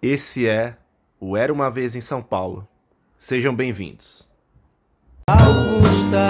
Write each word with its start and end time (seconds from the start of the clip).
Esse 0.00 0.46
é 0.46 0.76
o 1.18 1.36
Era 1.36 1.52
uma 1.52 1.68
Vez 1.68 1.96
em 1.96 2.00
São 2.00 2.22
Paulo. 2.22 2.66
Sejam 3.16 3.52
bem-vindos. 3.52 4.28
Augusta, 5.28 6.28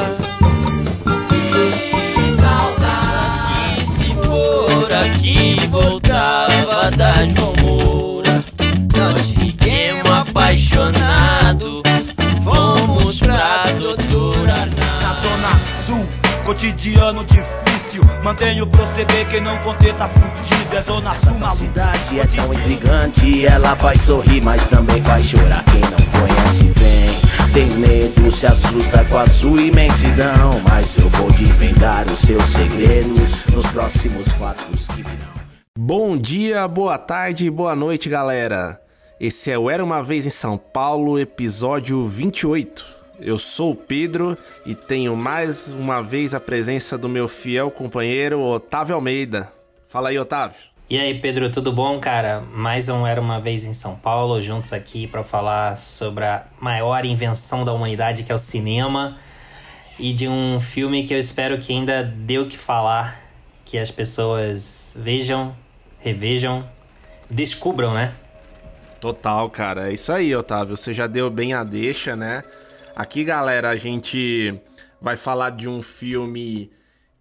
que 1.29 2.41
saudade 2.41 3.85
se 3.85 4.15
for 4.15 4.91
aqui 4.91 5.67
voltava 5.67 6.91
da 6.93 7.27
João 7.27 7.54
Moura. 7.57 8.42
Nós 8.96 9.33
fiquemos 9.33 10.10
apaixonados, 10.10 11.82
fomos 12.42 13.19
pra 13.21 13.64
doutora 13.78 14.53
Arnaldo. 14.54 14.78
Na 15.03 15.12
zona 15.21 15.58
sul, 15.85 16.06
cotidiano 16.46 17.23
difícil. 17.27 17.67
Mantenho 18.23 18.65
o 18.65 18.66
proceder, 18.66 19.27
quem 19.28 19.41
não 19.41 19.56
conter 19.59 19.95
tá 19.95 20.09
fudido. 20.09 20.77
É 20.77 20.83
zona 20.83 21.14
sul, 21.14 21.30
A 21.37 21.38
maluco. 21.38 21.56
cidade 21.56 22.20
é 22.20 22.27
tão 22.27 22.52
intrigante, 22.52 23.46
ela 23.46 23.74
faz 23.77 24.02
sorrir, 24.02 24.42
mas 24.42 24.66
também 24.66 25.02
faz 25.02 25.24
chorar. 25.24 25.64
Quem 25.64 25.80
não 25.80 26.20
conhece 26.20 26.64
bem, 26.64 27.52
tem 27.52 27.66
medo, 27.78 28.30
se 28.30 28.46
assusta 28.46 29.04
com 29.06 29.18
a 29.18 29.26
sua 29.26 29.60
imensidão. 29.62 30.60
Mas 30.68 30.96
eu 30.98 31.09
vou 31.10 31.30
desvendar 31.32 32.06
os 32.06 32.20
seus 32.20 32.45
segredos 32.45 33.45
nos 33.46 33.66
próximos 33.68 34.28
fatos 34.32 34.87
que 34.88 35.02
virão. 35.02 35.38
Bom 35.76 36.18
dia, 36.18 36.66
boa 36.68 36.98
tarde, 36.98 37.48
boa 37.51 37.74
noite, 37.74 38.09
galera. 38.09 38.80
Esse 39.20 39.51
é 39.51 39.59
o 39.59 39.70
Era 39.70 39.82
uma 39.82 40.02
Vez 40.02 40.26
em 40.26 40.30
São 40.30 40.56
Paulo, 40.59 41.18
episódio 41.18 42.04
28. 42.04 42.98
Eu 43.20 43.36
sou 43.36 43.72
o 43.72 43.77
Pedro 43.77 44.38
e 44.64 44.77
tenho 44.77 45.16
mais 45.16 45.72
uma 45.72 46.00
vez 46.00 46.34
a 46.34 46.40
presença 46.40 46.96
do 46.96 47.09
meu 47.09 47.26
fiel 47.26 47.68
companheiro 47.68 48.40
Otávio 48.40 48.95
Almeida. 48.95 49.52
Fala 49.88 50.10
aí, 50.10 50.18
Otávio. 50.18 50.60
E 50.88 50.96
aí, 50.98 51.18
Pedro, 51.18 51.50
tudo 51.50 51.73
bom, 51.73 51.98
cara? 51.98 52.40
Mais 52.54 52.88
um 52.88 53.04
Era 53.04 53.20
uma 53.20 53.40
Vez 53.40 53.64
em 53.64 53.73
São 53.73 53.96
Paulo, 53.96 54.40
juntos 54.40 54.73
aqui 54.73 55.06
para 55.06 55.24
falar 55.24 55.76
sobre 55.76 56.24
a 56.24 56.46
maior 56.60 57.04
invenção 57.04 57.65
da 57.65 57.73
humanidade, 57.73 58.23
que 58.23 58.30
é 58.30 58.34
o 58.34 58.38
cinema, 58.38 59.16
e 59.98 60.12
de 60.12 60.28
um 60.28 60.60
filme 60.60 61.02
que 61.02 61.12
eu 61.12 61.18
espero 61.18 61.59
que 61.59 61.73
ainda 61.73 62.04
dê 62.04 62.38
o 62.38 62.46
que 62.46 62.56
falar, 62.56 63.21
que 63.65 63.76
as 63.76 63.90
pessoas 63.90 64.97
vejam, 64.98 65.55
revejam, 65.98 66.67
descubram, 67.28 67.93
né? 67.93 68.15
Total, 69.00 69.50
cara. 69.50 69.91
É 69.91 69.93
isso 69.93 70.12
aí, 70.12 70.34
Otávio. 70.34 70.77
Você 70.77 70.95
já 70.95 71.06
deu 71.06 71.28
bem 71.28 71.53
a 71.53 71.65
deixa, 71.65 72.15
né? 72.15 72.45
Aqui, 72.99 73.23
galera, 73.23 73.71
a 73.71 73.77
gente 73.77 74.61
vai 75.01 75.17
falar 75.17 75.51
de 75.51 75.69
um 75.69 75.81
filme 75.81 76.69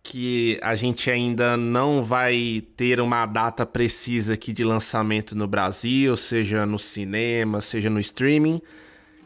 que 0.02 0.58
a 0.64 0.74
gente 0.74 1.12
ainda 1.12 1.56
não 1.56 2.02
vai 2.02 2.64
ter 2.76 3.00
uma 3.00 3.28
data 3.28 3.64
precisa 3.64 4.34
aqui 4.34 4.52
de 4.52 4.64
lançamento 4.64 5.38
no 5.38 5.46
Brasil, 5.46 6.18
seja 6.18 6.66
no 6.66 6.80
cinema, 6.80 7.62
seja 7.62 7.92
no 7.92 8.00
streaming. 8.00 8.60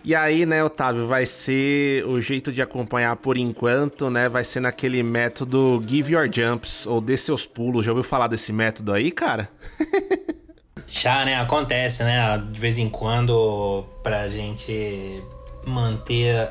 E 0.03 0.13
aí, 0.13 0.45
né, 0.45 0.61
Otávio, 0.61 1.07
vai 1.07 1.25
ser 1.25 2.05
o 2.05 2.19
jeito 2.19 2.51
de 2.51 2.61
acompanhar 2.61 3.15
por 3.15 3.37
enquanto, 3.37 4.09
né? 4.09 4.27
Vai 4.27 4.43
ser 4.43 4.59
naquele 4.59 5.01
método 5.01 5.81
Give 5.87 6.11
Your 6.11 6.29
Jumps 6.29 6.85
ou 6.85 6.99
Dê 6.99 7.15
Seus 7.15 7.45
Pulos. 7.45 7.85
Já 7.85 7.93
ouviu 7.93 8.03
falar 8.03 8.27
desse 8.27 8.51
método 8.51 8.91
aí, 8.91 9.09
cara? 9.09 9.49
Já, 10.85 11.23
né? 11.23 11.39
Acontece, 11.39 12.03
né? 12.03 12.43
De 12.51 12.59
vez 12.59 12.77
em 12.77 12.89
quando, 12.89 13.85
pra 14.03 14.27
gente 14.27 15.23
manter 15.65 16.49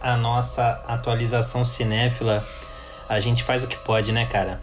a 0.00 0.16
nossa 0.16 0.82
atualização 0.86 1.64
cinéfila, 1.64 2.46
a 3.08 3.20
gente 3.20 3.42
faz 3.42 3.64
o 3.64 3.68
que 3.68 3.76
pode, 3.76 4.12
né, 4.12 4.26
cara? 4.26 4.60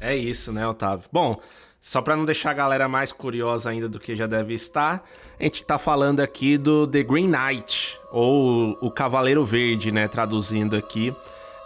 É 0.00 0.14
isso, 0.14 0.52
né, 0.52 0.66
Otávio? 0.66 1.08
Bom, 1.12 1.40
só 1.80 2.02
pra 2.02 2.16
não 2.16 2.24
deixar 2.24 2.50
a 2.50 2.54
galera 2.54 2.88
mais 2.88 3.12
curiosa 3.12 3.70
ainda 3.70 3.88
do 3.88 3.98
que 3.98 4.14
já 4.14 4.26
deve 4.26 4.54
estar, 4.54 5.04
a 5.38 5.42
gente 5.42 5.64
tá 5.64 5.78
falando 5.78 6.20
aqui 6.20 6.58
do 6.58 6.86
The 6.86 7.02
Green 7.02 7.28
Knight, 7.28 7.98
ou 8.10 8.76
O 8.80 8.90
Cavaleiro 8.90 9.44
Verde, 9.44 9.90
né, 9.90 10.08
traduzindo 10.08 10.76
aqui. 10.76 11.14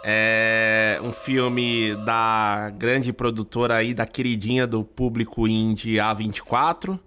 É 0.05 0.99
um 1.01 1.13
filme 1.13 1.95
da 2.05 2.69
grande 2.77 3.13
produtora 3.13 3.75
aí, 3.75 3.93
da 3.93 4.05
queridinha 4.05 4.67
do 4.67 4.83
público 4.83 5.47
indie 5.47 5.95
A24, 5.95 6.99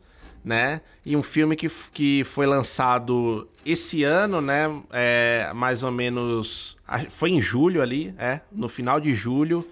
né? 0.43 0.81
E 1.05 1.15
um 1.15 1.23
filme 1.23 1.57
que, 1.57 1.69
que 1.93 2.25
foi 2.25 2.47
lançado 2.47 3.47
esse 3.67 4.05
ano, 4.05 4.41
né? 4.41 4.73
É, 4.93 5.51
mais 5.55 5.83
ou 5.83 5.91
menos. 5.91 6.77
Foi 7.11 7.31
em 7.31 7.41
julho 7.41 7.83
ali, 7.83 8.15
é, 8.17 8.41
no 8.53 8.69
final 8.69 9.01
de 9.01 9.15
julho. 9.15 9.67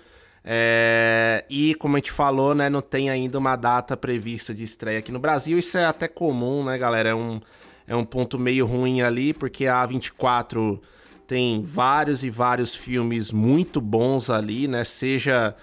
É, 0.44 1.44
e 1.48 1.74
como 1.76 1.96
a 1.96 1.98
gente 1.98 2.12
falou, 2.12 2.54
né, 2.54 2.68
não 2.68 2.82
tem 2.82 3.08
ainda 3.08 3.38
uma 3.38 3.56
data 3.56 3.96
prevista 3.96 4.52
de 4.52 4.62
estreia 4.62 4.98
aqui 4.98 5.10
no 5.10 5.18
Brasil. 5.18 5.58
Isso 5.58 5.78
é 5.78 5.86
até 5.86 6.06
comum, 6.06 6.64
né, 6.64 6.76
galera? 6.76 7.08
É 7.08 7.14
um, 7.14 7.40
é 7.86 7.96
um 7.96 8.04
ponto 8.04 8.38
meio 8.38 8.66
ruim 8.66 9.00
ali, 9.00 9.32
porque 9.32 9.66
a 9.66 9.86
A24 9.86 10.80
tem 11.26 11.62
vários 11.62 12.22
e 12.22 12.28
vários 12.28 12.74
filmes 12.74 13.32
muito 13.32 13.80
bons 13.80 14.28
ali, 14.28 14.68
né? 14.68 14.84
Seja 14.84 15.56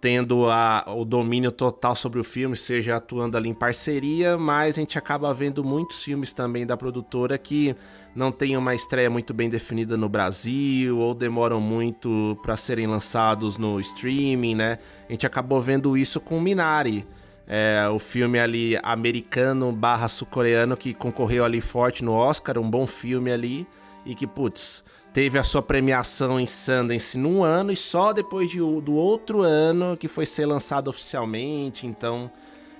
tendo 0.00 0.46
a, 0.50 0.84
o 0.88 1.04
domínio 1.04 1.50
total 1.50 1.96
sobre 1.96 2.20
o 2.20 2.24
filme, 2.24 2.56
seja 2.56 2.96
atuando 2.96 3.36
ali 3.36 3.48
em 3.48 3.54
parceria, 3.54 4.36
mas 4.36 4.76
a 4.76 4.80
gente 4.80 4.98
acaba 4.98 5.32
vendo 5.32 5.64
muitos 5.64 6.02
filmes 6.02 6.32
também 6.32 6.66
da 6.66 6.76
produtora 6.76 7.38
que 7.38 7.74
não 8.14 8.30
tem 8.30 8.56
uma 8.56 8.74
estreia 8.74 9.08
muito 9.08 9.32
bem 9.32 9.48
definida 9.48 9.96
no 9.96 10.08
Brasil 10.08 10.98
ou 10.98 11.14
demoram 11.14 11.60
muito 11.60 12.38
para 12.42 12.56
serem 12.56 12.86
lançados 12.86 13.56
no 13.56 13.80
streaming, 13.80 14.54
né? 14.54 14.78
A 15.08 15.12
gente 15.12 15.26
acabou 15.26 15.60
vendo 15.60 15.96
isso 15.96 16.20
com 16.20 16.40
Minari, 16.40 17.06
é, 17.46 17.88
o 17.88 17.98
filme 17.98 18.38
ali 18.38 18.78
americano 18.82 19.72
barra 19.72 20.08
sul-coreano 20.08 20.76
que 20.76 20.94
concorreu 20.94 21.44
ali 21.44 21.60
forte 21.60 22.04
no 22.04 22.12
Oscar, 22.12 22.58
um 22.58 22.70
bom 22.70 22.86
filme 22.86 23.30
ali 23.30 23.66
e 24.04 24.14
que, 24.14 24.26
putz, 24.26 24.84
teve 25.14 25.38
a 25.38 25.44
sua 25.44 25.62
premiação 25.62 26.40
em 26.40 26.46
Sundance 26.46 27.16
num 27.16 27.44
ano 27.44 27.70
e 27.70 27.76
só 27.76 28.12
depois 28.12 28.50
de, 28.50 28.58
do 28.58 28.94
outro 28.94 29.42
ano 29.42 29.96
que 29.96 30.08
foi 30.08 30.26
ser 30.26 30.44
lançado 30.44 30.88
oficialmente. 30.88 31.86
Então, 31.86 32.28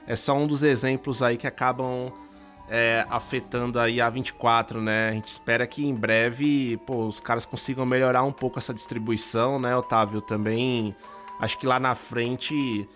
é 0.04 0.16
só 0.16 0.36
um 0.36 0.44
dos 0.44 0.64
exemplos 0.64 1.22
aí 1.22 1.36
que 1.36 1.46
acabam 1.46 2.12
é, 2.68 3.06
afetando 3.08 3.78
aí 3.78 4.00
a 4.00 4.10
24, 4.10 4.82
né? 4.82 5.10
A 5.10 5.12
gente 5.12 5.28
espera 5.28 5.64
que 5.64 5.86
em 5.86 5.94
breve, 5.94 6.76
pô, 6.84 7.06
os 7.06 7.20
caras 7.20 7.46
consigam 7.46 7.86
melhorar 7.86 8.24
um 8.24 8.32
pouco 8.32 8.58
essa 8.58 8.74
distribuição, 8.74 9.60
né, 9.60 9.76
Otávio? 9.76 10.20
Também 10.20 10.92
acho 11.38 11.56
que 11.56 11.68
lá 11.68 11.78
na 11.78 11.94
frente 11.94 12.88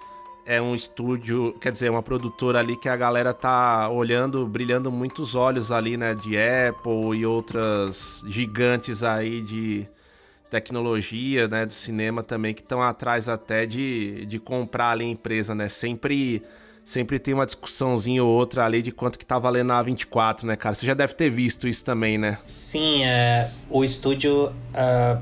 é 0.48 0.62
um 0.62 0.74
estúdio, 0.74 1.54
quer 1.60 1.70
dizer, 1.70 1.90
uma 1.90 2.02
produtora 2.02 2.58
ali 2.58 2.74
que 2.74 2.88
a 2.88 2.96
galera 2.96 3.34
tá 3.34 3.86
olhando, 3.90 4.46
brilhando 4.46 4.90
muitos 4.90 5.34
olhos 5.34 5.70
ali, 5.70 5.98
né, 5.98 6.14
de 6.14 6.38
Apple 6.38 7.18
e 7.18 7.26
outras 7.26 8.24
gigantes 8.26 9.02
aí 9.02 9.42
de 9.42 9.86
tecnologia, 10.48 11.46
né, 11.48 11.66
do 11.66 11.74
cinema 11.74 12.22
também 12.22 12.54
que 12.54 12.62
estão 12.62 12.82
atrás 12.82 13.28
até 13.28 13.66
de, 13.66 14.24
de 14.24 14.38
comprar 14.38 14.92
ali 14.92 15.04
a 15.04 15.08
empresa, 15.08 15.54
né? 15.54 15.68
Sempre 15.68 16.42
sempre 16.82 17.18
tem 17.18 17.34
uma 17.34 17.44
discussãozinha 17.44 18.24
ou 18.24 18.30
outra 18.30 18.64
ali 18.64 18.80
de 18.80 18.90
quanto 18.90 19.18
que 19.18 19.26
tá 19.26 19.38
valendo 19.38 19.74
a 19.74 19.82
24, 19.82 20.46
né, 20.46 20.56
cara? 20.56 20.74
Você 20.74 20.86
já 20.86 20.94
deve 20.94 21.12
ter 21.12 21.28
visto 21.28 21.68
isso 21.68 21.84
também, 21.84 22.16
né? 22.16 22.38
Sim, 22.46 23.04
é, 23.04 23.50
o 23.68 23.84
estúdio 23.84 24.50
ah, 24.74 25.20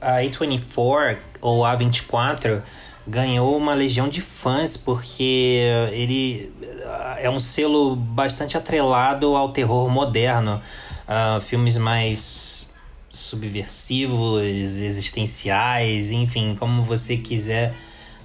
a 0.00 0.22
A24 0.22 1.18
ou 1.42 1.62
A24 1.62 2.62
ganhou 3.06 3.56
uma 3.56 3.74
legião 3.74 4.08
de 4.08 4.20
fãs 4.20 4.76
porque 4.76 5.62
ele 5.92 6.52
ah, 6.84 7.16
é 7.20 7.30
um 7.30 7.38
selo 7.38 7.94
bastante 7.94 8.56
atrelado 8.56 9.36
ao 9.36 9.50
terror 9.50 9.88
moderno. 9.88 10.60
Ah, 11.06 11.38
filmes 11.40 11.78
mais 11.78 12.74
subversivos, 13.08 14.42
existenciais, 14.42 16.10
enfim, 16.10 16.54
como 16.54 16.82
você 16.82 17.16
quiser 17.16 17.74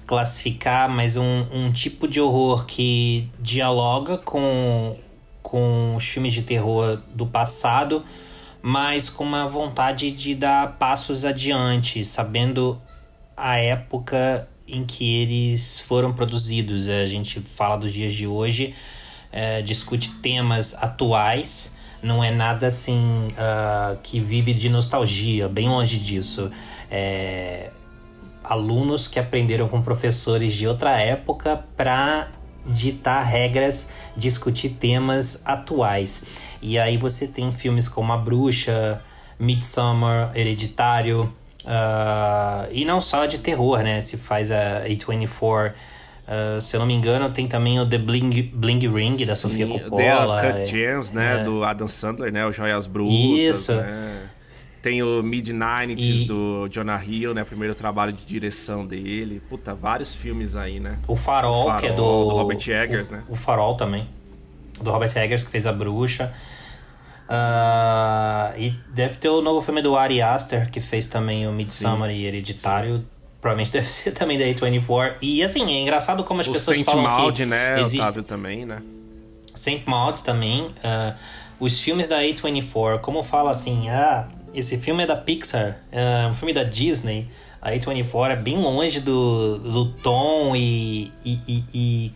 classificar, 0.05 0.89
mas 0.89 1.15
um, 1.15 1.45
um 1.53 1.71
tipo 1.71 2.07
de 2.07 2.19
horror 2.19 2.65
que 2.65 3.29
dialoga 3.39 4.17
com, 4.17 4.97
com 5.41 5.95
os 5.95 6.03
filmes 6.05 6.33
de 6.33 6.41
terror 6.41 6.99
do 7.13 7.25
passado, 7.25 8.03
mas 8.61 9.09
com 9.09 9.23
uma 9.23 9.47
vontade 9.47 10.11
de 10.11 10.35
dar 10.35 10.77
passos 10.77 11.23
adiante, 11.23 12.03
sabendo 12.03 12.81
a 13.37 13.57
época 13.57 14.47
em 14.71 14.85
que 14.85 15.21
eles 15.21 15.79
foram 15.81 16.13
produzidos. 16.13 16.87
A 16.87 17.05
gente 17.05 17.39
fala 17.41 17.75
dos 17.75 17.93
dias 17.93 18.13
de 18.13 18.25
hoje, 18.25 18.73
é, 19.31 19.61
discute 19.61 20.11
temas 20.21 20.73
atuais, 20.75 21.75
não 22.01 22.23
é 22.23 22.31
nada 22.31 22.67
assim 22.67 23.27
ah, 23.37 23.95
que 24.01 24.19
vive 24.19 24.53
de 24.53 24.69
nostalgia, 24.69 25.47
bem 25.47 25.69
longe 25.69 25.99
disso. 25.99 26.49
É, 26.89 27.69
alunos 28.43 29.07
que 29.07 29.19
aprenderam 29.19 29.67
com 29.67 29.81
professores 29.81 30.53
de 30.53 30.67
outra 30.67 30.99
época 30.99 31.63
para 31.77 32.31
ditar 32.65 33.23
regras, 33.23 33.91
discutir 34.15 34.69
temas 34.69 35.41
atuais. 35.45 36.23
E 36.61 36.77
aí 36.77 36.97
você 36.97 37.27
tem 37.27 37.51
filmes 37.51 37.87
como 37.87 38.11
A 38.13 38.17
Bruxa, 38.17 39.01
Midsommar, 39.39 40.31
Hereditário, 40.35 41.33
uh, 41.65 42.67
e 42.71 42.85
não 42.85 42.99
só 43.01 43.25
de 43.25 43.39
terror, 43.39 43.79
né? 43.83 44.01
Se 44.01 44.17
faz 44.17 44.51
a 44.51 44.83
A24 44.85 45.73
Uh, 46.21 46.61
se 46.61 46.73
eu 46.75 46.79
não 46.79 46.87
me 46.87 46.93
engano, 46.93 47.29
tem 47.31 47.45
também 47.45 47.77
o 47.79 47.85
The 47.85 47.97
Bling, 47.97 48.43
Bling 48.53 48.79
Ring 48.87 49.17
da 49.25 49.35
Sim, 49.35 49.41
Sofia 49.41 49.67
The 49.67 49.79
Coppola. 49.79 50.37
Uncut 50.41 50.61
é- 50.61 50.65
Gems, 50.65 51.11
né? 51.11 51.41
é. 51.41 51.43
Do 51.43 51.61
Adam 51.61 51.89
Sandler, 51.89 52.31
né? 52.31 52.45
O 52.45 52.53
Joias 52.53 52.87
Brutas. 52.87 53.13
Isso. 53.13 53.73
Né? 53.73 54.29
Tem 54.81 55.03
o 55.03 55.21
Mid-90s 55.21 56.21
E- 56.21 56.25
do 56.25 56.69
Jonah 56.69 57.03
Hill, 57.03 57.33
né? 57.33 57.43
Primeiro 57.43 57.75
trabalho 57.75 58.13
de 58.13 58.23
direção 58.23 58.85
dele. 58.85 59.41
Puta, 59.49 59.75
vários 59.75 60.15
filmes 60.15 60.55
aí, 60.55 60.79
né? 60.79 60.99
O 61.05 61.17
Farol, 61.17 61.67
O 61.67 61.77
que 61.77 61.87
é 61.87 61.89
Farol, 61.89 62.23
do. 62.23 62.29
do 62.29 62.35
Robert 62.37 62.69
Eggers, 62.69 63.09
o, 63.09 63.13
né? 63.13 63.23
O 63.27 63.35
Farol 63.35 63.75
também. 63.75 64.07
Do 64.81 64.89
Robert 64.89 65.11
Eggers, 65.17 65.43
que 65.43 65.49
fez 65.51 65.65
A 65.65 65.73
Bruxa. 65.73 66.31
Ah, 67.33 68.53
e 68.57 68.71
deve 68.93 69.15
ter 69.15 69.29
o 69.29 69.41
novo 69.41 69.61
filme 69.61 69.81
do 69.81 69.95
Ari 69.95 70.21
Aster, 70.21 70.69
que 70.69 70.81
fez 70.81 71.07
também 71.07 71.47
o 71.47 71.51
Midsommar 71.51 72.11
e 72.11 72.25
Hereditário. 72.25 73.05
Provavelmente 73.39 73.71
deve 73.73 73.87
ser 73.87 74.11
também 74.11 74.37
da 74.37 74.45
A24. 74.45 75.15
E 75.21 75.41
assim, 75.41 75.63
é 75.73 75.81
engraçado 75.81 76.23
como 76.23 76.41
as 76.41 76.47
O 76.47 76.51
pessoas 76.51 76.77
Saint 76.77 76.85
falam 76.85 77.03
Maud, 77.03 77.37
que 77.37 77.45
né? 77.45 77.79
existe 77.81 77.99
Otávio 78.01 78.23
também, 78.23 78.65
né? 78.65 78.81
Saint 79.55 79.83
Maud 79.85 80.21
também. 80.23 80.69
ah, 80.83 81.13
os 81.59 81.79
filmes 81.79 82.07
da 82.07 82.19
A24, 82.21 82.99
como 82.99 83.23
fala 83.23 83.51
assim, 83.51 83.89
ah, 83.89 84.27
esse 84.53 84.77
filme 84.77 85.03
é 85.03 85.05
da 85.07 85.15
Pixar, 85.15 85.77
é 85.91 86.27
um 86.27 86.33
filme 86.33 86.53
da 86.53 86.63
Disney. 86.63 87.27
A 87.61 87.71
A24 87.71 88.31
é 88.31 88.35
bem 88.35 88.57
longe 88.57 88.99
do, 88.99 89.57
do 89.59 89.85
tom 89.93 90.55
e, 90.55 91.11
e, 91.23 91.39
e- 91.47 91.63
e 91.73 92.13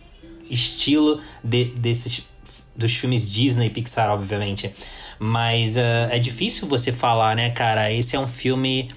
estilo 0.54 1.20
de- 1.42 1.66
desses 1.76 2.26
dos 2.74 2.92
filmes 2.94 3.30
Disney 3.30 3.66
e 3.68 3.70
Pixar, 3.70 4.10
obviamente. 4.10 4.70
Mas 5.18 5.76
ah, 5.76 6.08
é 6.10 6.18
difícil 6.18 6.68
você 6.68 6.92
falar, 6.92 7.36
né, 7.36 7.50
cara? 7.50 7.90
Esse 7.90 8.16
é 8.16 8.20
um 8.20 8.26
filme. 8.28 8.88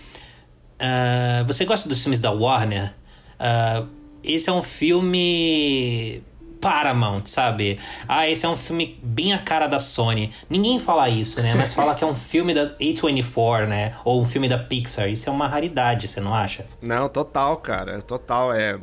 ah, 0.79 1.43
você 1.47 1.65
gosta 1.65 1.87
dos 1.87 2.01
filmes 2.01 2.19
da 2.19 2.31
Warner? 2.31 2.93
Ah, 3.39 3.83
esse 4.23 4.49
é 4.49 4.53
um 4.53 4.61
filme 4.61 6.21
Paramount, 6.59 7.25
sabe? 7.25 7.79
Ah, 8.07 8.29
esse 8.29 8.45
é 8.45 8.49
um 8.49 8.57
filme 8.57 8.99
bem 9.01 9.33
a 9.33 9.39
cara 9.39 9.67
da 9.67 9.79
Sony. 9.79 10.31
Ninguém 10.49 10.77
fala 10.77 11.09
isso, 11.09 11.41
né? 11.41 11.55
Mas 11.55 11.73
fala 11.73 11.95
que 11.95 12.03
é 12.03 12.07
um 12.07 12.13
filme 12.13 12.53
da 12.53 12.75
A24, 12.77 13.67
né? 13.67 13.93
Ou 14.03 14.21
um 14.21 14.25
filme 14.25 14.47
da 14.47 14.57
Pixar. 14.57 15.09
Isso 15.09 15.29
é 15.29 15.31
uma 15.31 15.47
raridade, 15.47 16.07
você 16.07 16.19
não 16.19 16.33
acha? 16.33 16.65
Não, 16.81 17.07
total, 17.07 17.57
cara. 17.57 18.01
Total. 18.01 18.53
É, 18.53 18.77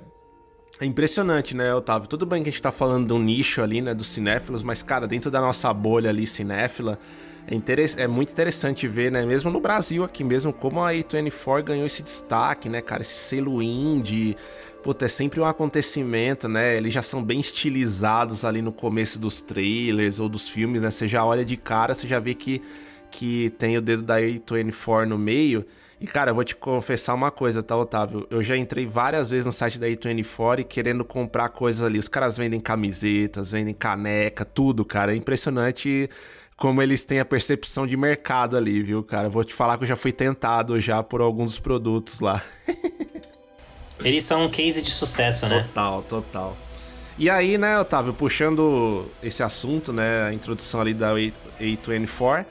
é 0.80 0.84
impressionante, 0.84 1.56
né, 1.56 1.74
Otávio? 1.74 2.08
Tudo 2.08 2.26
bem 2.26 2.42
que 2.42 2.48
a 2.48 2.52
gente 2.52 2.60
tá 2.60 2.72
falando 2.72 3.06
de 3.06 3.12
um 3.12 3.18
nicho 3.18 3.62
ali, 3.62 3.80
né, 3.80 3.94
dos 3.94 4.08
cinéfilos, 4.08 4.62
mas, 4.62 4.82
cara, 4.82 5.06
dentro 5.06 5.30
da 5.30 5.40
nossa 5.40 5.72
bolha 5.72 6.10
ali 6.10 6.26
cinéfila, 6.26 6.98
é, 7.46 8.02
é 8.02 8.08
muito 8.08 8.32
interessante 8.32 8.86
ver, 8.88 9.10
né, 9.10 9.24
mesmo 9.24 9.50
no 9.50 9.60
Brasil 9.60 10.04
aqui 10.04 10.24
mesmo, 10.24 10.52
como 10.52 10.82
a 10.82 10.92
A24 10.92 11.62
ganhou 11.62 11.86
esse 11.86 12.02
destaque, 12.02 12.68
né, 12.68 12.82
cara, 12.82 13.02
esse 13.02 13.14
selo 13.14 13.62
indie. 13.62 14.36
Puta, 14.82 15.06
é 15.06 15.08
sempre 15.08 15.40
um 15.40 15.44
acontecimento, 15.44 16.46
né? 16.48 16.76
Eles 16.76 16.94
já 16.94 17.02
são 17.02 17.20
bem 17.20 17.40
estilizados 17.40 18.44
ali 18.44 18.62
no 18.62 18.72
começo 18.72 19.18
dos 19.18 19.40
trailers 19.40 20.20
ou 20.20 20.28
dos 20.28 20.48
filmes, 20.48 20.82
né? 20.82 20.92
Você 20.92 21.08
já 21.08 21.24
olha 21.24 21.44
de 21.44 21.56
cara, 21.56 21.92
você 21.92 22.06
já 22.06 22.20
vê 22.20 22.34
que, 22.34 22.62
que 23.10 23.50
tem 23.58 23.76
o 23.76 23.82
dedo 23.82 24.04
da 24.04 24.20
A24 24.20 25.06
no 25.06 25.18
meio. 25.18 25.66
E, 25.98 26.06
cara, 26.06 26.30
eu 26.30 26.34
vou 26.34 26.44
te 26.44 26.54
confessar 26.54 27.14
uma 27.14 27.30
coisa, 27.30 27.62
tá, 27.62 27.74
Otávio? 27.76 28.26
Eu 28.30 28.42
já 28.42 28.54
entrei 28.56 28.84
várias 28.84 29.30
vezes 29.30 29.46
no 29.46 29.52
site 29.52 29.78
da 29.78 29.86
A24 29.86 30.60
e 30.60 30.64
querendo 30.64 31.04
comprar 31.04 31.48
coisas 31.48 31.82
ali. 31.82 31.98
Os 31.98 32.06
caras 32.08 32.36
vendem 32.36 32.60
camisetas, 32.60 33.50
vendem 33.50 33.72
caneca, 33.72 34.44
tudo, 34.44 34.84
cara. 34.84 35.14
É 35.14 35.16
impressionante 35.16 36.10
como 36.54 36.82
eles 36.82 37.02
têm 37.04 37.18
a 37.18 37.24
percepção 37.24 37.86
de 37.86 37.96
mercado 37.96 38.56
ali, 38.58 38.82
viu, 38.82 39.02
cara? 39.02 39.28
Vou 39.30 39.42
te 39.42 39.54
falar 39.54 39.78
que 39.78 39.84
eu 39.84 39.88
já 39.88 39.96
fui 39.96 40.12
tentado 40.12 40.78
já 40.80 41.02
por 41.02 41.22
alguns 41.22 41.52
dos 41.52 41.60
produtos 41.60 42.20
lá. 42.20 42.42
Eles 44.04 44.24
são 44.24 44.44
um 44.44 44.50
case 44.50 44.82
de 44.82 44.90
sucesso, 44.90 45.46
né? 45.46 45.62
Total, 45.68 46.02
total. 46.02 46.56
E 47.18 47.30
aí, 47.30 47.56
né, 47.56 47.78
Otávio, 47.80 48.12
puxando 48.12 49.06
esse 49.22 49.42
assunto, 49.42 49.90
né, 49.90 50.24
a 50.24 50.32
introdução 50.34 50.82
ali 50.82 50.92
da 50.92 51.12
A- 51.12 51.32
A24, 51.58 52.44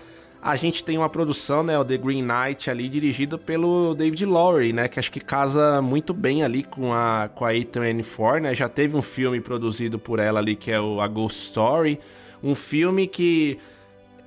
a 0.46 0.56
gente 0.56 0.84
tem 0.84 0.96
uma 0.96 1.10
produção, 1.10 1.64
né, 1.64 1.76
o 1.80 1.84
The 1.84 1.98
Green 1.98 2.22
Knight 2.22 2.70
ali, 2.70 2.88
dirigido 2.88 3.36
pelo 3.36 3.96
David 3.96 4.28
Lowery, 4.28 4.74
né, 4.74 4.88
que 4.88 5.00
acho 5.00 5.12
que 5.12 5.20
casa 5.20 5.82
muito 5.82 6.14
bem 6.14 6.44
ali 6.44 6.64
com 6.64 6.94
a, 6.94 7.28
com 7.34 7.44
a 7.44 7.50
A24, 7.50 8.42
né, 8.42 8.54
já 8.54 8.70
teve 8.70 8.96
um 8.96 9.02
filme 9.02 9.42
produzido 9.42 9.98
por 9.98 10.20
ela 10.20 10.40
ali, 10.40 10.56
que 10.56 10.72
é 10.72 10.80
o 10.80 11.02
A 11.02 11.08
Ghost 11.08 11.42
Story, 11.46 12.00
um 12.44 12.54
filme 12.54 13.08
que 13.08 13.58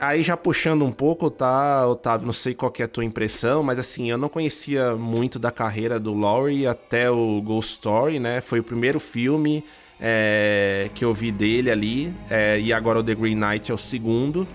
Aí 0.01 0.23
já 0.23 0.37
puxando 0.37 0.85
um 0.85 0.93
pouco, 0.93 1.29
tá, 1.29 1.85
Otávio? 1.89 2.25
Não 2.25 2.33
sei 2.33 2.55
qual 2.55 2.73
é 2.79 2.85
a 2.85 2.89
tua 2.89 3.05
impressão, 3.05 3.65
mas 3.65 3.81
assim, 3.81 4.09
eu 4.09 4.17
não 4.17 4.29
conhecia 4.29 4.95
muito 4.95 5.41
da 5.41 5.51
carreira 5.51 5.99
do 5.99 6.15
Laurie 6.15 6.69
até 6.69 7.11
o 7.11 7.43
Ghost 7.43 7.73
Story, 7.73 8.21
né? 8.21 8.41
Foi 8.41 8.61
o 8.61 8.63
primeiro 8.63 9.01
filme 9.01 9.65
é, 10.01 10.89
que 10.95 11.05
eu 11.05 11.13
vi 11.13 11.33
dele 11.33 11.69
ali, 11.69 12.15
é, 12.31 12.61
e 12.61 12.73
agora 12.73 13.01
o 13.01 13.03
The 13.03 13.13
Green 13.13 13.35
Knight 13.35 13.73
é 13.73 13.75
o 13.75 13.79
segundo. 13.79 14.47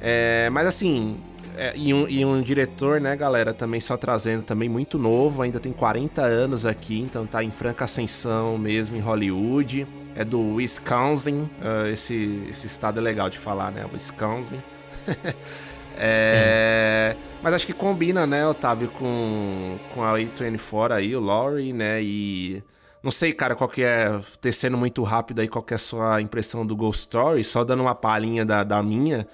É, 0.00 0.48
mas 0.50 0.66
assim, 0.66 1.18
é, 1.56 1.72
e, 1.76 1.92
um, 1.92 2.08
e 2.08 2.24
um 2.24 2.40
diretor, 2.42 3.00
né, 3.00 3.14
galera, 3.16 3.52
também 3.52 3.80
só 3.80 3.96
trazendo 3.96 4.42
também 4.42 4.68
muito 4.68 4.98
novo, 4.98 5.42
ainda 5.42 5.60
tem 5.60 5.72
40 5.72 6.22
anos 6.22 6.64
aqui, 6.64 6.98
então 7.00 7.26
tá 7.26 7.44
em 7.44 7.50
franca 7.50 7.84
ascensão 7.84 8.56
mesmo 8.56 8.96
em 8.96 9.00
Hollywood. 9.00 9.86
É 10.14 10.24
do 10.24 10.54
Wisconsin, 10.54 11.48
ah, 11.62 11.88
esse, 11.88 12.44
esse 12.48 12.66
estado 12.66 12.98
é 12.98 13.02
legal 13.02 13.30
de 13.30 13.38
falar, 13.38 13.70
né? 13.70 13.86
Wisconsin. 13.92 14.58
É, 16.02 17.14
Mas 17.42 17.52
acho 17.52 17.66
que 17.66 17.74
combina, 17.74 18.26
né, 18.26 18.46
Otávio, 18.46 18.88
com, 18.88 19.76
com 19.92 20.02
a 20.02 20.14
A24 20.14 20.92
aí, 20.92 21.14
o 21.14 21.20
Laurie, 21.20 21.74
né? 21.74 22.02
E. 22.02 22.62
Não 23.02 23.10
sei, 23.10 23.34
cara, 23.34 23.54
qual 23.54 23.68
que 23.68 23.82
é. 23.82 24.18
Tecendo 24.40 24.78
muito 24.78 25.02
rápido 25.02 25.40
aí, 25.40 25.48
qual 25.48 25.62
que 25.62 25.74
é 25.74 25.76
a 25.76 25.78
sua 25.78 26.22
impressão 26.22 26.66
do 26.66 26.74
Ghost 26.74 27.00
Story, 27.00 27.44
só 27.44 27.64
dando 27.64 27.82
uma 27.82 27.94
palhinha 27.94 28.46
da, 28.46 28.64
da 28.64 28.82
minha. 28.82 29.26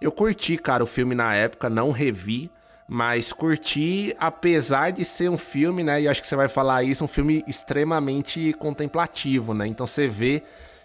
Eu 0.00 0.12
curti, 0.12 0.56
cara, 0.56 0.82
o 0.82 0.86
filme 0.86 1.14
na 1.14 1.34
época, 1.34 1.68
não 1.68 1.90
revi, 1.90 2.50
mas 2.86 3.32
curti, 3.32 4.14
apesar 4.18 4.90
de 4.92 5.04
ser 5.04 5.28
um 5.28 5.36
filme, 5.36 5.82
né? 5.82 6.00
E 6.00 6.08
acho 6.08 6.20
que 6.20 6.26
você 6.26 6.36
vai 6.36 6.48
falar 6.48 6.82
isso, 6.84 7.04
um 7.04 7.08
filme 7.08 7.44
extremamente 7.46 8.54
contemplativo, 8.54 9.52
né? 9.52 9.66
Então 9.66 9.86
você 9.86 10.08
vê 10.08 10.42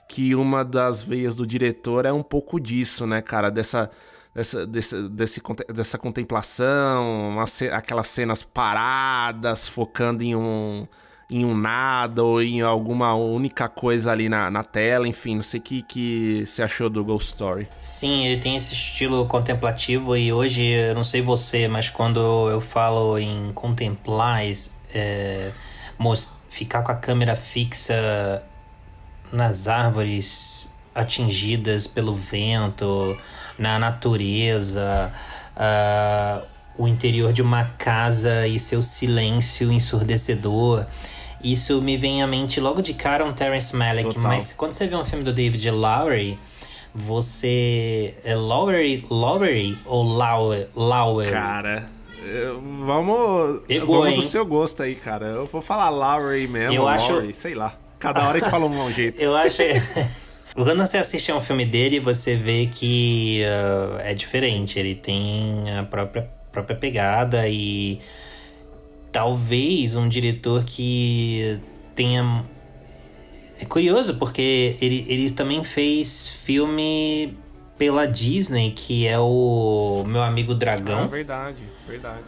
que 0.08 0.36
uma 0.36 0.66
das 0.66 1.02
veias 1.04 1.36
do 1.36 1.48
diretor 1.48 2.06
é 2.06 2.12
um 2.12 2.24
pouco 2.24 2.60
disso, 2.60 3.08
né, 3.08 3.22
cara? 3.22 3.50
Dessa, 3.50 3.90
dessa, 4.34 4.68
desse, 4.68 5.10
desse 5.10 5.42
dessa 5.74 5.98
contemplação, 5.98 7.30
uma 7.30 7.46
aquelas 7.72 8.08
cenas 8.08 8.44
paradas, 8.44 9.70
focando 9.70 10.24
em 10.24 10.36
um, 10.36 10.88
em 11.34 11.44
um 11.44 11.58
nada 11.58 12.24
ou 12.24 12.40
em 12.42 12.62
alguma 12.62 13.16
única 13.16 13.68
coisa 13.68 14.12
ali 14.12 14.30
na, 14.30 14.52
na 14.52 14.64
tela, 14.64 15.08
enfim, 15.08 15.36
não 15.36 15.42
sei 15.42 15.60
o 15.60 15.64
que, 15.64 15.82
que 15.82 16.44
você 16.46 16.62
achou 16.62 16.92
do 16.92 17.04
Ghost 17.04 17.30
Story. 17.30 17.68
Sim, 17.80 18.28
ele 18.28 18.40
tem 18.40 18.56
esse 18.56 18.74
estilo 18.76 19.26
contemplativo 19.26 20.16
e 20.16 20.32
hoje, 20.32 20.64
eu 20.64 20.94
não 20.94 21.04
sei 21.04 21.24
você, 21.24 21.68
mas 21.68 21.90
quando 21.90 22.20
eu 22.52 22.62
falo 22.62 23.18
em 23.18 23.52
contemplar, 23.54 24.42
é, 24.94 25.52
ficar 26.50 26.84
com 26.84 26.92
a 26.92 26.96
câmera 26.96 27.36
fixa 27.36 28.44
nas 29.32 29.68
árvores 29.68 30.72
atingidas 30.94 31.88
pelo 31.88 32.14
vento, 32.14 33.18
na 33.58 33.80
natureza, 33.80 35.12
ah, 35.56 36.44
o 36.78 36.88
interior 36.88 37.34
de 37.34 37.42
uma 37.42 37.66
casa 37.78 38.46
e 38.46 38.60
seu 38.60 38.84
silêncio 38.84 39.72
ensurdecedor. 39.72 40.86
Isso 41.44 41.82
me 41.82 41.98
vem 41.98 42.24
à 42.24 42.28
mente 42.28 42.60
logo 42.60 42.82
de 42.82 42.94
cara 42.94 43.26
um 43.26 43.34
Terrence 43.34 43.76
Malick, 43.76 44.08
Total. 44.08 44.24
mas 44.24 44.54
quando 44.54 44.72
você 44.72 44.88
vê 44.88 44.96
um 44.96 45.04
filme 45.04 45.24
do 45.24 45.34
David 45.34 45.70
Lowery, 45.70 46.40
você. 46.96 48.14
É 48.24 48.36
Lowery, 48.36 49.06
Lowery 49.10 49.78
ou 49.86 50.04
Lauer? 50.04 50.70
Lauer? 50.76 51.32
Cara, 51.32 51.86
vamos, 52.86 53.62
Pegou, 53.68 53.96
vamos 53.98 54.10
hein? 54.12 54.16
do 54.16 54.22
seu 54.22 54.46
gosto 54.46 54.84
aí, 54.84 54.96
cara. 54.96 55.28
Eu 55.28 55.46
vou 55.46 55.62
falar 55.62 55.90
Lowry 55.90 56.48
mesmo, 56.48 56.76
Eu 56.76 56.88
acho- 56.88 57.14
Lowry, 57.14 57.34
sei 57.34 57.56
lá. 57.56 57.76
Cada 58.00 58.28
hora 58.28 58.40
gente 58.40 58.50
fala 58.50 58.66
um 58.66 58.92
jeito. 58.92 59.20
Eu 59.24 59.36
acho. 59.36 59.62
Quando 60.54 60.78
você 60.78 60.98
assiste 61.00 61.32
a 61.32 61.36
um 61.36 61.42
filme 61.42 61.66
dele, 61.66 62.00
você 62.00 62.36
vê 62.36 62.68
que 62.68 63.44
ah, 63.46 64.02
é 64.04 64.14
diferente. 64.14 64.78
Ele 64.78 64.94
tem 64.94 65.64
a 65.78 65.84
própria, 65.84 66.30
própria 66.52 66.76
pegada 66.76 67.48
e 67.48 68.00
talvez 69.14 69.96
um 69.96 70.10
diretor 70.10 70.66
que 70.66 71.58
tenha. 71.96 72.44
É 73.60 73.64
curioso, 73.66 74.16
porque 74.16 74.76
ele, 74.82 75.06
ele 75.08 75.32
também 75.32 75.64
fez 75.64 76.28
filme 76.28 77.38
pela 77.78 78.06
Disney, 78.06 78.72
que 78.72 79.08
é 79.08 79.18
o 79.18 80.04
Meu 80.06 80.22
Amigo 80.22 80.52
Ah, 80.52 80.56
Dragão. 80.56 81.08
verdade, 81.08 81.58
verdade. 81.88 82.24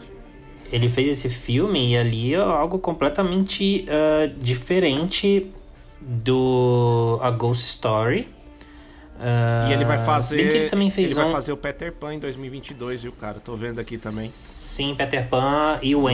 ele 0.72 0.88
fez 0.88 1.08
esse 1.10 1.28
filme 1.28 1.92
e 1.92 1.96
ali 1.98 2.32
é 2.34 2.38
algo 2.38 2.78
completamente 2.78 3.84
ah, 3.88 4.30
diferente 4.38 5.50
do 6.00 7.18
A 7.22 7.30
Ghost 7.30 7.64
Story. 7.64 8.28
Ah, 9.20 9.66
E 9.68 9.72
ele 9.72 9.84
vai 9.84 9.98
se 9.98 10.04
fazer. 10.04 10.36
bem 10.36 10.48
que 10.48 10.56
ele 10.56 10.70
também 10.70 10.90
fez 10.90 11.10
ele 11.10 11.20
vai 11.20 11.28
um- 11.28 11.32
fazer 11.32 11.52
o 11.52 11.56
Peter 11.56 11.92
Pan 11.92 12.14
em 12.14 12.18
2022, 12.18 13.02
viu, 13.02 13.12
cara? 13.12 13.40
Tô 13.44 13.56
vendo 13.56 13.78
aqui 13.80 13.98
também. 13.98 14.18
Sim, 14.20 14.94
Peter 14.94 15.28
Pan 15.28 15.78
e 15.82 15.94
o 15.94 16.08
É. 16.08 16.12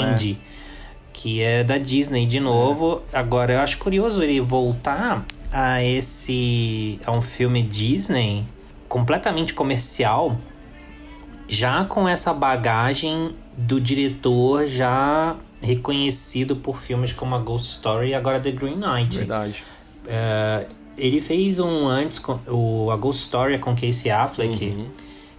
Que 1.22 1.40
é 1.40 1.62
da 1.62 1.78
Disney 1.78 2.26
de 2.26 2.40
novo. 2.40 3.00
Agora 3.12 3.52
eu 3.52 3.60
acho 3.60 3.78
curioso 3.78 4.24
ele 4.24 4.40
voltar 4.40 5.24
a 5.52 5.80
esse 5.80 6.98
a 7.06 7.12
um 7.12 7.22
filme 7.22 7.62
Disney 7.62 8.44
completamente 8.88 9.54
comercial, 9.54 10.36
já 11.46 11.84
com 11.84 12.08
essa 12.08 12.32
bagagem 12.34 13.36
do 13.56 13.80
diretor 13.80 14.66
já 14.66 15.36
reconhecido 15.62 16.56
por 16.56 16.76
filmes 16.78 17.12
como 17.12 17.36
a 17.36 17.38
Ghost 17.38 17.70
Story 17.70 18.08
e 18.08 18.14
agora 18.14 18.40
The 18.40 18.50
Green 18.50 18.76
Knight. 18.76 19.18
Verdade. 19.18 19.62
É, 20.08 20.66
ele 20.98 21.20
fez 21.20 21.60
um 21.60 21.86
antes 21.86 22.18
com 22.18 22.40
o 22.48 22.90
a 22.90 22.96
Ghost 22.96 23.22
Story 23.22 23.60
com 23.60 23.76
Casey 23.76 24.10
Affleck 24.10 24.64
Uhum. 24.64 24.86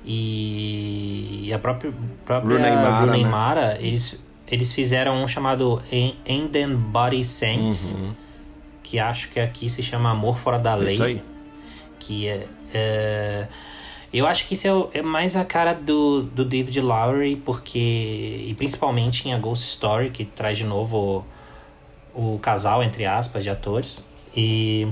e 0.06 1.52
a 1.54 1.60
própria 1.60 1.92
própria 2.26 2.56
Bruna 2.58 2.70
Imara, 2.70 2.98
Bruna 2.98 3.12
né? 3.12 3.20
Imara, 3.20 3.78
eles 3.82 4.23
eles 4.54 4.72
fizeram 4.72 5.24
um 5.24 5.28
chamado 5.28 5.82
End 5.92 6.76
Body 6.76 7.24
Saints, 7.26 7.96
Uhum. 8.00 8.14
que 8.84 9.00
acho 9.00 9.30
que 9.30 9.40
aqui 9.40 9.70
se 9.70 9.82
chama 9.82 10.12
Amor 10.12 10.38
Fora 10.38 10.60
da 10.60 10.76
Lei 10.76 10.94
Isso 10.94 11.04
aí. 11.04 11.22
que 12.00 12.28
é, 12.28 12.48
é- 12.74 13.48
eu 14.14 14.28
acho 14.28 14.46
que 14.48 14.54
isso 14.54 14.90
é, 14.94 15.00
é 15.00 15.02
mais 15.02 15.36
a 15.36 15.44
cara 15.44 15.74
do, 15.74 16.22
do 16.22 16.46
David 16.46 16.80
Lowery 16.82 17.36
porque 17.38 17.80
e 18.48 18.54
principalmente 18.56 19.28
em 19.28 19.34
A 19.34 19.40
Ghost 19.40 19.68
Story 19.70 20.12
que 20.12 20.24
traz 20.24 20.58
de 20.60 20.66
novo 20.66 21.26
o, 22.14 22.36
o 22.36 22.40
casal 22.40 22.84
entre 22.84 23.06
aspas 23.08 23.44
de 23.44 23.50
atores 23.50 24.06
e 24.38 24.88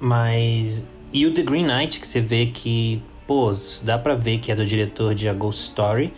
mas 0.00 0.88
e 1.12 1.26
o 1.26 1.32
The 1.32 1.42
Green 1.42 1.64
Knight 1.66 2.00
que 2.00 2.06
você 2.06 2.20
vê 2.20 2.46
que 2.46 3.00
pô 3.26 3.52
dá 3.84 3.98
pra 3.98 4.14
ver 4.14 4.38
que 4.38 4.50
é 4.50 4.54
do 4.54 4.64
diretor 4.66 5.14
de 5.14 5.28
A 5.28 5.32
Ghost 5.32 5.62
Story 5.62 6.12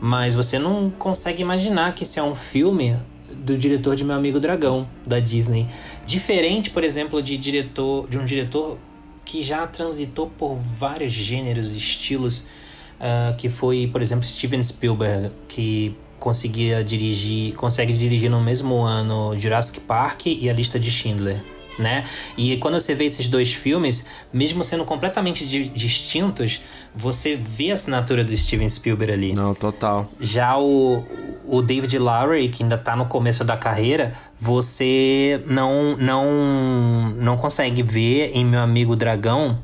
mas 0.00 0.34
você 0.34 0.58
não 0.58 0.90
consegue 0.90 1.42
imaginar 1.42 1.94
que 1.94 2.02
esse 2.02 2.18
é 2.18 2.22
um 2.22 2.34
filme 2.34 2.96
do 3.34 3.56
diretor 3.56 3.94
de 3.96 4.04
Meu 4.04 4.16
Amigo 4.16 4.38
Dragão, 4.38 4.88
da 5.06 5.18
Disney. 5.18 5.66
Diferente, 6.04 6.70
por 6.70 6.84
exemplo, 6.84 7.22
de 7.22 7.36
diretor 7.36 8.08
de 8.08 8.18
um 8.18 8.24
diretor 8.24 8.78
que 9.24 9.42
já 9.42 9.66
transitou 9.66 10.28
por 10.28 10.54
vários 10.54 11.12
gêneros 11.12 11.72
e 11.72 11.78
estilos, 11.78 12.44
ah, 13.00 13.34
que 13.36 13.48
foi, 13.48 13.88
por 13.90 14.00
exemplo, 14.00 14.24
Steven 14.24 14.62
Spielberg, 14.62 15.32
que 15.48 15.96
conseguia 16.18 16.82
dirigir, 16.82 17.54
consegue 17.54 17.92
dirigir 17.92 18.30
no 18.30 18.40
mesmo 18.40 18.82
ano 18.82 19.36
Jurassic 19.38 19.80
Park 19.80 20.26
e 20.26 20.48
A 20.48 20.52
Lista 20.52 20.78
de 20.78 20.90
Schindler. 20.90 21.42
Né? 21.78 22.04
E 22.38 22.56
quando 22.56 22.80
você 22.80 22.94
vê 22.94 23.04
esses 23.04 23.28
dois 23.28 23.52
filmes, 23.52 24.06
mesmo 24.32 24.64
sendo 24.64 24.84
completamente 24.84 25.46
di- 25.46 25.68
distintos, 25.68 26.62
você 26.94 27.36
vê 27.36 27.70
a 27.70 27.74
assinatura 27.74 28.24
do 28.24 28.34
Steven 28.34 28.66
Spielberg 28.68 29.12
ali. 29.12 29.32
Não, 29.34 29.54
total. 29.54 30.10
Já 30.18 30.56
o, 30.58 31.04
o 31.44 31.60
David 31.60 31.98
Lowery, 31.98 32.48
que 32.48 32.62
ainda 32.62 32.78
tá 32.78 32.96
no 32.96 33.04
começo 33.04 33.44
da 33.44 33.58
carreira, 33.58 34.14
você 34.40 35.42
não, 35.46 35.96
não, 35.98 37.10
não 37.16 37.36
consegue 37.36 37.82
ver 37.82 38.30
em 38.34 38.44
Meu 38.44 38.60
Amigo 38.60 38.96
Dragão 38.96 39.58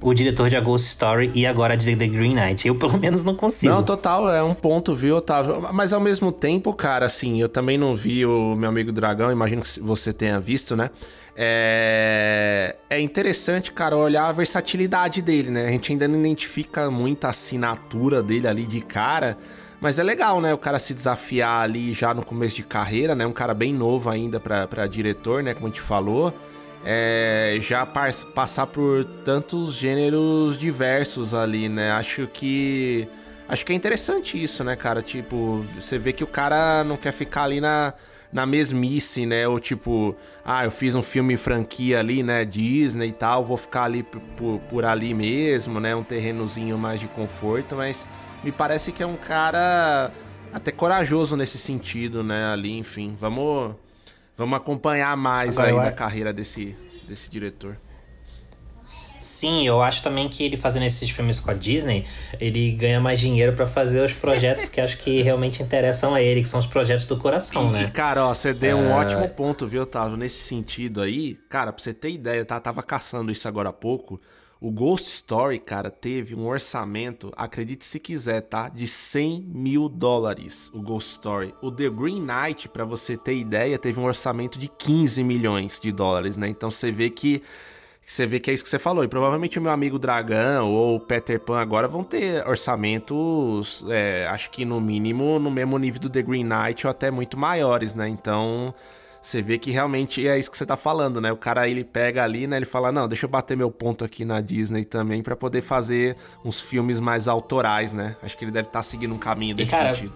o 0.00 0.12
diretor 0.14 0.48
de 0.48 0.56
A 0.56 0.60
Ghost 0.60 0.88
Story 0.88 1.30
e 1.34 1.46
agora 1.46 1.76
de 1.76 1.94
The 1.96 2.06
Green 2.06 2.34
Knight. 2.34 2.66
Eu, 2.66 2.74
pelo 2.74 2.98
menos, 2.98 3.24
não 3.24 3.34
consigo. 3.34 3.72
Não, 3.72 3.82
total, 3.82 4.30
é 4.30 4.42
um 4.42 4.54
ponto, 4.54 4.94
viu, 4.94 5.16
Otávio? 5.16 5.68
Mas 5.72 5.92
ao 5.92 6.00
mesmo 6.00 6.30
tempo, 6.30 6.72
cara, 6.72 7.06
assim, 7.06 7.40
eu 7.40 7.48
também 7.48 7.78
não 7.78 7.94
vi 7.94 8.24
o 8.24 8.54
meu 8.54 8.68
amigo 8.68 8.92
Dragão, 8.92 9.30
imagino 9.32 9.62
que 9.62 9.80
você 9.80 10.12
tenha 10.12 10.38
visto, 10.40 10.76
né? 10.76 10.90
É, 11.36 12.76
é 12.88 13.00
interessante, 13.00 13.70
cara, 13.72 13.96
olhar 13.96 14.26
a 14.26 14.32
versatilidade 14.32 15.20
dele, 15.20 15.50
né? 15.50 15.66
A 15.66 15.70
gente 15.70 15.92
ainda 15.92 16.08
não 16.08 16.18
identifica 16.18 16.90
muita 16.90 17.28
assinatura 17.28 18.22
dele 18.22 18.48
ali 18.48 18.64
de 18.64 18.80
cara. 18.80 19.36
Mas 19.78 19.98
é 19.98 20.02
legal, 20.02 20.40
né? 20.40 20.54
O 20.54 20.58
cara 20.58 20.78
se 20.78 20.94
desafiar 20.94 21.62
ali 21.62 21.92
já 21.92 22.14
no 22.14 22.24
começo 22.24 22.56
de 22.56 22.62
carreira, 22.62 23.14
né? 23.14 23.26
Um 23.26 23.32
cara 23.32 23.52
bem 23.52 23.74
novo 23.74 24.08
ainda 24.08 24.40
pra 24.40 24.86
diretor, 24.86 25.42
né? 25.42 25.52
Como 25.52 25.66
a 25.66 25.68
gente 25.68 25.82
falou. 25.82 26.32
É, 26.88 27.58
já 27.60 27.84
passar 27.84 28.68
por 28.68 29.04
tantos 29.24 29.74
gêneros 29.74 30.56
diversos 30.56 31.34
ali, 31.34 31.68
né? 31.68 31.90
Acho 31.90 32.28
que. 32.28 33.08
Acho 33.48 33.66
que 33.66 33.72
é 33.72 33.76
interessante 33.76 34.40
isso, 34.40 34.62
né, 34.62 34.76
cara? 34.76 35.02
Tipo, 35.02 35.64
você 35.74 35.98
vê 35.98 36.12
que 36.12 36.22
o 36.22 36.28
cara 36.28 36.84
não 36.84 36.96
quer 36.96 37.12
ficar 37.12 37.42
ali 37.42 37.60
na, 37.60 37.92
na 38.32 38.46
mesmice, 38.46 39.26
né? 39.26 39.48
Ou 39.48 39.58
tipo, 39.58 40.14
ah, 40.44 40.64
eu 40.64 40.70
fiz 40.70 40.94
um 40.94 41.02
filme 41.02 41.36
franquia 41.36 41.98
ali, 41.98 42.22
né? 42.22 42.44
Disney 42.44 43.08
e 43.08 43.12
tal, 43.12 43.44
vou 43.44 43.56
ficar 43.56 43.84
ali 43.84 44.04
por, 44.04 44.60
por 44.70 44.84
ali 44.84 45.12
mesmo, 45.12 45.80
né? 45.80 45.94
Um 45.94 46.04
terrenozinho 46.04 46.78
mais 46.78 47.00
de 47.00 47.08
conforto, 47.08 47.74
mas 47.74 48.06
me 48.44 48.52
parece 48.52 48.92
que 48.92 49.02
é 49.02 49.06
um 49.06 49.16
cara 49.16 50.12
até 50.52 50.70
corajoso 50.70 51.36
nesse 51.36 51.58
sentido, 51.58 52.22
né? 52.22 52.52
Ali, 52.52 52.78
enfim, 52.78 53.16
vamos. 53.20 53.74
Vamos 54.36 54.56
acompanhar 54.56 55.16
mais 55.16 55.58
Agora, 55.58 55.68
aí 55.68 55.76
eu 55.76 55.82
da 55.82 55.92
carreira 55.92 56.32
desse, 56.32 56.76
desse 57.06 57.30
diretor. 57.30 57.76
Sim, 59.18 59.66
eu 59.66 59.80
acho 59.80 60.02
também 60.02 60.28
que 60.28 60.44
ele 60.44 60.58
fazendo 60.58 60.84
esses 60.84 61.08
filmes 61.08 61.40
com 61.40 61.50
a 61.50 61.54
Disney, 61.54 62.04
ele 62.38 62.72
ganha 62.72 63.00
mais 63.00 63.18
dinheiro 63.18 63.56
pra 63.56 63.66
fazer 63.66 64.02
os 64.04 64.12
projetos 64.12 64.68
que 64.68 64.78
acho 64.78 64.98
que 64.98 65.22
realmente 65.22 65.62
interessam 65.62 66.14
a 66.14 66.20
ele, 66.20 66.42
que 66.42 66.48
são 66.48 66.60
os 66.60 66.66
projetos 66.66 67.06
do 67.06 67.16
coração, 67.18 67.70
E, 67.70 67.72
né? 67.72 67.88
cara, 67.88 68.26
ó, 68.26 68.34
você 68.34 68.52
deu 68.52 68.76
um 68.76 68.90
É. 68.90 68.92
ótimo 68.92 69.26
ponto, 69.30 69.66
viu, 69.66 69.82
Otávio? 69.82 70.18
Nesse 70.18 70.42
sentido 70.42 71.00
aí, 71.00 71.34
cara, 71.48 71.72
pra 71.72 71.82
você 71.82 71.94
ter 71.94 72.10
ideia, 72.10 72.44
tá? 72.44 72.60
Tava 72.60 72.82
caçando 72.82 73.32
isso 73.32 73.48
agora 73.48 73.70
há 73.70 73.72
pouco. 73.72 74.20
O 74.58 74.70
Ghost 74.70 75.08
Story, 75.08 75.58
cara, 75.58 75.90
teve 75.90 76.34
um 76.34 76.46
orçamento, 76.46 77.30
acredite 77.36 77.84
se 77.84 78.00
quiser, 78.00 78.40
tá? 78.40 78.70
De 78.70 78.86
100 78.86 79.42
mil 79.52 79.86
dólares, 79.86 80.70
o 80.74 80.80
Ghost 80.80 81.10
Story. 81.10 81.54
O 81.60 81.70
The 81.70 81.90
Green 81.90 82.22
Knight, 82.22 82.66
pra 82.70 82.84
você 82.84 83.18
ter 83.18 83.36
ideia, 83.36 83.78
teve 83.78 84.00
um 84.00 84.04
orçamento 84.04 84.58
de 84.58 84.68
15 84.68 85.22
milhões 85.22 85.78
de 85.78 85.92
dólares, 85.92 86.38
né? 86.38 86.48
Então 86.48 86.70
você 86.70 86.90
vê 86.90 87.10
que 87.10 87.42
você 88.00 88.24
vê 88.24 88.38
que 88.38 88.50
é 88.50 88.54
isso 88.54 88.62
que 88.62 88.70
você 88.70 88.78
falou. 88.78 89.04
E 89.04 89.08
provavelmente 89.08 89.58
o 89.58 89.62
meu 89.62 89.72
amigo 89.72 89.98
Dragão 89.98 90.70
ou 90.70 90.96
o 90.96 91.00
Peter 91.00 91.38
Pan 91.40 91.58
agora 91.58 91.88
vão 91.88 92.04
ter 92.04 92.46
orçamentos, 92.48 93.84
é, 93.88 94.26
acho 94.28 94.50
que 94.50 94.64
no 94.64 94.80
mínimo 94.80 95.38
no 95.38 95.50
mesmo 95.50 95.76
nível 95.76 96.00
do 96.00 96.08
The 96.08 96.22
Green 96.22 96.44
Knight 96.44 96.86
ou 96.86 96.90
até 96.90 97.10
muito 97.10 97.36
maiores, 97.36 97.94
né? 97.94 98.08
Então 98.08 98.72
você 99.26 99.42
vê 99.42 99.58
que 99.58 99.72
realmente 99.72 100.26
é 100.26 100.38
isso 100.38 100.48
que 100.48 100.56
você 100.56 100.64
tá 100.64 100.76
falando, 100.76 101.20
né? 101.20 101.32
O 101.32 101.36
cara 101.36 101.68
ele 101.68 101.82
pega 101.82 102.22
ali, 102.22 102.46
né? 102.46 102.56
Ele 102.56 102.64
fala: 102.64 102.92
Não, 102.92 103.08
deixa 103.08 103.26
eu 103.26 103.30
bater 103.30 103.56
meu 103.56 103.72
ponto 103.72 104.04
aqui 104.04 104.24
na 104.24 104.40
Disney 104.40 104.84
também 104.84 105.20
pra 105.20 105.34
poder 105.34 105.62
fazer 105.62 106.16
uns 106.44 106.60
filmes 106.60 107.00
mais 107.00 107.26
autorais, 107.26 107.92
né? 107.92 108.16
Acho 108.22 108.36
que 108.38 108.44
ele 108.44 108.52
deve 108.52 108.68
estar 108.68 108.84
seguindo 108.84 109.12
um 109.12 109.18
caminho 109.18 109.56
desse 109.56 109.72
cara, 109.72 109.94
sentido. 109.94 110.14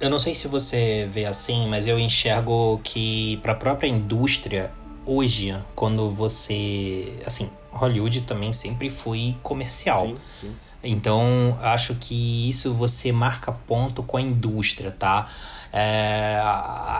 Eu 0.00 0.08
não 0.08 0.20
sei 0.20 0.36
se 0.36 0.46
você 0.46 1.08
vê 1.10 1.24
assim, 1.24 1.68
mas 1.68 1.88
eu 1.88 1.98
enxergo 1.98 2.80
que 2.84 3.38
para 3.38 3.52
a 3.52 3.56
própria 3.56 3.88
indústria 3.88 4.70
hoje, 5.04 5.56
quando 5.74 6.08
você, 6.12 7.12
assim, 7.26 7.50
Hollywood 7.72 8.20
também 8.20 8.52
sempre 8.52 8.88
foi 8.88 9.36
comercial. 9.42 10.06
Sim, 10.06 10.14
sim. 10.40 10.56
Então, 10.80 11.58
acho 11.60 11.96
que 11.96 12.48
isso 12.48 12.72
você 12.72 13.10
marca 13.10 13.50
ponto 13.50 14.00
com 14.04 14.16
a 14.16 14.20
indústria, 14.20 14.92
tá? 14.92 15.28
É, 15.72 16.40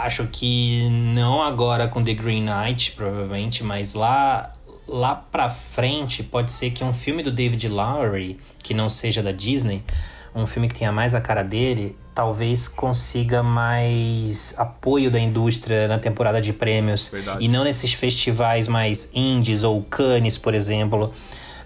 acho 0.04 0.26
que 0.26 0.88
não 0.90 1.42
agora 1.42 1.88
com 1.88 2.02
The 2.02 2.14
Green 2.14 2.44
Knight, 2.44 2.92
provavelmente, 2.92 3.64
mas 3.64 3.94
lá 3.94 4.52
lá 4.86 5.14
pra 5.14 5.50
frente 5.50 6.22
pode 6.22 6.50
ser 6.50 6.70
que 6.70 6.82
um 6.82 6.94
filme 6.94 7.22
do 7.22 7.30
David 7.30 7.68
Lowery, 7.68 8.38
que 8.62 8.72
não 8.72 8.88
seja 8.88 9.22
da 9.22 9.32
Disney, 9.32 9.84
um 10.34 10.46
filme 10.46 10.66
que 10.66 10.74
tenha 10.78 10.90
mais 10.90 11.14
a 11.14 11.20
cara 11.20 11.42
dele, 11.42 11.96
talvez 12.14 12.68
consiga 12.68 13.42
mais 13.42 14.54
apoio 14.58 15.10
da 15.10 15.18
indústria 15.20 15.86
na 15.86 15.98
temporada 15.98 16.40
de 16.40 16.52
prêmios 16.52 17.08
Verdade. 17.08 17.44
e 17.44 17.48
não 17.48 17.64
nesses 17.64 17.92
festivais 17.92 18.66
mais 18.66 19.10
indies 19.14 19.62
ou 19.62 19.82
Cannes, 19.82 20.38
por 20.38 20.54
exemplo. 20.54 21.12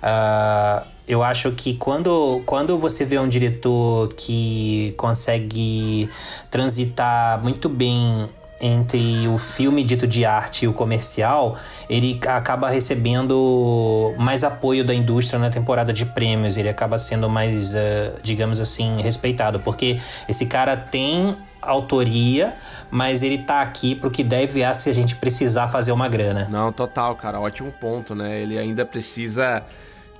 Ah, 0.02 0.84
eu 1.06 1.22
acho 1.22 1.50
que 1.52 1.74
quando, 1.74 2.42
quando 2.46 2.78
você 2.78 3.04
vê 3.04 3.18
um 3.18 3.28
diretor 3.28 4.12
que 4.14 4.94
consegue 4.96 6.08
transitar 6.50 7.42
muito 7.42 7.68
bem 7.68 8.28
entre 8.60 9.26
o 9.26 9.38
filme 9.38 9.82
dito 9.82 10.06
de 10.06 10.24
arte 10.24 10.64
e 10.64 10.68
o 10.68 10.72
comercial, 10.72 11.58
ele 11.90 12.20
acaba 12.28 12.70
recebendo 12.70 14.14
mais 14.16 14.44
apoio 14.44 14.84
da 14.84 14.94
indústria 14.94 15.36
na 15.36 15.50
temporada 15.50 15.92
de 15.92 16.06
prêmios. 16.06 16.56
Ele 16.56 16.68
acaba 16.68 16.96
sendo 16.96 17.28
mais, 17.28 17.74
eh, 17.74 18.12
digamos 18.22 18.60
assim, 18.60 19.02
respeitado. 19.02 19.58
Porque 19.58 20.00
esse 20.28 20.46
cara 20.46 20.76
tem 20.76 21.36
autoria, 21.60 22.54
mas 22.88 23.24
ele 23.24 23.38
tá 23.38 23.62
aqui 23.62 23.96
pro 23.96 24.10
que 24.10 24.22
deve 24.22 24.62
a 24.62 24.72
se 24.72 24.88
a 24.88 24.92
gente 24.92 25.16
precisar 25.16 25.66
fazer 25.66 25.90
uma 25.90 26.08
grana. 26.08 26.46
Não, 26.48 26.70
total, 26.70 27.16
cara, 27.16 27.40
ótimo 27.40 27.72
ponto, 27.72 28.14
né? 28.14 28.40
Ele 28.40 28.56
ainda 28.56 28.86
precisa 28.86 29.64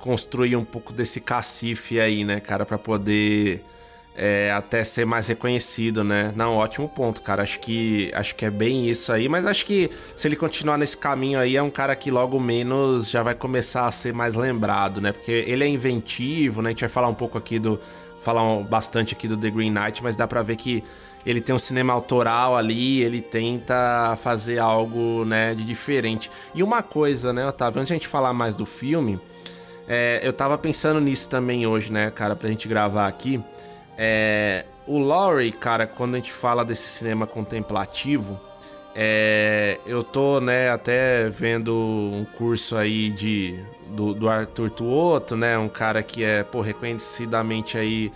construir 0.03 0.57
um 0.57 0.65
pouco 0.65 0.91
desse 0.91 1.21
cacife 1.21 1.97
aí, 1.97 2.25
né, 2.25 2.41
cara, 2.41 2.65
Pra 2.65 2.77
poder 2.77 3.63
é, 4.13 4.51
até 4.51 4.83
ser 4.83 5.05
mais 5.05 5.29
reconhecido, 5.29 6.03
né? 6.03 6.33
Não, 6.35 6.55
ótimo 6.57 6.89
ponto, 6.89 7.21
cara. 7.21 7.41
Acho 7.41 7.57
que 7.61 8.11
acho 8.13 8.35
que 8.35 8.45
é 8.45 8.49
bem 8.49 8.89
isso 8.89 9.13
aí, 9.13 9.29
mas 9.29 9.45
acho 9.45 9.65
que 9.65 9.89
se 10.13 10.27
ele 10.27 10.35
continuar 10.35 10.77
nesse 10.77 10.97
caminho 10.97 11.39
aí, 11.39 11.55
é 11.55 11.63
um 11.63 11.69
cara 11.69 11.95
que 11.95 12.11
logo 12.11 12.37
menos 12.37 13.09
já 13.09 13.23
vai 13.23 13.33
começar 13.33 13.87
a 13.87 13.91
ser 13.91 14.13
mais 14.13 14.35
lembrado, 14.35 14.99
né? 14.99 15.13
Porque 15.13 15.31
ele 15.31 15.63
é 15.63 15.67
inventivo, 15.67 16.61
né? 16.61 16.69
A 16.69 16.71
gente 16.71 16.81
vai 16.81 16.89
falar 16.89 17.07
um 17.07 17.15
pouco 17.15 17.37
aqui 17.37 17.57
do 17.57 17.79
falar 18.19 18.61
bastante 18.63 19.13
aqui 19.13 19.27
do 19.27 19.37
The 19.37 19.49
Green 19.49 19.71
Knight, 19.71 20.03
mas 20.03 20.17
dá 20.17 20.27
pra 20.27 20.43
ver 20.43 20.57
que 20.57 20.83
ele 21.25 21.39
tem 21.39 21.55
um 21.55 21.59
cinema 21.59 21.93
autoral 21.93 22.57
ali, 22.57 23.01
ele 23.01 23.21
tenta 23.21 24.17
fazer 24.21 24.59
algo, 24.59 25.23
né, 25.25 25.55
de 25.55 25.63
diferente. 25.63 26.29
E 26.53 26.61
uma 26.61 26.83
coisa, 26.83 27.31
né, 27.31 27.47
Otávio, 27.47 27.79
antes 27.79 27.87
de 27.87 27.93
a 27.93 27.97
gente 27.97 28.07
falar 28.07 28.33
mais 28.33 28.55
do 28.55 28.65
filme, 28.65 29.19
é, 29.87 30.19
eu 30.23 30.33
tava 30.33 30.57
pensando 30.57 30.99
nisso 30.99 31.29
também 31.29 31.67
hoje, 31.67 31.91
né, 31.91 32.11
cara, 32.11 32.35
pra 32.35 32.49
gente 32.49 32.67
gravar 32.67 33.07
aqui. 33.07 33.41
É, 33.97 34.65
o 34.87 34.99
Laurie, 34.99 35.51
cara, 35.51 35.85
quando 35.85 36.15
a 36.15 36.17
gente 36.17 36.31
fala 36.31 36.63
desse 36.63 36.87
cinema 36.87 37.27
contemplativo, 37.27 38.39
é, 38.95 39.79
eu 39.85 40.03
tô, 40.03 40.39
né, 40.39 40.69
até 40.69 41.29
vendo 41.29 41.73
um 41.73 42.25
curso 42.37 42.75
aí 42.75 43.09
de, 43.09 43.59
do, 43.89 44.13
do 44.13 44.29
Arthur 44.29 44.69
Tuoto, 44.69 45.35
né, 45.35 45.57
um 45.57 45.69
cara 45.69 46.03
que 46.03 46.23
é, 46.23 46.43
pô, 46.43 46.61
reconhecidamente 46.61 47.77
aí 47.77 48.11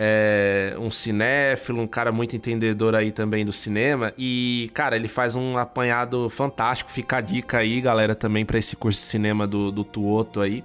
é, 0.00 0.76
um 0.78 0.92
cinéfilo, 0.92 1.80
um 1.80 1.86
cara 1.86 2.12
muito 2.12 2.36
entendedor 2.36 2.94
aí 2.94 3.10
também 3.10 3.44
do 3.44 3.52
cinema. 3.52 4.12
E, 4.16 4.70
cara, 4.72 4.94
ele 4.94 5.08
faz 5.08 5.34
um 5.34 5.58
apanhado 5.58 6.30
fantástico. 6.30 6.88
Fica 6.88 7.16
a 7.16 7.20
dica 7.20 7.58
aí, 7.58 7.80
galera, 7.80 8.14
também 8.14 8.46
para 8.46 8.58
esse 8.58 8.76
curso 8.76 9.00
de 9.00 9.04
cinema 9.06 9.44
do, 9.44 9.72
do 9.72 9.82
Tuoto 9.82 10.40
aí. 10.40 10.62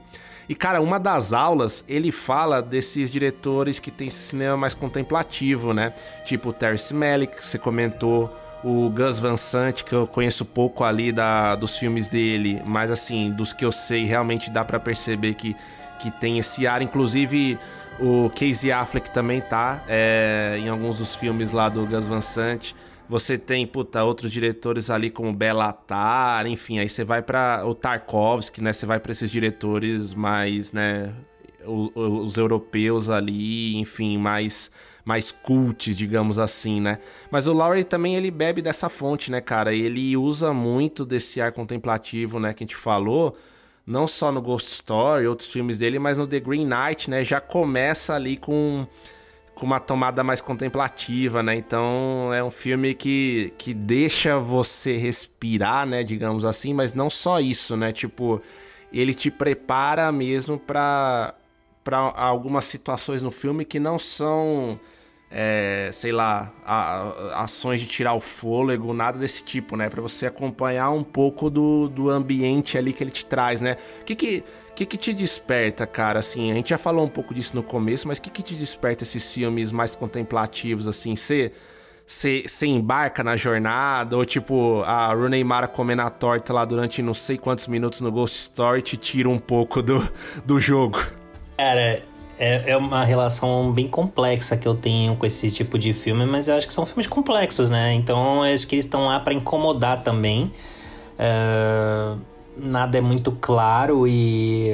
E, 0.47 0.55
cara, 0.55 0.81
uma 0.81 0.99
das 0.99 1.33
aulas, 1.33 1.83
ele 1.87 2.11
fala 2.11 2.61
desses 2.61 3.11
diretores 3.11 3.79
que 3.79 3.89
tem 3.89 4.07
esse 4.07 4.21
cinema 4.21 4.57
mais 4.57 4.73
contemplativo, 4.73 5.73
né? 5.73 5.93
Tipo 6.25 6.49
o 6.49 6.53
Terrence 6.53 6.93
Malick, 6.93 7.37
que 7.37 7.47
você 7.47 7.57
comentou, 7.57 8.33
o 8.63 8.89
Gus 8.89 9.19
Van 9.19 9.35
Sant, 9.35 9.83
que 9.83 9.93
eu 9.93 10.07
conheço 10.07 10.45
pouco 10.45 10.83
ali 10.83 11.11
da, 11.11 11.55
dos 11.55 11.77
filmes 11.77 12.07
dele, 12.07 12.61
mas 12.65 12.89
assim, 12.91 13.31
dos 13.31 13.51
que 13.51 13.65
eu 13.65 13.71
sei, 13.71 14.05
realmente 14.05 14.49
dá 14.49 14.63
para 14.63 14.79
perceber 14.79 15.33
que, 15.33 15.55
que 15.99 16.09
tem 16.09 16.39
esse 16.39 16.65
ar. 16.65 16.81
Inclusive, 16.81 17.59
o 17.99 18.29
Casey 18.29 18.71
Affleck 18.71 19.11
também 19.11 19.41
tá 19.41 19.83
é, 19.87 20.57
em 20.59 20.69
alguns 20.69 20.97
dos 20.97 21.15
filmes 21.15 21.51
lá 21.51 21.67
do 21.69 21.85
Gus 21.85 22.07
Van 22.07 22.21
Sant. 22.21 22.73
Você 23.13 23.37
tem, 23.37 23.67
puta, 23.67 24.03
outros 24.03 24.31
diretores 24.31 24.89
ali 24.89 25.11
como 25.11 25.31
Belatar, 25.31 26.47
enfim, 26.47 26.79
aí 26.79 26.89
você 26.89 27.03
vai 27.03 27.21
para 27.21 27.63
o 27.63 27.75
Tarkovsky, 27.75 28.59
né? 28.59 28.73
Você 28.73 28.87
vai 28.87 28.99
para 28.99 29.11
esses 29.11 29.29
diretores 29.29 30.15
mais, 30.15 30.71
né, 30.71 31.13
os, 31.63 31.91
os 31.95 32.37
europeus 32.37 33.09
ali, 33.09 33.75
enfim, 33.75 34.17
mais 34.17 34.71
mais 35.05 35.31
cults, 35.31 35.95
digamos 35.95 36.39
assim, 36.39 36.81
né? 36.81 36.97
Mas 37.29 37.45
o 37.45 37.53
Lowry 37.53 37.83
também 37.83 38.15
ele 38.15 38.31
bebe 38.31 38.63
dessa 38.63 38.89
fonte, 38.89 39.29
né, 39.29 39.39
cara? 39.41 39.75
Ele 39.75 40.17
usa 40.17 40.51
muito 40.51 41.05
desse 41.05 41.39
ar 41.39 41.51
contemplativo, 41.51 42.39
né, 42.39 42.51
que 42.51 42.63
a 42.63 42.65
gente 42.65 42.75
falou, 42.75 43.37
não 43.85 44.07
só 44.07 44.31
no 44.31 44.41
Ghost 44.41 44.69
Story, 44.69 45.27
outros 45.27 45.49
filmes 45.49 45.77
dele, 45.77 45.99
mas 45.99 46.17
no 46.17 46.25
The 46.25 46.39
Green 46.39 46.65
Knight, 46.65 47.11
né? 47.11 47.23
Já 47.23 47.39
começa 47.39 48.15
ali 48.15 48.37
com, 48.37 48.87
com 49.63 49.67
uma 49.67 49.79
tomada 49.79 50.25
mais 50.25 50.41
contemplativa, 50.41 51.41
né? 51.41 51.55
Então 51.55 52.33
é 52.33 52.43
um 52.43 52.51
filme 52.51 52.93
que, 52.93 53.53
que 53.57 53.73
deixa 53.73 54.37
você 54.37 54.97
respirar, 54.97 55.87
né? 55.87 56.03
Digamos 56.03 56.43
assim, 56.43 56.73
mas 56.73 56.93
não 56.93 57.09
só 57.09 57.39
isso, 57.39 57.77
né? 57.77 57.93
Tipo, 57.93 58.41
ele 58.91 59.13
te 59.13 59.31
prepara 59.31 60.11
mesmo 60.11 60.59
para 60.59 61.33
para 61.81 61.97
algumas 61.97 62.65
situações 62.65 63.21
no 63.21 63.31
filme 63.31 63.63
que 63.65 63.79
não 63.79 63.97
são 63.97 64.79
é, 65.31 65.89
sei 65.93 66.11
lá, 66.11 66.51
a, 66.65 67.43
ações 67.43 67.79
de 67.79 67.87
tirar 67.87 68.13
o 68.13 68.19
fôlego, 68.19 68.93
nada 68.93 69.17
desse 69.17 69.43
tipo, 69.43 69.77
né? 69.77 69.89
Para 69.89 70.01
você 70.01 70.25
acompanhar 70.25 70.91
um 70.91 71.03
pouco 71.03 71.49
do, 71.49 71.87
do 71.87 72.09
ambiente 72.09 72.77
ali 72.77 72.91
que 72.91 73.01
ele 73.01 73.11
te 73.11 73.25
traz, 73.25 73.61
né? 73.61 73.77
O 74.01 74.03
que 74.03 74.13
que, 74.13 74.43
que 74.75 74.85
que 74.85 74.97
te 74.97 75.13
desperta, 75.13 75.85
cara? 75.85 76.19
Assim, 76.19 76.51
a 76.51 76.55
gente 76.55 76.69
já 76.69 76.77
falou 76.77 77.05
um 77.05 77.09
pouco 77.09 77.33
disso 77.33 77.55
no 77.55 77.63
começo, 77.63 78.07
mas 78.07 78.17
o 78.17 78.21
que 78.21 78.29
que 78.29 78.41
te 78.41 78.55
desperta 78.55 79.03
esses 79.03 79.33
filmes 79.33 79.71
mais 79.71 79.95
contemplativos, 79.95 80.87
assim? 80.87 81.15
Você 81.15 81.51
você 82.05 82.65
embarca 82.65 83.23
na 83.23 83.37
jornada, 83.37 84.17
ou 84.17 84.25
tipo, 84.25 84.81
a 84.85 85.13
Rooney 85.13 85.43
Mara 85.43 85.67
comendo 85.67 86.01
a 86.01 86.09
torta 86.09 86.51
lá 86.51 86.65
durante 86.65 87.01
não 87.01 87.13
sei 87.13 87.37
quantos 87.37 87.67
minutos 87.67 88.01
no 88.01 88.11
Ghost 88.11 88.37
Story 88.37 88.81
te 88.81 88.97
tira 88.97 89.29
um 89.29 89.39
pouco 89.39 89.81
do, 89.81 90.07
do 90.45 90.59
jogo. 90.59 90.99
Cara, 91.57 92.03
é, 92.37 92.71
é 92.71 92.77
uma 92.77 93.05
relação 93.05 93.71
bem 93.71 93.87
complexa 93.87 94.57
que 94.57 94.67
eu 94.67 94.75
tenho 94.75 95.15
com 95.15 95.25
esse 95.25 95.49
tipo 95.49 95.79
de 95.79 95.93
filme, 95.93 96.25
mas 96.25 96.47
eu 96.47 96.55
acho 96.55 96.67
que 96.67 96.73
são 96.73 96.85
filmes 96.85 97.07
complexos, 97.07 97.71
né? 97.71 97.93
Então 97.93 98.43
acho 98.43 98.67
que 98.67 98.75
eles 98.75 98.85
estão 98.85 99.05
lá 99.05 99.19
para 99.19 99.33
incomodar 99.33 100.03
também. 100.03 100.51
É, 101.17 102.15
nada 102.57 102.97
é 102.97 103.01
muito 103.01 103.31
claro 103.31 104.07
e 104.07 104.69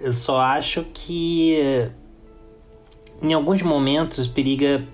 eu 0.00 0.12
só 0.12 0.40
acho 0.40 0.84
que 0.92 1.90
em 3.20 3.32
alguns 3.32 3.62
momentos 3.62 4.26
periga 4.26 4.84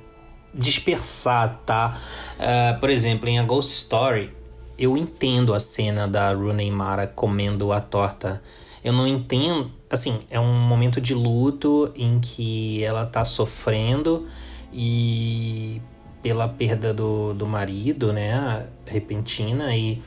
dispersar, 0.53 1.61
tá? 1.67 1.99
Uh, 2.39 2.81
por 2.81 2.89
exemplo, 2.89 3.29
em 3.29 3.39
A 3.39 3.43
Ghost 3.43 3.73
Story, 3.73 4.31
eu 4.79 4.97
entendo 4.97 5.53
a 5.53 5.59
cena 5.59 6.07
da 6.07 6.33
Rooney 6.33 6.71
Mara 6.71 7.07
comendo 7.07 7.73
a 7.73 7.81
torta. 7.81 8.43
Eu 8.83 8.93
não 8.93 9.07
entendo 9.07 9.71
assim, 9.95 10.21
é 10.31 10.39
um 10.39 10.55
momento 10.55 11.01
de 11.01 11.15
luto 11.15 11.91
em 11.97 12.21
que 12.21 12.83
ela 12.85 13.07
tá 13.07 13.25
sofrendo 13.25 14.27
e 14.73 15.81
pela 16.23 16.49
perda 16.49 16.93
do, 16.93 17.33
do 17.35 17.47
marido, 17.47 18.13
né, 18.13 18.67
repentina 18.87 19.77
e 19.77 20.03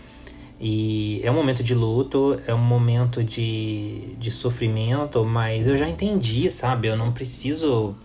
e 0.59 1.21
é 1.23 1.29
um 1.29 1.35
momento 1.35 1.63
de 1.63 1.75
luto, 1.75 2.39
é 2.47 2.53
um 2.53 2.57
momento 2.57 3.23
de, 3.23 4.15
de 4.17 4.31
sofrimento, 4.31 5.23
mas 5.23 5.67
eu 5.67 5.77
já 5.77 5.87
entendi, 5.87 6.49
sabe? 6.49 6.87
Eu 6.87 6.97
não 6.97 7.11
preciso 7.11 7.95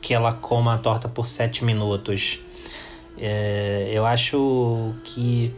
que 0.00 0.14
ela 0.14 0.32
coma 0.32 0.74
a 0.74 0.78
torta 0.78 1.08
por 1.08 1.26
sete 1.26 1.64
minutos. 1.64 2.40
É, 3.18 3.90
eu 3.92 4.06
acho 4.06 4.94
que. 5.02 5.52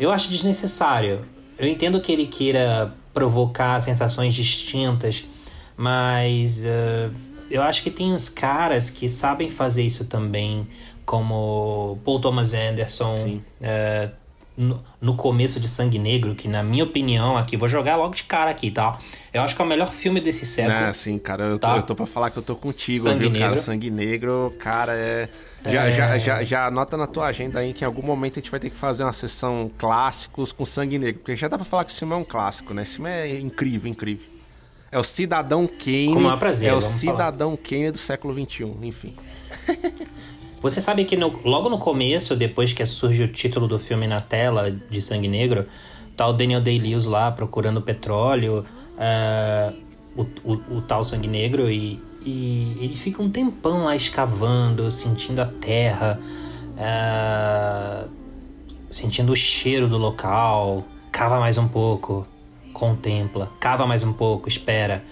Eu 0.00 0.10
acho 0.10 0.28
desnecessário. 0.30 1.24
Eu 1.56 1.68
entendo 1.68 2.00
que 2.00 2.10
ele 2.10 2.26
queira 2.26 2.92
provocar 3.12 3.80
sensações 3.80 4.34
distintas, 4.34 5.24
mas 5.76 6.64
uh, 6.64 7.12
eu 7.50 7.62
acho 7.62 7.82
que 7.82 7.90
tem 7.90 8.12
uns 8.12 8.28
caras 8.28 8.90
que 8.90 9.08
sabem 9.08 9.50
fazer 9.50 9.82
isso 9.82 10.04
também, 10.04 10.66
como 11.04 11.98
Paul 12.04 12.20
Thomas 12.20 12.54
Anderson, 12.54 13.40
uh, 13.60 14.10
no, 14.58 14.84
no, 15.00 15.14
começo 15.14 15.60
de 15.60 15.68
Sangue 15.68 16.00
Negro, 16.00 16.34
que 16.34 16.48
na 16.48 16.64
minha 16.64 16.82
opinião, 16.82 17.36
aqui, 17.36 17.56
vou 17.56 17.68
jogar 17.68 17.94
logo 17.94 18.12
de 18.12 18.24
cara 18.24 18.50
aqui, 18.50 18.72
tá? 18.72 18.98
Eu 19.32 19.42
acho 19.42 19.54
que 19.54 19.62
é 19.62 19.64
o 19.64 19.68
melhor 19.68 19.92
filme 19.92 20.20
desse 20.20 20.44
século. 20.44 20.76
É, 20.76 20.92
sim, 20.92 21.16
cara, 21.16 21.44
eu, 21.44 21.58
tá? 21.58 21.70
tô, 21.70 21.76
eu 21.76 21.82
tô 21.84 21.94
pra 21.94 22.06
falar 22.06 22.30
que 22.30 22.38
eu 22.38 22.42
tô 22.42 22.56
contigo, 22.56 23.04
Sangue 23.04 23.18
viu, 23.20 23.30
Negro. 23.30 23.46
cara? 23.46 23.56
Sangue 23.56 23.90
Negro, 23.90 24.54
cara, 24.58 24.92
é... 24.94 25.28
Já, 25.64 25.84
é... 25.84 25.92
Já, 25.92 26.18
já, 26.18 26.42
já 26.42 26.66
anota 26.66 26.96
na 26.96 27.06
tua 27.06 27.26
agenda 27.26 27.60
aí 27.60 27.72
que 27.72 27.84
em 27.84 27.86
algum 27.86 28.02
momento 28.02 28.34
a 28.34 28.40
gente 28.40 28.50
vai 28.50 28.58
ter 28.58 28.70
que 28.70 28.76
fazer 28.76 29.04
uma 29.04 29.12
sessão 29.12 29.70
clássicos 29.78 30.50
com 30.50 30.64
sangue 30.64 30.98
negro. 30.98 31.20
Porque 31.20 31.36
já 31.36 31.46
dá 31.46 31.56
pra 31.56 31.64
falar 31.64 31.84
que 31.84 31.92
esse 31.92 32.00
filme 32.00 32.14
é 32.14 32.16
um 32.16 32.24
clássico, 32.24 32.74
né? 32.74 32.82
Esse 32.82 32.96
filme 32.96 33.10
é 33.10 33.38
incrível, 33.38 33.88
incrível. 33.88 34.26
É 34.90 34.98
o 34.98 35.04
Cidadão 35.04 35.68
Kane. 35.68 36.14
Com 36.14 36.38
prazer, 36.38 36.70
é 36.70 36.74
o 36.74 36.80
Cidadão 36.80 37.50
falar. 37.50 37.68
Kane 37.68 37.90
do 37.92 37.98
século 37.98 38.34
XXI, 38.34 38.74
enfim. 38.82 39.14
Você 40.60 40.80
sabe 40.80 41.04
que 41.04 41.16
no, 41.16 41.32
logo 41.44 41.68
no 41.68 41.78
começo, 41.78 42.34
depois 42.34 42.72
que 42.72 42.84
surge 42.84 43.22
o 43.22 43.28
título 43.28 43.68
do 43.68 43.78
filme 43.78 44.06
na 44.06 44.20
tela 44.20 44.70
de 44.70 45.00
Sangue 45.00 45.28
Negro, 45.28 45.66
tá 46.16 46.26
o 46.26 46.32
Daniel 46.32 46.60
Day-Lewis 46.60 47.04
lá 47.04 47.30
procurando 47.30 47.80
petróleo, 47.80 48.64
uh, 48.96 49.76
o, 50.16 50.22
o, 50.42 50.78
o, 50.78 50.82
tal 50.82 51.04
Sangue 51.04 51.28
Negro, 51.28 51.70
e, 51.70 52.02
e 52.26 52.76
ele 52.80 52.96
fica 52.96 53.22
um 53.22 53.30
tempão 53.30 53.84
lá 53.84 53.94
escavando, 53.94 54.90
sentindo 54.90 55.40
a 55.40 55.46
terra, 55.46 56.18
uh, 56.74 58.08
sentindo 58.90 59.30
o 59.32 59.36
cheiro 59.36 59.86
do 59.88 59.96
local, 59.96 60.84
cava 61.12 61.38
mais 61.38 61.56
um 61.56 61.68
pouco, 61.68 62.26
contempla, 62.72 63.48
cava 63.60 63.86
mais 63.86 64.02
um 64.02 64.12
pouco, 64.12 64.48
espera. 64.48 65.04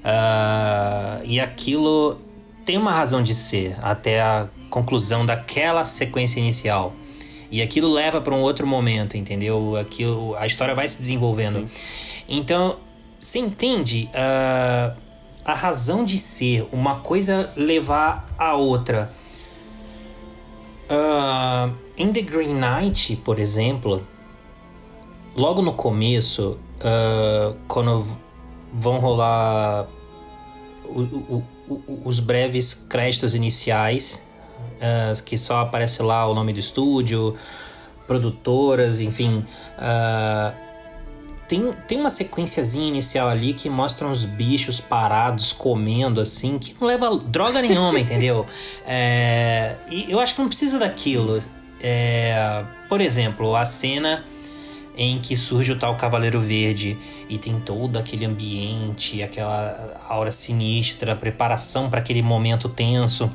Uh, 0.00 1.24
e 1.24 1.40
aquilo 1.40 2.18
tem 2.66 2.76
uma 2.76 2.92
razão 2.92 3.22
de 3.22 3.34
ser 3.34 3.76
até 3.80 4.20
a 4.20 4.46
conclusão 4.70 5.26
daquela 5.26 5.84
sequência 5.84 6.40
inicial. 6.40 6.94
E 7.50 7.60
aquilo 7.60 7.92
leva 7.92 8.20
para 8.20 8.34
um 8.34 8.40
outro 8.40 8.66
momento, 8.66 9.16
entendeu? 9.16 9.76
Aquilo, 9.76 10.36
a 10.36 10.46
história 10.46 10.74
vai 10.74 10.86
se 10.86 10.98
desenvolvendo. 10.98 11.68
Sim. 11.68 11.68
Então, 12.28 12.78
você 13.18 13.40
entende? 13.40 14.08
Uh, 14.14 14.96
a 15.44 15.54
razão 15.54 16.04
de 16.04 16.16
ser, 16.16 16.66
uma 16.70 17.00
coisa 17.00 17.50
levar 17.56 18.24
a 18.38 18.54
outra. 18.54 19.10
Uh, 20.88 21.74
em 21.96 22.12
The 22.12 22.22
Green 22.22 22.54
Knight, 22.54 23.16
por 23.16 23.38
exemplo, 23.38 24.06
logo 25.36 25.60
no 25.60 25.72
começo, 25.72 26.58
uh, 26.76 27.56
quando 27.66 28.06
vão 28.72 28.98
rolar 28.98 29.88
o, 30.84 31.00
o, 31.00 31.44
o, 31.68 32.02
os 32.04 32.20
breves 32.20 32.74
créditos 32.74 33.34
iniciais, 33.34 34.24
uh, 34.80 35.22
que 35.22 35.36
só 35.38 35.60
aparece 35.60 36.02
lá 36.02 36.26
o 36.26 36.34
nome 36.34 36.52
do 36.52 36.60
estúdio, 36.60 37.36
produtoras, 38.06 39.00
enfim. 39.00 39.44
tem, 41.46 41.72
tem 41.86 42.00
uma 42.00 42.10
sequenciazinha 42.10 42.88
inicial 42.88 43.28
ali 43.28 43.52
que 43.54 43.70
mostra 43.70 44.08
uns 44.08 44.24
bichos 44.24 44.80
parados 44.80 45.52
comendo 45.52 46.20
assim, 46.20 46.58
que 46.58 46.74
não 46.80 46.88
leva 46.88 47.16
droga 47.18 47.62
nenhuma, 47.62 47.98
entendeu? 48.00 48.46
É, 48.84 49.76
e 49.88 50.10
eu 50.10 50.18
acho 50.18 50.34
que 50.34 50.40
não 50.40 50.48
precisa 50.48 50.78
daquilo. 50.78 51.40
É, 51.82 52.64
por 52.88 53.00
exemplo, 53.00 53.54
a 53.54 53.64
cena 53.64 54.24
em 54.96 55.18
que 55.18 55.36
surge 55.36 55.72
o 55.72 55.78
tal 55.78 55.96
Cavaleiro 55.96 56.40
Verde 56.40 56.98
e 57.28 57.38
tem 57.38 57.58
todo 57.60 57.96
aquele 57.96 58.24
ambiente, 58.24 59.22
aquela 59.22 59.98
aura 60.08 60.30
sinistra, 60.30 61.14
preparação 61.14 61.88
para 61.88 62.00
aquele 62.00 62.22
momento 62.22 62.68
tenso 62.68 63.30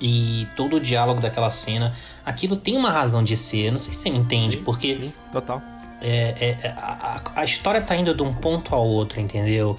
e 0.00 0.46
todo 0.56 0.76
o 0.76 0.80
diálogo 0.80 1.20
daquela 1.20 1.50
cena, 1.50 1.94
aquilo 2.24 2.56
tem 2.56 2.76
uma 2.76 2.90
razão 2.90 3.22
de 3.22 3.36
ser. 3.36 3.70
Não 3.72 3.78
sei 3.78 3.92
se 3.94 4.00
você 4.00 4.10
me 4.10 4.18
entende, 4.18 4.56
Sim, 4.58 4.62
porque 4.64 4.94
sim, 4.94 5.12
total. 5.32 5.60
é, 6.00 6.34
é- 6.40 6.66
é- 6.66 6.74
a, 6.76 7.20
a- 7.36 7.44
história 7.44 7.80
tá 7.80 7.96
indo 7.96 8.14
de 8.14 8.22
um 8.22 8.32
ponto 8.34 8.74
ao 8.74 8.86
outro, 8.86 9.20
entendeu? 9.20 9.76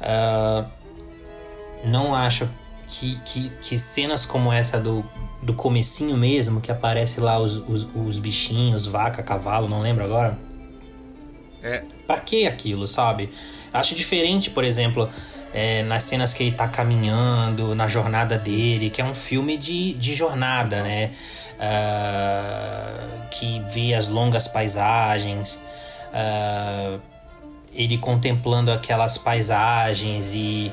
Ah, 0.00 0.64
não 1.84 2.14
acho 2.14 2.48
que, 2.88 3.18
que, 3.24 3.50
que 3.60 3.78
cenas 3.78 4.24
como 4.26 4.52
essa 4.52 4.78
do, 4.78 5.04
do 5.42 5.54
comecinho 5.54 6.16
mesmo, 6.16 6.60
que 6.60 6.70
aparece 6.70 7.20
lá 7.20 7.38
os, 7.38 7.56
os, 7.56 7.86
os 7.94 8.18
bichinhos, 8.18 8.86
vaca, 8.86 9.22
cavalo, 9.22 9.68
não 9.68 9.80
lembro 9.80 10.04
agora. 10.04 10.38
É, 11.62 11.84
Pra 12.06 12.18
que 12.18 12.46
aquilo, 12.46 12.86
sabe? 12.86 13.30
Acho 13.72 13.94
diferente, 13.94 14.50
por 14.50 14.64
exemplo, 14.64 15.08
é, 15.52 15.82
nas 15.82 16.04
cenas 16.04 16.32
que 16.32 16.42
ele 16.42 16.52
tá 16.52 16.66
caminhando, 16.68 17.74
na 17.74 17.86
jornada 17.86 18.38
dele, 18.38 18.90
que 18.90 19.00
é 19.00 19.04
um 19.04 19.14
filme 19.14 19.56
de, 19.56 19.92
de 19.94 20.14
jornada, 20.14 20.82
né? 20.82 21.10
Ah, 21.60 23.26
que 23.30 23.62
vê 23.68 23.94
as 23.94 24.08
longas 24.08 24.48
paisagens, 24.48 25.62
ah, 26.12 26.98
ele 27.74 27.98
contemplando 27.98 28.72
aquelas 28.72 29.16
paisagens 29.16 30.34
e 30.34 30.72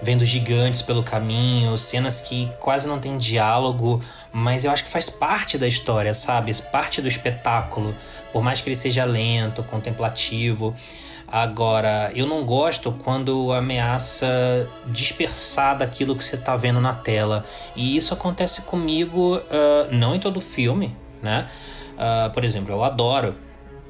vendo 0.00 0.24
gigantes 0.24 0.80
pelo 0.80 1.02
caminho, 1.02 1.76
cenas 1.76 2.20
que 2.20 2.50
quase 2.60 2.86
não 2.86 3.00
tem 3.00 3.18
diálogo, 3.18 4.00
mas 4.32 4.64
eu 4.64 4.70
acho 4.70 4.84
que 4.84 4.90
faz 4.90 5.10
parte 5.10 5.58
da 5.58 5.66
história, 5.66 6.14
sabe? 6.14 6.54
Parte 6.70 7.02
do 7.02 7.08
espetáculo, 7.08 7.94
por 8.32 8.42
mais 8.42 8.60
que 8.60 8.68
ele 8.68 8.76
seja 8.76 9.04
lento, 9.04 9.62
contemplativo. 9.64 10.74
Agora, 11.30 12.10
eu 12.14 12.26
não 12.26 12.44
gosto 12.44 12.92
quando 12.92 13.52
ameaça 13.52 14.68
dispersar 14.86 15.76
daquilo 15.76 16.16
que 16.16 16.24
você 16.24 16.36
tá 16.36 16.56
vendo 16.56 16.80
na 16.80 16.94
tela. 16.94 17.44
E 17.76 17.96
isso 17.96 18.14
acontece 18.14 18.62
comigo, 18.62 19.40
ah, 19.50 19.88
não 19.90 20.14
em 20.14 20.20
todo 20.20 20.40
filme, 20.40 20.96
né? 21.22 21.48
Ah, 21.98 22.30
por 22.32 22.44
exemplo, 22.44 22.72
eu 22.72 22.82
adoro 22.82 23.34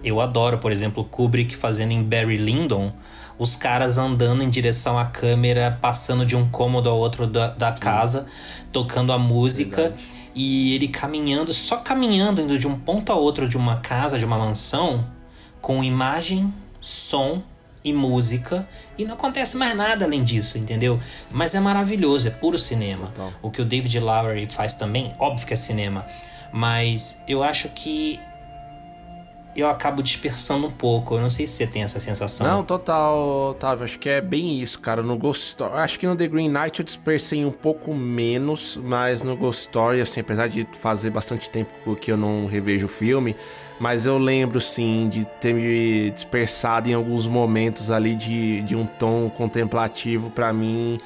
eu 0.03 0.21
adoro, 0.21 0.59
por 0.59 0.71
exemplo, 0.71 1.05
Kubrick 1.05 1.57
fazendo 1.57 1.93
em 1.93 2.03
Barry 2.03 2.37
Lyndon 2.37 2.93
os 3.39 3.55
caras 3.55 3.99
andando 3.99 4.43
em 4.43 4.51
direção 4.51 4.99
à 4.99 5.05
câmera, 5.05 5.79
passando 5.81 6.27
de 6.27 6.37
um 6.37 6.49
cômodo 6.49 6.89
ao 6.89 6.99
outro 6.99 7.27
da, 7.27 7.49
da 7.49 7.71
casa, 7.71 8.27
tocando 8.73 9.13
a 9.13 9.19
música 9.19 9.95
e 10.35 10.75
ele 10.75 10.89
caminhando, 10.89 11.53
só 11.53 11.77
caminhando, 11.77 12.41
indo 12.41 12.59
de 12.59 12.67
um 12.67 12.77
ponto 12.77 13.13
a 13.13 13.17
outro 13.17 13.49
de 13.49 13.57
uma 13.57 13.77
casa, 13.77 14.19
de 14.19 14.25
uma 14.25 14.37
mansão, 14.37 15.07
com 15.61 15.85
imagem, 15.85 16.53
som 16.89 17.43
e 17.85 17.93
música 17.93 18.67
e 18.97 19.05
não 19.05 19.15
acontece 19.15 19.57
mais 19.57 19.77
nada 19.77 20.05
além 20.05 20.25
disso, 20.25 20.57
entendeu? 20.57 20.99
Mas 21.31 21.55
é 21.55 21.61
maravilhoso, 21.61 22.29
é 22.29 22.31
puro 22.31 22.57
cinema. 22.57 23.09
Total. 23.09 23.33
O 23.43 23.51
que 23.51 23.61
o 23.61 23.65
David 23.65 24.01
Lowery 24.01 24.47
faz 24.51 24.75
também, 24.75 25.15
óbvio 25.19 25.47
que 25.47 25.53
é 25.53 25.57
cinema, 25.57 26.07
mas 26.51 27.23
eu 27.29 27.43
acho 27.43 27.69
que 27.69 28.19
eu 29.61 29.69
acabo 29.69 30.03
dispersando 30.03 30.67
um 30.67 30.71
pouco. 30.71 31.15
Eu 31.15 31.21
não 31.21 31.31
sei 31.31 31.47
se 31.47 31.55
você 31.55 31.67
tem 31.67 31.83
essa 31.83 31.99
sensação. 32.01 32.47
Não, 32.47 32.65
total, 32.65 33.51
Otávio. 33.51 33.85
Acho 33.85 33.99
que 33.99 34.09
é 34.09 34.21
bem 34.21 34.61
isso, 34.61 34.81
cara. 34.81 35.03
No 35.03 35.17
Ghost 35.17 35.49
Story. 35.49 35.75
Acho 35.75 35.99
que 35.99 36.07
no 36.07 36.17
The 36.17 36.27
Green 36.29 36.49
Knight 36.49 36.81
eu 36.81 36.85
dispersei 36.85 37.45
um 37.45 37.51
pouco 37.51 37.95
menos, 37.95 38.79
mas 38.83 39.23
no 39.23 39.37
Ghost 39.37 39.63
Story, 39.63 40.01
assim, 40.01 40.21
apesar 40.21 40.49
de 40.49 40.67
fazer 40.73 41.11
bastante 41.11 41.51
tempo 41.51 41.97
que 41.97 42.11
eu 42.11 42.17
não 42.17 42.47
revejo 42.47 42.87
o 42.87 42.89
filme, 42.89 43.35
mas 43.79 44.07
eu 44.07 44.19
lembro, 44.19 44.61
sim, 44.61 45.09
de 45.09 45.25
ter 45.41 45.55
me 45.55 46.11
dispersado 46.11 46.89
em 46.89 46.95
alguns 46.95 47.27
momentos 47.27 47.91
ali 47.91 48.15
de, 48.15 48.63
de 48.63 48.75
um 48.75 48.87
tom 48.87 49.31
contemplativo 49.31 50.31
pra 50.31 50.53
mim. 50.53 50.99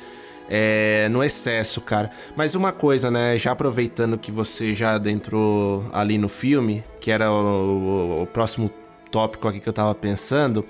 É, 0.48 1.08
no 1.10 1.22
excesso, 1.24 1.80
cara. 1.80 2.10
Mas 2.36 2.54
uma 2.54 2.72
coisa, 2.72 3.10
né? 3.10 3.36
Já 3.38 3.52
aproveitando 3.52 4.18
que 4.18 4.30
você 4.30 4.74
já 4.74 4.94
adentrou 4.94 5.84
ali 5.92 6.18
no 6.18 6.28
filme, 6.28 6.84
que 7.00 7.10
era 7.10 7.30
o, 7.32 7.34
o- 7.34 8.22
o 8.22 8.26
próximo 8.26 8.70
tópico 9.10 9.46
aqui 9.48 9.60
que 9.60 9.68
eu 9.68 9.72
tava 9.72 9.94
pensando. 9.94 10.64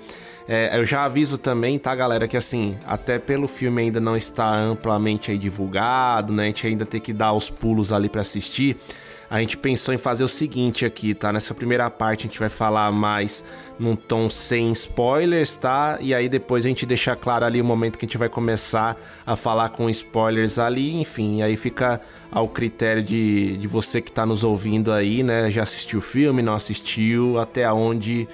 é, 0.47 0.77
eu 0.77 0.85
já 0.85 1.05
aviso 1.05 1.37
também, 1.37 1.79
tá, 1.79 1.95
galera, 1.95 2.27
que 2.27 2.35
assim, 2.35 2.77
até 2.85 3.17
pelo 3.17 3.47
filme 3.47 3.81
ainda 3.83 3.99
não 4.01 4.15
está 4.17 4.53
amplamente 4.53 5.37
divulgado, 5.37 6.33
né? 6.33 6.43
A 6.43 6.45
gente 6.47 6.67
ainda 6.67 6.85
tem 6.85 6.99
que 6.99 7.13
dar 7.13 7.31
os 7.33 7.49
pulos 7.49 7.91
ali 7.93 8.09
pra 8.09 8.21
assistir. 8.21 8.77
A 9.33 9.39
gente 9.39 9.57
pensou 9.57 9.91
em 9.91 9.97
fazer 9.97 10.23
o 10.23 10.27
seguinte 10.27 10.85
aqui, 10.85 11.15
tá? 11.15 11.33
Nessa 11.33 11.55
primeira 11.55 11.89
parte 11.89 12.27
a 12.27 12.29
gente 12.29 12.37
vai 12.37 12.49
falar 12.49 12.91
mais 12.91 13.43
num 13.79 13.95
tom 13.95 14.29
sem 14.29 14.71
spoilers, 14.73 15.55
tá? 15.55 15.97
E 15.99 16.13
aí 16.13 16.29
depois 16.29 16.63
a 16.63 16.67
gente 16.67 16.85
deixa 16.85 17.15
claro 17.15 17.43
ali 17.43 17.59
o 17.59 17.65
momento 17.65 17.97
que 17.97 18.05
a 18.05 18.07
gente 18.07 18.19
vai 18.19 18.29
começar 18.29 18.95
a 19.25 19.35
falar 19.35 19.69
com 19.69 19.89
spoilers 19.89 20.59
ali, 20.59 21.01
enfim, 21.01 21.41
aí 21.41 21.57
fica 21.57 21.99
ao 22.31 22.47
critério 22.47 23.01
de, 23.01 23.57
de 23.57 23.67
você 23.67 24.03
que 24.03 24.11
tá 24.11 24.23
nos 24.23 24.43
ouvindo 24.43 24.91
aí, 24.91 25.23
né? 25.23 25.49
Já 25.49 25.63
assistiu 25.63 25.97
o 25.97 26.01
filme, 26.03 26.43
não 26.43 26.53
assistiu, 26.53 27.39
até 27.39 27.73
onde 27.73 28.27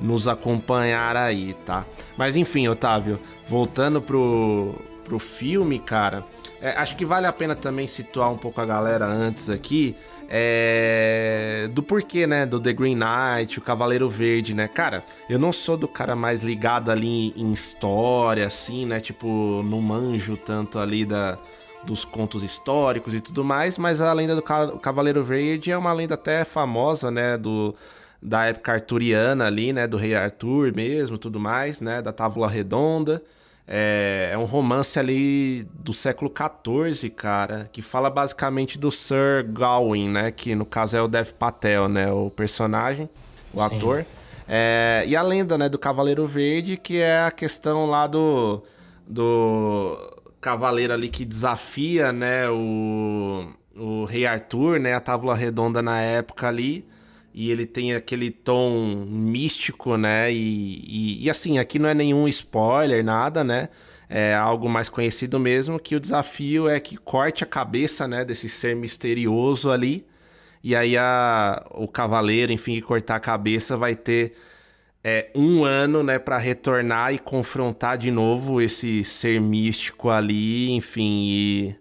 nos 0.00 0.26
acompanhar 0.26 1.16
aí, 1.16 1.54
tá? 1.64 1.86
Mas 2.16 2.34
enfim, 2.34 2.66
Otávio, 2.66 3.20
voltando 3.46 4.02
pro, 4.02 4.74
pro 5.04 5.20
filme, 5.20 5.78
cara, 5.78 6.26
é, 6.60 6.70
acho 6.70 6.96
que 6.96 7.04
vale 7.04 7.28
a 7.28 7.32
pena 7.32 7.54
também 7.54 7.86
situar 7.86 8.32
um 8.32 8.36
pouco 8.36 8.60
a 8.60 8.66
galera 8.66 9.06
antes 9.06 9.48
aqui. 9.48 9.94
É, 10.34 11.68
do 11.72 11.82
porquê, 11.82 12.26
né? 12.26 12.46
Do 12.46 12.58
The 12.58 12.72
Green 12.72 12.96
Knight, 12.96 13.58
o 13.58 13.62
Cavaleiro 13.62 14.08
Verde, 14.08 14.54
né? 14.54 14.66
Cara, 14.66 15.04
eu 15.28 15.38
não 15.38 15.52
sou 15.52 15.76
do 15.76 15.86
cara 15.86 16.16
mais 16.16 16.42
ligado 16.42 16.90
ali 16.90 17.34
em 17.36 17.52
história, 17.52 18.46
assim, 18.46 18.86
né? 18.86 18.98
Tipo, 18.98 19.62
não 19.62 19.80
manjo 19.82 20.34
tanto 20.38 20.78
ali 20.78 21.04
da, 21.04 21.36
dos 21.84 22.04
contos 22.06 22.42
históricos 22.42 23.12
e 23.14 23.20
tudo 23.20 23.44
mais, 23.44 23.76
mas 23.76 24.00
a 24.00 24.10
lenda 24.14 24.34
do 24.34 24.40
Ca- 24.42 24.78
Cavaleiro 24.78 25.22
Verde 25.22 25.70
é 25.70 25.76
uma 25.76 25.92
lenda 25.92 26.14
até 26.14 26.44
famosa, 26.44 27.10
né? 27.10 27.36
Do, 27.36 27.74
da 28.22 28.46
época 28.46 28.72
arturiana 28.72 29.46
ali, 29.46 29.70
né? 29.70 29.86
Do 29.86 29.98
rei 29.98 30.14
Arthur 30.14 30.74
mesmo, 30.74 31.18
tudo 31.18 31.38
mais, 31.38 31.80
né? 31.82 32.00
Da 32.00 32.10
Távola 32.12 32.48
Redonda. 32.48 33.22
É, 33.66 34.30
é 34.32 34.38
um 34.38 34.44
romance 34.44 34.98
ali 34.98 35.66
do 35.74 35.94
século 35.94 36.30
XIV, 36.30 37.10
cara, 37.10 37.68
que 37.72 37.80
fala 37.80 38.10
basicamente 38.10 38.78
do 38.78 38.90
Sir 38.90 39.46
Gawain, 39.48 40.08
né? 40.08 40.30
Que 40.30 40.54
no 40.54 40.66
caso 40.66 40.96
é 40.96 41.02
o 41.02 41.08
Dev 41.08 41.30
Patel, 41.32 41.88
né? 41.88 42.10
O 42.10 42.30
personagem, 42.30 43.08
o 43.54 43.58
Sim. 43.58 43.76
ator. 43.76 44.06
É, 44.48 45.04
e 45.06 45.16
a 45.16 45.22
lenda, 45.22 45.56
né, 45.56 45.68
do 45.68 45.78
Cavaleiro 45.78 46.26
Verde, 46.26 46.76
que 46.76 46.98
é 46.98 47.22
a 47.22 47.30
questão 47.30 47.86
lá 47.86 48.06
do, 48.06 48.62
do 49.06 49.96
cavaleiro 50.40 50.92
ali 50.92 51.08
que 51.08 51.24
desafia, 51.24 52.12
né, 52.12 52.50
o, 52.50 53.46
o 53.76 54.04
rei 54.04 54.26
Arthur, 54.26 54.80
né, 54.80 54.94
a 54.94 55.00
Távola 55.00 55.34
Redonda 55.34 55.80
na 55.80 56.00
época 56.00 56.48
ali. 56.48 56.84
E 57.34 57.50
ele 57.50 57.66
tem 57.66 57.94
aquele 57.94 58.30
tom 58.30 59.06
místico, 59.08 59.96
né? 59.96 60.32
E, 60.32 60.84
e, 60.86 61.24
e, 61.24 61.30
assim, 61.30 61.58
aqui 61.58 61.78
não 61.78 61.88
é 61.88 61.94
nenhum 61.94 62.28
spoiler, 62.28 63.04
nada, 63.04 63.42
né? 63.42 63.68
É 64.08 64.34
algo 64.34 64.68
mais 64.68 64.88
conhecido 64.90 65.40
mesmo, 65.40 65.78
que 65.80 65.96
o 65.96 66.00
desafio 66.00 66.68
é 66.68 66.78
que 66.78 66.98
corte 66.98 67.42
a 67.44 67.46
cabeça, 67.46 68.06
né, 68.06 68.24
desse 68.26 68.46
ser 68.46 68.76
misterioso 68.76 69.70
ali. 69.70 70.04
E 70.62 70.76
aí 70.76 70.96
a, 70.98 71.64
o 71.70 71.88
cavaleiro, 71.88 72.52
enfim, 72.52 72.74
que 72.74 72.82
cortar 72.82 73.16
a 73.16 73.20
cabeça 73.20 73.76
vai 73.76 73.96
ter 73.96 74.34
é, 75.02 75.30
um 75.34 75.64
ano, 75.64 76.02
né, 76.02 76.18
para 76.18 76.38
retornar 76.38 77.12
e 77.14 77.18
confrontar 77.18 77.98
de 77.98 78.10
novo 78.10 78.60
esse 78.60 79.02
ser 79.02 79.40
místico 79.40 80.10
ali, 80.10 80.70
enfim, 80.72 81.24
e, 81.24 81.76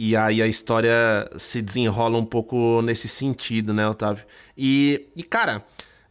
e 0.00 0.14
aí 0.14 0.40
a 0.40 0.46
história 0.46 1.28
se 1.36 1.60
desenrola 1.60 2.16
um 2.16 2.24
pouco 2.24 2.80
nesse 2.82 3.08
sentido, 3.08 3.74
né, 3.74 3.88
Otávio? 3.88 4.24
E, 4.56 5.08
e 5.16 5.24
cara, 5.24 5.64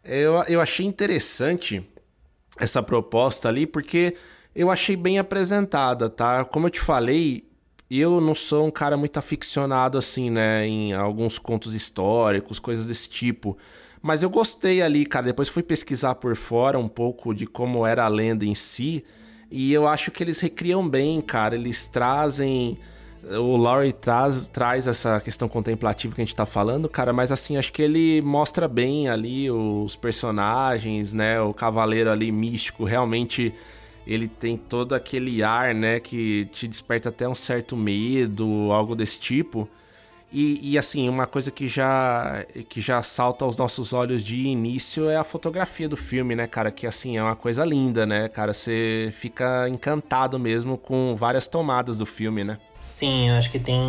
eu, 0.03 0.43
eu 0.49 0.59
achei 0.59 0.85
interessante 0.85 1.81
essa 2.59 2.83
proposta 2.83 3.47
ali, 3.47 3.65
porque 3.65 4.13
eu 4.53 4.69
achei 4.69 4.97
bem 4.97 5.19
apresentada, 5.19 6.09
tá? 6.09 6.43
Como 6.43 6.67
eu 6.67 6.69
te 6.69 6.81
falei, 6.81 7.47
eu 7.89 8.19
não 8.19 8.35
sou 8.35 8.67
um 8.67 8.71
cara 8.71 8.97
muito 8.97 9.17
aficionado 9.17 9.97
assim, 9.97 10.29
né, 10.29 10.67
em 10.67 10.91
alguns 10.91 11.39
contos 11.39 11.73
históricos, 11.73 12.59
coisas 12.59 12.87
desse 12.87 13.09
tipo. 13.09 13.57
Mas 14.01 14.21
eu 14.21 14.29
gostei 14.29 14.81
ali, 14.81 15.05
cara. 15.05 15.27
Depois 15.27 15.47
fui 15.47 15.63
pesquisar 15.63 16.15
por 16.15 16.35
fora 16.35 16.77
um 16.77 16.89
pouco 16.89 17.33
de 17.33 17.47
como 17.47 17.87
era 17.87 18.03
a 18.03 18.09
lenda 18.09 18.43
em 18.43 18.53
si. 18.53 19.05
E 19.49 19.71
eu 19.71 19.87
acho 19.87 20.11
que 20.11 20.21
eles 20.21 20.41
recriam 20.41 20.87
bem, 20.89 21.21
cara. 21.21 21.55
Eles 21.55 21.87
trazem 21.87 22.77
o 23.31 23.57
Laurie 23.57 23.93
traz, 23.93 24.47
traz 24.47 24.87
essa 24.87 25.19
questão 25.19 25.49
contemplativa 25.49 26.15
que 26.15 26.21
a 26.21 26.25
gente 26.25 26.35
tá 26.35 26.45
falando, 26.45 26.87
cara, 26.87 27.11
mas 27.11 27.31
assim, 27.31 27.57
acho 27.57 27.73
que 27.73 27.81
ele 27.81 28.21
mostra 28.21 28.67
bem 28.67 29.09
ali 29.09 29.49
os 29.51 29.95
personagens, 29.95 31.13
né? 31.13 31.41
O 31.41 31.53
cavaleiro 31.53 32.09
ali 32.09 32.31
místico, 32.31 32.83
realmente 32.85 33.53
ele 34.05 34.27
tem 34.27 34.55
todo 34.55 34.95
aquele 34.95 35.43
ar, 35.43 35.75
né, 35.75 35.99
que 35.99 36.45
te 36.51 36.65
desperta 36.65 37.09
até 37.09 37.27
um 37.27 37.35
certo 37.35 37.75
medo, 37.75 38.71
algo 38.71 38.95
desse 38.95 39.19
tipo. 39.19 39.67
E, 40.31 40.73
e, 40.73 40.77
assim, 40.77 41.07
uma 41.07 41.25
coisa 41.25 41.49
que 41.49 41.69
já 41.69 42.45
que 42.67 42.81
já 42.81 43.01
salta 43.01 43.45
aos 43.45 43.55
nossos 43.55 43.93
olhos 43.93 44.21
de 44.21 44.35
início 44.35 45.09
é 45.09 45.15
a 45.15 45.23
fotografia 45.23 45.87
do 45.87 45.95
filme, 45.95 46.35
né, 46.35 46.45
cara? 46.45 46.69
Que 46.69 46.85
assim, 46.85 47.15
é 47.15 47.23
uma 47.23 47.35
coisa 47.35 47.63
linda, 47.63 48.05
né, 48.05 48.27
cara? 48.27 48.51
Você 48.51 49.09
fica 49.13 49.69
encantado 49.69 50.37
mesmo 50.37 50.77
com 50.77 51.15
várias 51.15 51.47
tomadas 51.47 51.97
do 51.97 52.05
filme, 52.05 52.43
né? 52.43 52.57
Sim, 52.77 53.29
eu 53.29 53.35
acho 53.35 53.49
que 53.49 53.57
tem, 53.57 53.79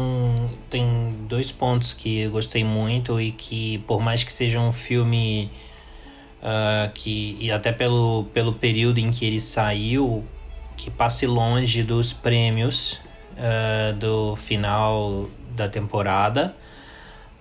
tem 0.70 1.12
dois 1.29 1.51
pontos 1.51 1.92
que 1.92 2.20
eu 2.20 2.31
gostei 2.31 2.62
muito 2.62 3.20
e 3.20 3.33
que, 3.33 3.79
por 3.79 4.01
mais 4.01 4.22
que 4.22 4.33
seja 4.33 4.61
um 4.61 4.70
filme 4.70 5.51
uh, 6.40 6.90
que, 6.94 7.37
e 7.40 7.51
até 7.51 7.72
pelo, 7.72 8.27
pelo 8.33 8.53
período 8.53 8.98
em 8.98 9.11
que 9.11 9.27
ele 9.27 9.40
saiu, 9.40 10.24
que 10.77 10.88
passe 10.88 11.27
longe 11.27 11.83
dos 11.83 12.12
prêmios 12.12 13.01
uh, 13.33 13.92
do 13.94 14.37
final 14.37 15.29
da 15.59 15.68
temporada, 15.68 16.55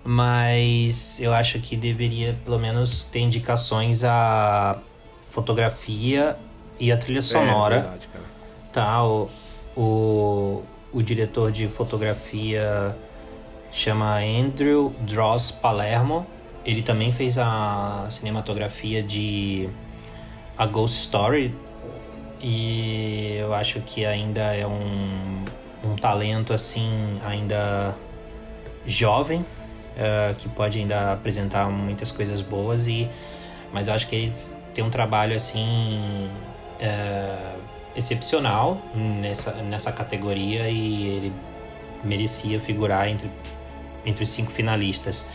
mas 0.04 1.20
eu 1.20 1.32
acho 1.32 1.58
que 1.60 1.76
deveria 1.76 2.36
pelo 2.44 2.58
menos 2.58 3.04
ter 3.04 3.20
indicações 3.20 4.04
a 4.04 4.78
fotografia 5.30 6.36
e 6.78 6.92
a 6.92 6.96
trilha 6.96 7.22
sonora. 7.22 7.76
É, 7.76 7.80
verdade, 7.80 8.08
cara. 8.08 8.24
Tá, 8.72 9.04
o, 9.04 9.28
o, 9.76 10.62
o 10.92 11.02
diretor 11.02 11.50
de 11.50 11.68
fotografia 11.68 12.96
chama 13.70 14.18
Andrew 14.18 14.94
Dross 15.00 15.50
Palermo. 15.50 16.26
Ele 16.64 16.82
também 16.82 17.12
fez 17.12 17.38
a 17.38 18.06
cinematografia 18.10 19.02
de 19.02 19.68
A 20.56 20.66
Ghost 20.66 21.00
Story 21.00 21.54
e 22.40 23.36
eu 23.38 23.52
acho 23.54 23.80
que 23.80 24.04
ainda 24.04 24.54
é 24.54 24.66
um, 24.66 25.44
um 25.84 25.96
talento 25.96 26.52
assim 26.52 27.18
ainda 27.24 27.96
jovem, 28.86 29.40
uh, 29.40 30.34
que 30.36 30.48
pode 30.48 30.78
ainda 30.78 31.12
apresentar 31.12 31.68
muitas 31.68 32.10
coisas 32.10 32.42
boas, 32.42 32.88
e 32.88 33.08
mas 33.72 33.88
eu 33.88 33.94
acho 33.94 34.08
que 34.08 34.16
ele 34.16 34.34
tem 34.74 34.84
um 34.84 34.90
trabalho 34.90 35.36
assim 35.36 36.30
uh, 36.80 37.58
excepcional 37.96 38.80
nessa, 38.94 39.52
nessa 39.54 39.92
categoria 39.92 40.68
e 40.68 41.06
ele 41.06 41.32
merecia 42.04 42.60
figurar 42.60 43.08
entre, 43.08 43.30
entre 44.06 44.22
os 44.22 44.30
cinco 44.30 44.50
finalistas. 44.52 45.28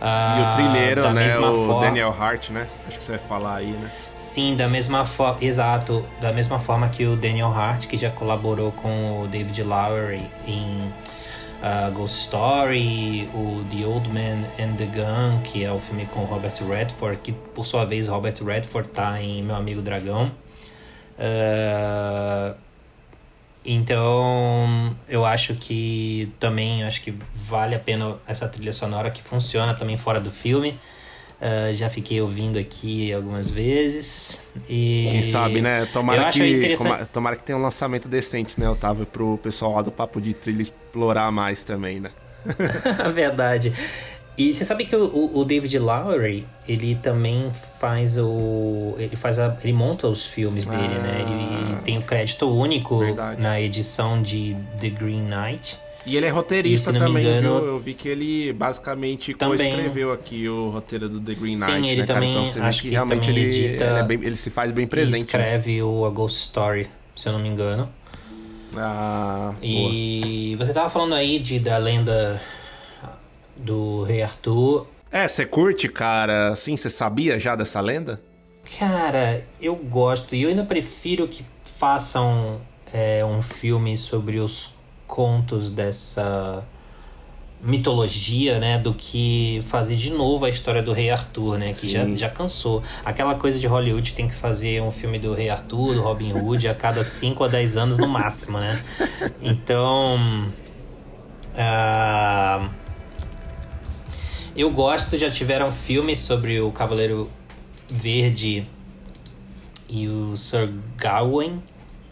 Uh, 0.00 0.38
e 0.38 0.42
o 0.42 0.54
trilheiro, 0.54 1.10
né? 1.12 1.28
O 1.38 1.66
forma... 1.66 1.80
Daniel 1.80 2.14
Hart, 2.18 2.50
né? 2.50 2.66
Acho 2.86 2.98
que 2.98 3.04
você 3.04 3.12
vai 3.12 3.20
falar 3.20 3.56
aí, 3.56 3.70
né? 3.70 3.90
Sim, 4.14 4.54
da 4.54 4.68
mesma 4.68 5.04
forma. 5.04 5.38
Exato. 5.40 6.04
Da 6.20 6.32
mesma 6.32 6.58
forma 6.58 6.88
que 6.88 7.06
o 7.06 7.16
Daniel 7.16 7.48
Hart, 7.48 7.86
que 7.86 7.96
já 7.96 8.10
colaborou 8.10 8.70
com 8.72 9.22
o 9.22 9.28
David 9.28 9.62
Lowery 9.62 10.26
em 10.46 10.92
uh, 11.64 11.90
Ghost 11.92 12.20
Story, 12.20 13.28
o 13.34 13.64
The 13.70 13.86
Old 13.86 14.10
Man 14.10 14.44
and 14.62 14.76
the 14.76 14.86
Gun, 14.86 15.40
que 15.42 15.64
é 15.64 15.72
o 15.72 15.80
filme 15.80 16.04
com 16.06 16.24
Robert 16.24 16.54
Redford, 16.68 17.18
que 17.22 17.32
por 17.32 17.64
sua 17.64 17.86
vez 17.86 18.08
Robert 18.08 18.34
Redford 18.44 18.90
tá 18.90 19.20
em 19.20 19.42
Meu 19.42 19.56
Amigo 19.56 19.80
Dragão. 19.80 20.30
Uh, 21.18 22.54
então, 23.64 24.94
eu 25.08 25.24
acho 25.24 25.54
que 25.54 26.30
também 26.38 26.84
acho 26.84 27.00
que 27.00 27.14
vale 27.34 27.74
a 27.74 27.78
pena 27.78 28.16
essa 28.26 28.46
trilha 28.46 28.72
sonora 28.72 29.10
que 29.10 29.22
funciona 29.22 29.72
também 29.72 29.96
fora 29.96 30.20
do 30.20 30.30
filme. 30.30 30.78
Uh, 31.44 31.74
já 31.74 31.90
fiquei 31.90 32.22
ouvindo 32.22 32.58
aqui 32.58 33.12
algumas 33.12 33.50
vezes. 33.50 34.40
E 34.66 35.08
Quem 35.10 35.22
sabe, 35.22 35.60
né? 35.60 35.84
Tomara 35.92 36.30
que, 36.30 36.42
interessante... 36.42 37.06
tomara 37.08 37.36
que 37.36 37.42
tenha 37.42 37.58
um 37.58 37.60
lançamento 37.60 38.08
decente, 38.08 38.58
né, 38.58 38.66
Otávio? 38.66 39.04
Pro 39.04 39.36
pessoal 39.36 39.74
lá 39.74 39.82
do 39.82 39.92
Papo 39.92 40.22
de 40.22 40.32
Trilha 40.32 40.62
explorar 40.62 41.30
mais 41.30 41.62
também, 41.62 42.00
né? 42.00 42.10
Verdade. 43.12 43.74
E 44.38 44.54
você 44.54 44.64
sabe 44.64 44.84
que 44.84 44.96
o, 44.96 45.30
o, 45.32 45.44
David 45.44 45.78
Lowery, 45.78 46.46
ele 46.66 46.96
também 46.96 47.52
faz 47.78 48.18
o. 48.18 48.94
Ele 48.98 49.14
faz 49.14 49.38
a, 49.38 49.56
Ele 49.62 49.72
monta 49.72 50.08
os 50.08 50.26
filmes 50.26 50.66
dele, 50.66 50.82
ah, 50.82 51.02
né? 51.02 51.20
Ele, 51.20 51.32
ele, 51.32 51.74
ah. 51.74 51.80
tem 51.84 51.98
o 51.98 52.02
crédito 52.02 52.50
único 52.50 52.98
verdade. 52.98 53.40
na 53.40 53.60
edição 53.60 54.20
de 54.20 54.56
The 54.80 54.88
Green 54.88 55.28
Knight. 55.28 55.78
E 56.06 56.16
ele 56.16 56.26
é 56.26 56.28
roteirista 56.28 56.92
também, 56.92 57.26
engano, 57.26 57.60
viu? 57.60 57.66
Eu 57.66 57.78
vi 57.78 57.94
que 57.94 58.08
ele 58.08 58.52
basicamente 58.52 59.32
co-escreveu 59.32 60.12
aqui 60.12 60.48
o 60.48 60.68
roteiro 60.68 61.08
do 61.08 61.20
The 61.20 61.34
Green 61.34 61.54
Knight. 61.54 61.64
Sim, 61.64 61.88
ele 61.88 62.00
né, 62.02 62.06
também, 62.06 62.46
Então, 62.46 62.62
acho 62.62 62.82
que, 62.82 62.88
que 62.88 62.94
realmente 62.94 63.30
ele, 63.30 63.40
edita, 63.40 63.84
ele, 63.84 63.98
é 63.98 64.02
bem, 64.02 64.18
ele, 64.22 64.36
se 64.36 64.50
faz 64.50 64.70
bem 64.70 64.86
presente. 64.86 65.14
Ele 65.14 65.18
né? 65.18 65.26
escreve 65.26 65.76
né? 65.78 65.82
o 65.82 66.04
A 66.04 66.10
Ghost 66.10 66.42
Story, 66.42 66.90
se 67.16 67.28
eu 67.28 67.32
não 67.32 67.40
me 67.40 67.48
engano. 67.48 67.88
Ah, 68.76 69.54
e 69.62 70.54
boa. 70.56 70.66
você 70.66 70.74
tava 70.74 70.90
falando 70.90 71.14
aí 71.14 71.38
de, 71.38 71.58
da 71.58 71.78
lenda 71.78 72.40
do 73.56 74.02
Rei 74.02 74.22
Arthur. 74.22 74.86
É, 75.10 75.26
você 75.26 75.46
curte, 75.46 75.88
cara? 75.88 76.54
Sim, 76.56 76.76
você 76.76 76.90
sabia 76.90 77.38
já 77.38 77.54
dessa 77.54 77.80
lenda? 77.80 78.20
Cara, 78.78 79.44
eu 79.60 79.76
gosto. 79.76 80.34
E 80.34 80.42
eu 80.42 80.48
ainda 80.48 80.64
prefiro 80.64 81.28
que 81.28 81.44
façam 81.78 82.60
é, 82.92 83.24
um 83.24 83.40
filme 83.40 83.96
sobre 83.96 84.38
os 84.38 84.73
contos 85.06 85.70
dessa 85.70 86.66
mitologia, 87.64 88.58
né, 88.58 88.78
do 88.78 88.92
que 88.92 89.62
fazer 89.66 89.96
de 89.96 90.12
novo 90.12 90.44
a 90.44 90.50
história 90.50 90.82
do 90.82 90.92
Rei 90.92 91.10
Arthur, 91.10 91.56
né, 91.56 91.72
que 91.72 91.88
já, 91.88 92.04
já 92.14 92.28
cansou. 92.28 92.82
Aquela 93.02 93.34
coisa 93.34 93.58
de 93.58 93.66
Hollywood 93.66 94.12
tem 94.12 94.28
que 94.28 94.34
fazer 94.34 94.82
um 94.82 94.92
filme 94.92 95.18
do 95.18 95.32
Rei 95.32 95.48
Arthur, 95.48 95.94
do 95.94 96.02
Robin 96.02 96.32
Hood, 96.34 96.68
a 96.68 96.74
cada 96.74 97.02
5 97.02 97.42
a 97.42 97.48
10 97.48 97.76
anos 97.78 97.98
no 97.98 98.06
máximo, 98.06 98.58
né? 98.58 98.82
Então, 99.40 100.18
uh, 101.54 102.68
eu 104.54 104.70
gosto, 104.70 105.16
já 105.16 105.30
tiveram 105.30 105.72
filmes 105.72 106.18
sobre 106.18 106.60
o 106.60 106.70
Cavaleiro 106.70 107.30
Verde 107.88 108.66
e 109.88 110.06
o 110.06 110.36
Sir 110.36 110.70
Gawain, 110.98 111.62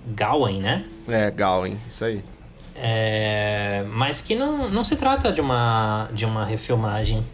Gawain, 0.07 0.61
né? 0.61 0.87
É, 1.07 1.31
Gawain, 1.31 1.79
isso 1.87 2.05
aí. 2.07 2.25
É, 2.75 3.85
mas 3.91 4.23
que 4.23 4.35
não, 4.35 4.69
não 4.69 4.85
se 4.85 4.97
trata 4.97 5.33
de 5.33 5.41
uma, 5.41 6.09
de 6.13 6.25
uma 6.25 6.45
refilmagem. 6.45 7.25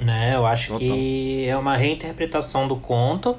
Né? 0.00 0.34
Eu 0.34 0.46
acho 0.46 0.72
Total. 0.72 0.88
que 0.88 1.46
é 1.46 1.56
uma 1.56 1.76
reinterpretação 1.76 2.66
do 2.66 2.76
conto 2.76 3.36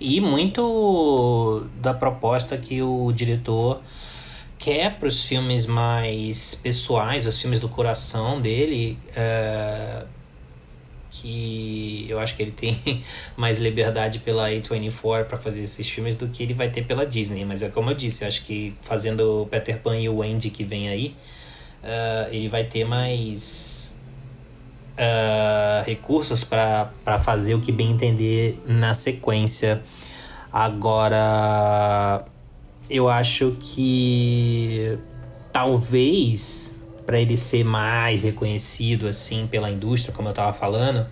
e 0.00 0.20
muito 0.20 1.66
da 1.76 1.92
proposta 1.92 2.56
que 2.56 2.82
o 2.82 3.12
diretor 3.12 3.80
quer 4.58 4.98
para 4.98 5.08
os 5.08 5.24
filmes 5.24 5.66
mais 5.66 6.54
pessoais, 6.54 7.26
os 7.26 7.40
filmes 7.40 7.60
do 7.60 7.68
coração 7.68 8.40
dele. 8.40 8.98
É, 9.14 10.04
que 11.20 12.06
eu 12.08 12.18
acho 12.18 12.36
que 12.36 12.42
ele 12.42 12.52
tem 12.52 13.02
mais 13.36 13.58
liberdade 13.58 14.18
pela 14.18 14.48
A24 14.50 15.24
para 15.24 15.36
fazer 15.36 15.62
esses 15.62 15.88
filmes 15.88 16.14
do 16.14 16.28
que 16.28 16.42
ele 16.42 16.54
vai 16.54 16.70
ter 16.70 16.82
pela 16.82 17.06
Disney. 17.06 17.44
Mas 17.44 17.62
é 17.62 17.68
como 17.68 17.90
eu 17.90 17.94
disse, 17.94 18.24
eu 18.24 18.28
acho 18.28 18.44
que 18.44 18.74
fazendo 18.82 19.42
o 19.42 19.46
Peter 19.46 19.78
Pan 19.80 19.96
e 19.96 20.08
o 20.08 20.22
Andy 20.22 20.50
que 20.50 20.64
vem 20.64 20.88
aí, 20.88 21.14
uh, 21.82 22.32
ele 22.32 22.48
vai 22.48 22.64
ter 22.64 22.84
mais 22.84 24.00
uh, 24.94 25.84
recursos 25.84 26.44
para 26.44 27.18
fazer 27.22 27.54
o 27.54 27.60
que 27.60 27.72
bem 27.72 27.90
entender 27.90 28.60
na 28.66 28.94
sequência. 28.94 29.82
Agora, 30.52 32.24
eu 32.88 33.08
acho 33.08 33.56
que 33.60 34.98
talvez 35.52 36.77
para 37.08 37.18
ele 37.18 37.38
ser 37.38 37.64
mais 37.64 38.22
reconhecido 38.22 39.08
assim 39.08 39.46
pela 39.46 39.70
indústria, 39.70 40.12
como 40.12 40.28
eu 40.28 40.32
estava 40.32 40.52
falando, 40.52 41.06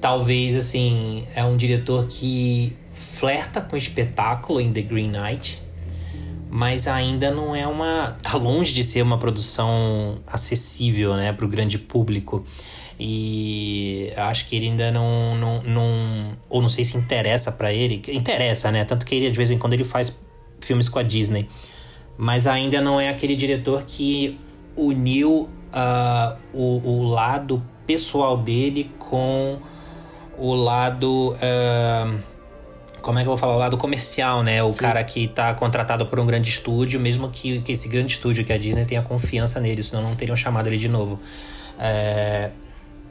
talvez 0.00 0.54
assim 0.54 1.26
é 1.34 1.42
um 1.44 1.56
diretor 1.56 2.06
que 2.06 2.72
flerta 2.94 3.60
com 3.60 3.76
espetáculo 3.76 4.60
em 4.60 4.72
The 4.72 4.82
Green 4.82 5.10
Knight, 5.10 5.60
mas 6.48 6.86
ainda 6.86 7.32
não 7.32 7.56
é 7.56 7.66
uma 7.66 8.16
tá 8.22 8.36
longe 8.36 8.72
de 8.72 8.84
ser 8.84 9.02
uma 9.02 9.18
produção 9.18 10.20
acessível, 10.24 11.16
né, 11.16 11.32
para 11.32 11.44
o 11.44 11.48
grande 11.48 11.76
público. 11.76 12.46
E 13.00 14.12
acho 14.16 14.46
que 14.46 14.54
ele 14.54 14.66
ainda 14.66 14.92
não, 14.92 15.34
não, 15.34 15.62
não 15.64 16.38
ou 16.48 16.62
não 16.62 16.68
sei 16.68 16.84
se 16.84 16.96
interessa 16.96 17.50
para 17.50 17.72
ele, 17.72 18.00
interessa, 18.12 18.70
né? 18.70 18.84
Tanto 18.84 19.04
que 19.04 19.16
ele 19.16 19.28
de 19.32 19.36
vez 19.36 19.50
em 19.50 19.58
quando 19.58 19.72
ele 19.72 19.82
faz 19.82 20.16
filmes 20.60 20.88
com 20.88 21.00
a 21.00 21.02
Disney 21.02 21.48
mas 22.16 22.46
ainda 22.46 22.80
não 22.80 23.00
é 23.00 23.08
aquele 23.08 23.34
diretor 23.34 23.82
que 23.86 24.38
uniu 24.76 25.48
uh, 25.72 26.36
o, 26.52 26.88
o, 26.88 27.02
lado 27.08 27.62
pessoal 27.86 28.36
dele 28.36 28.90
com 28.98 29.58
o 30.38 30.54
lado 30.54 31.34
uh, 31.34 32.18
como 33.02 33.18
é 33.18 33.22
que 33.22 33.28
eu 33.28 33.32
vou 33.32 33.36
falar? 33.36 33.56
O 33.56 33.58
lado 33.58 33.76
comercial, 33.76 34.42
né? 34.42 34.62
O 34.62 34.72
Sim. 34.72 34.78
cara 34.78 35.02
que 35.04 35.26
tá 35.26 35.52
contratado 35.54 36.06
por 36.06 36.18
um 36.20 36.26
grande 36.26 36.48
estúdio, 36.48 37.00
mesmo 37.00 37.28
que, 37.28 37.60
que 37.60 37.72
esse 37.72 37.88
grande 37.88 38.12
estúdio, 38.12 38.44
que 38.44 38.52
a 38.52 38.58
Disney 38.58 38.86
tenha 38.86 39.02
confiança 39.02 39.60
nele, 39.60 39.82
senão 39.82 40.02
não 40.02 40.14
teriam 40.14 40.36
chamado 40.36 40.68
ele 40.68 40.76
de 40.76 40.88
novo. 40.88 41.18
É, 41.78 42.50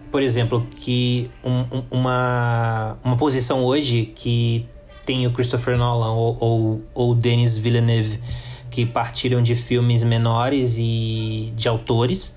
por 0.09 0.23
exemplo, 0.23 0.65
que 0.77 1.29
um, 1.43 1.59
um, 1.59 1.83
uma, 1.91 2.97
uma 3.03 3.17
posição 3.17 3.63
hoje 3.63 4.11
que 4.15 4.65
tem 5.05 5.27
o 5.27 5.31
Christopher 5.31 5.77
Nolan 5.77 6.13
ou, 6.13 6.37
ou, 6.39 6.81
ou 6.93 7.15
Denis 7.15 7.57
Villeneuve, 7.57 8.19
que 8.71 8.85
partiram 8.85 9.43
de 9.43 9.55
filmes 9.55 10.01
menores 10.01 10.77
e 10.79 11.53
de 11.55 11.67
autores, 11.67 12.35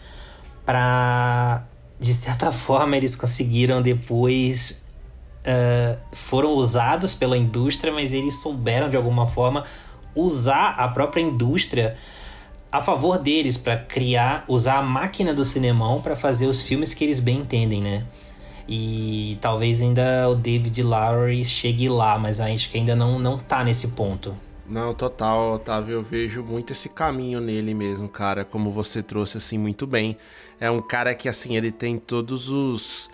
para 0.66 1.64
de 1.98 2.12
certa 2.12 2.50
forma 2.52 2.96
eles 2.96 3.16
conseguiram 3.16 3.80
depois 3.80 4.84
uh, 5.46 5.98
foram 6.12 6.52
usados 6.54 7.14
pela 7.14 7.38
indústria, 7.38 7.92
mas 7.92 8.12
eles 8.12 8.42
souberam 8.42 8.90
de 8.90 8.96
alguma 8.96 9.26
forma 9.26 9.64
usar 10.14 10.74
a 10.76 10.88
própria 10.88 11.22
indústria 11.22 11.96
a 12.70 12.80
favor 12.80 13.18
deles 13.18 13.56
para 13.56 13.76
criar, 13.76 14.44
usar 14.48 14.78
a 14.78 14.82
máquina 14.82 15.32
do 15.32 15.44
cinemão 15.44 16.02
para 16.02 16.16
fazer 16.16 16.46
os 16.46 16.62
filmes 16.62 16.92
que 16.92 17.04
eles 17.04 17.20
bem 17.20 17.38
entendem, 17.38 17.80
né? 17.80 18.04
E 18.66 19.38
talvez 19.40 19.80
ainda 19.80 20.28
o 20.28 20.34
David 20.34 20.82
Lowery 20.82 21.44
chegue 21.44 21.88
lá, 21.88 22.18
mas 22.18 22.40
acho 22.40 22.68
que 22.70 22.78
ainda 22.78 22.96
não, 22.96 23.18
não 23.18 23.38
tá 23.38 23.62
nesse 23.62 23.88
ponto. 23.88 24.34
Não, 24.66 24.94
total, 24.94 25.54
Otávio, 25.54 25.94
eu 25.94 26.02
vejo 26.02 26.42
muito 26.42 26.72
esse 26.72 26.88
caminho 26.88 27.38
nele 27.38 27.74
mesmo, 27.74 28.08
cara, 28.08 28.44
como 28.44 28.70
você 28.70 29.02
trouxe 29.02 29.36
assim 29.36 29.58
muito 29.58 29.86
bem. 29.86 30.16
É 30.58 30.70
um 30.70 30.80
cara 30.80 31.14
que 31.14 31.28
assim, 31.28 31.56
ele 31.56 31.70
tem 31.70 31.98
todos 31.98 32.48
os 32.48 33.10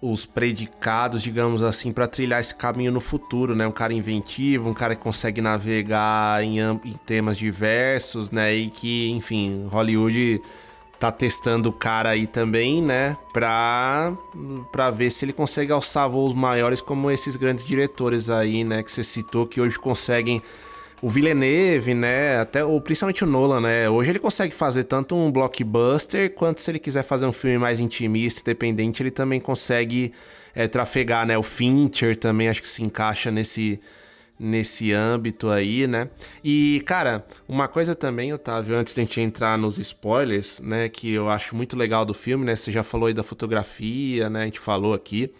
os 0.00 0.26
predicados, 0.26 1.22
digamos 1.22 1.62
assim, 1.62 1.90
para 1.90 2.06
trilhar 2.06 2.38
esse 2.38 2.54
caminho 2.54 2.92
no 2.92 3.00
futuro, 3.00 3.56
né? 3.56 3.66
Um 3.66 3.72
cara 3.72 3.94
inventivo, 3.94 4.68
um 4.68 4.74
cara 4.74 4.94
que 4.94 5.02
consegue 5.02 5.40
navegar 5.40 6.44
em, 6.44 6.58
em 6.60 6.92
temas 7.06 7.38
diversos, 7.38 8.30
né? 8.30 8.54
E 8.54 8.68
que, 8.68 9.08
enfim, 9.10 9.66
Hollywood 9.70 10.42
tá 11.00 11.10
testando 11.10 11.70
o 11.70 11.72
cara 11.72 12.10
aí 12.10 12.26
também, 12.26 12.82
né? 12.82 13.16
Pra, 13.32 14.12
pra 14.70 14.90
ver 14.90 15.10
se 15.10 15.24
ele 15.24 15.32
consegue 15.32 15.72
alçar 15.72 16.06
voos 16.08 16.34
maiores 16.34 16.82
como 16.82 17.10
esses 17.10 17.34
grandes 17.34 17.64
diretores 17.64 18.28
aí, 18.28 18.62
né? 18.62 18.82
Que 18.82 18.92
você 18.92 19.02
citou, 19.02 19.46
que 19.46 19.58
hoje 19.58 19.78
conseguem 19.78 20.42
o 21.04 21.08
Villeneuve, 21.10 21.92
né? 21.92 22.40
Até 22.40 22.64
o 22.64 22.80
principalmente 22.80 23.24
o 23.24 23.26
Nolan, 23.26 23.60
né? 23.60 23.90
Hoje 23.90 24.08
ele 24.08 24.18
consegue 24.18 24.54
fazer 24.54 24.84
tanto 24.84 25.14
um 25.14 25.30
blockbuster 25.30 26.32
quanto 26.32 26.62
se 26.62 26.70
ele 26.70 26.78
quiser 26.78 27.02
fazer 27.02 27.26
um 27.26 27.32
filme 27.32 27.58
mais 27.58 27.78
intimista, 27.78 28.40
independente, 28.40 29.02
ele 29.02 29.10
também 29.10 29.38
consegue 29.38 30.14
é, 30.54 30.66
trafegar, 30.66 31.26
né? 31.26 31.36
O 31.36 31.42
Fincher 31.42 32.16
também 32.16 32.48
acho 32.48 32.62
que 32.62 32.68
se 32.68 32.82
encaixa 32.82 33.30
nesse 33.30 33.78
nesse 34.40 34.92
âmbito 34.92 35.50
aí, 35.50 35.86
né? 35.86 36.08
E, 36.42 36.82
cara, 36.86 37.22
uma 37.46 37.68
coisa 37.68 37.94
também, 37.94 38.32
Otávio, 38.32 38.74
antes 38.74 38.94
de 38.94 39.00
a 39.02 39.04
gente 39.04 39.20
entrar 39.20 39.58
nos 39.58 39.78
spoilers, 39.78 40.60
né, 40.60 40.88
que 40.88 41.12
eu 41.12 41.28
acho 41.28 41.54
muito 41.54 41.76
legal 41.76 42.06
do 42.06 42.14
filme, 42.14 42.46
né? 42.46 42.56
Você 42.56 42.72
já 42.72 42.82
falou 42.82 43.08
aí 43.08 43.14
da 43.14 43.22
fotografia, 43.22 44.30
né? 44.30 44.40
A 44.40 44.44
gente 44.46 44.58
falou 44.58 44.94
aqui. 44.94 45.30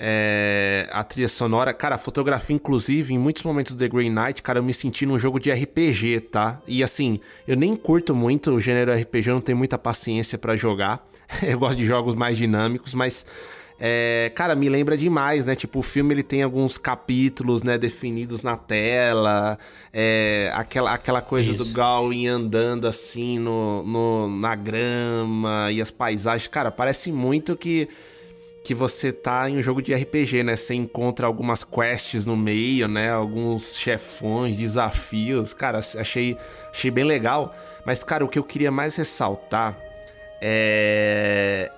É, 0.00 0.88
a 0.92 1.02
trilha 1.02 1.28
sonora, 1.28 1.74
cara, 1.74 1.96
a 1.96 1.98
fotografia, 1.98 2.54
inclusive, 2.54 3.12
em 3.12 3.18
muitos 3.18 3.42
momentos 3.42 3.72
do 3.72 3.78
The 3.78 3.88
Green 3.88 4.10
Knight, 4.10 4.42
cara, 4.42 4.60
eu 4.60 4.62
me 4.62 4.72
senti 4.72 5.04
num 5.04 5.18
jogo 5.18 5.40
de 5.40 5.50
RPG, 5.50 6.20
tá? 6.30 6.62
E 6.68 6.84
assim, 6.84 7.18
eu 7.48 7.56
nem 7.56 7.74
curto 7.74 8.14
muito 8.14 8.52
o 8.52 8.60
gênero 8.60 8.92
RPG, 8.92 9.28
eu 9.28 9.34
não 9.34 9.40
tenho 9.40 9.58
muita 9.58 9.76
paciência 9.76 10.38
para 10.38 10.54
jogar. 10.54 11.04
eu 11.42 11.58
gosto 11.58 11.76
de 11.76 11.84
jogos 11.84 12.14
mais 12.14 12.36
dinâmicos, 12.36 12.94
mas 12.94 13.26
é, 13.80 14.32
cara, 14.34 14.56
me 14.56 14.68
lembra 14.68 14.96
demais, 14.96 15.46
né? 15.46 15.54
Tipo, 15.54 15.78
o 15.78 15.82
filme 15.82 16.12
ele 16.12 16.22
tem 16.22 16.42
alguns 16.42 16.76
capítulos, 16.76 17.62
né, 17.62 17.78
definidos 17.78 18.42
na 18.42 18.56
tela, 18.56 19.56
é, 19.92 20.50
aquela, 20.54 20.92
aquela 20.92 21.20
coisa 21.20 21.52
Isso. 21.52 21.64
do 21.64 21.72
Gawain 21.72 22.26
andando 22.26 22.88
assim 22.88 23.38
no, 23.38 23.84
no, 23.84 24.28
na 24.28 24.56
grama 24.56 25.70
e 25.70 25.80
as 25.80 25.92
paisagens. 25.92 26.48
Cara, 26.48 26.72
parece 26.72 27.12
muito 27.12 27.56
que 27.56 27.88
que 28.68 28.74
você 28.74 29.10
tá 29.10 29.48
em 29.48 29.56
um 29.56 29.62
jogo 29.62 29.80
de 29.80 29.94
RPG, 29.94 30.42
né? 30.42 30.54
Você 30.54 30.74
encontra 30.74 31.26
algumas 31.26 31.64
quests 31.64 32.26
no 32.26 32.36
meio, 32.36 32.86
né? 32.86 33.10
Alguns 33.10 33.78
chefões, 33.78 34.58
desafios. 34.58 35.54
Cara, 35.54 35.78
achei, 35.78 36.36
achei 36.70 36.90
bem 36.90 37.04
legal. 37.04 37.54
Mas, 37.86 38.04
cara, 38.04 38.22
o 38.22 38.28
que 38.28 38.38
eu 38.38 38.44
queria 38.44 38.70
mais 38.70 38.94
ressaltar 38.94 39.74
é, 40.38 41.72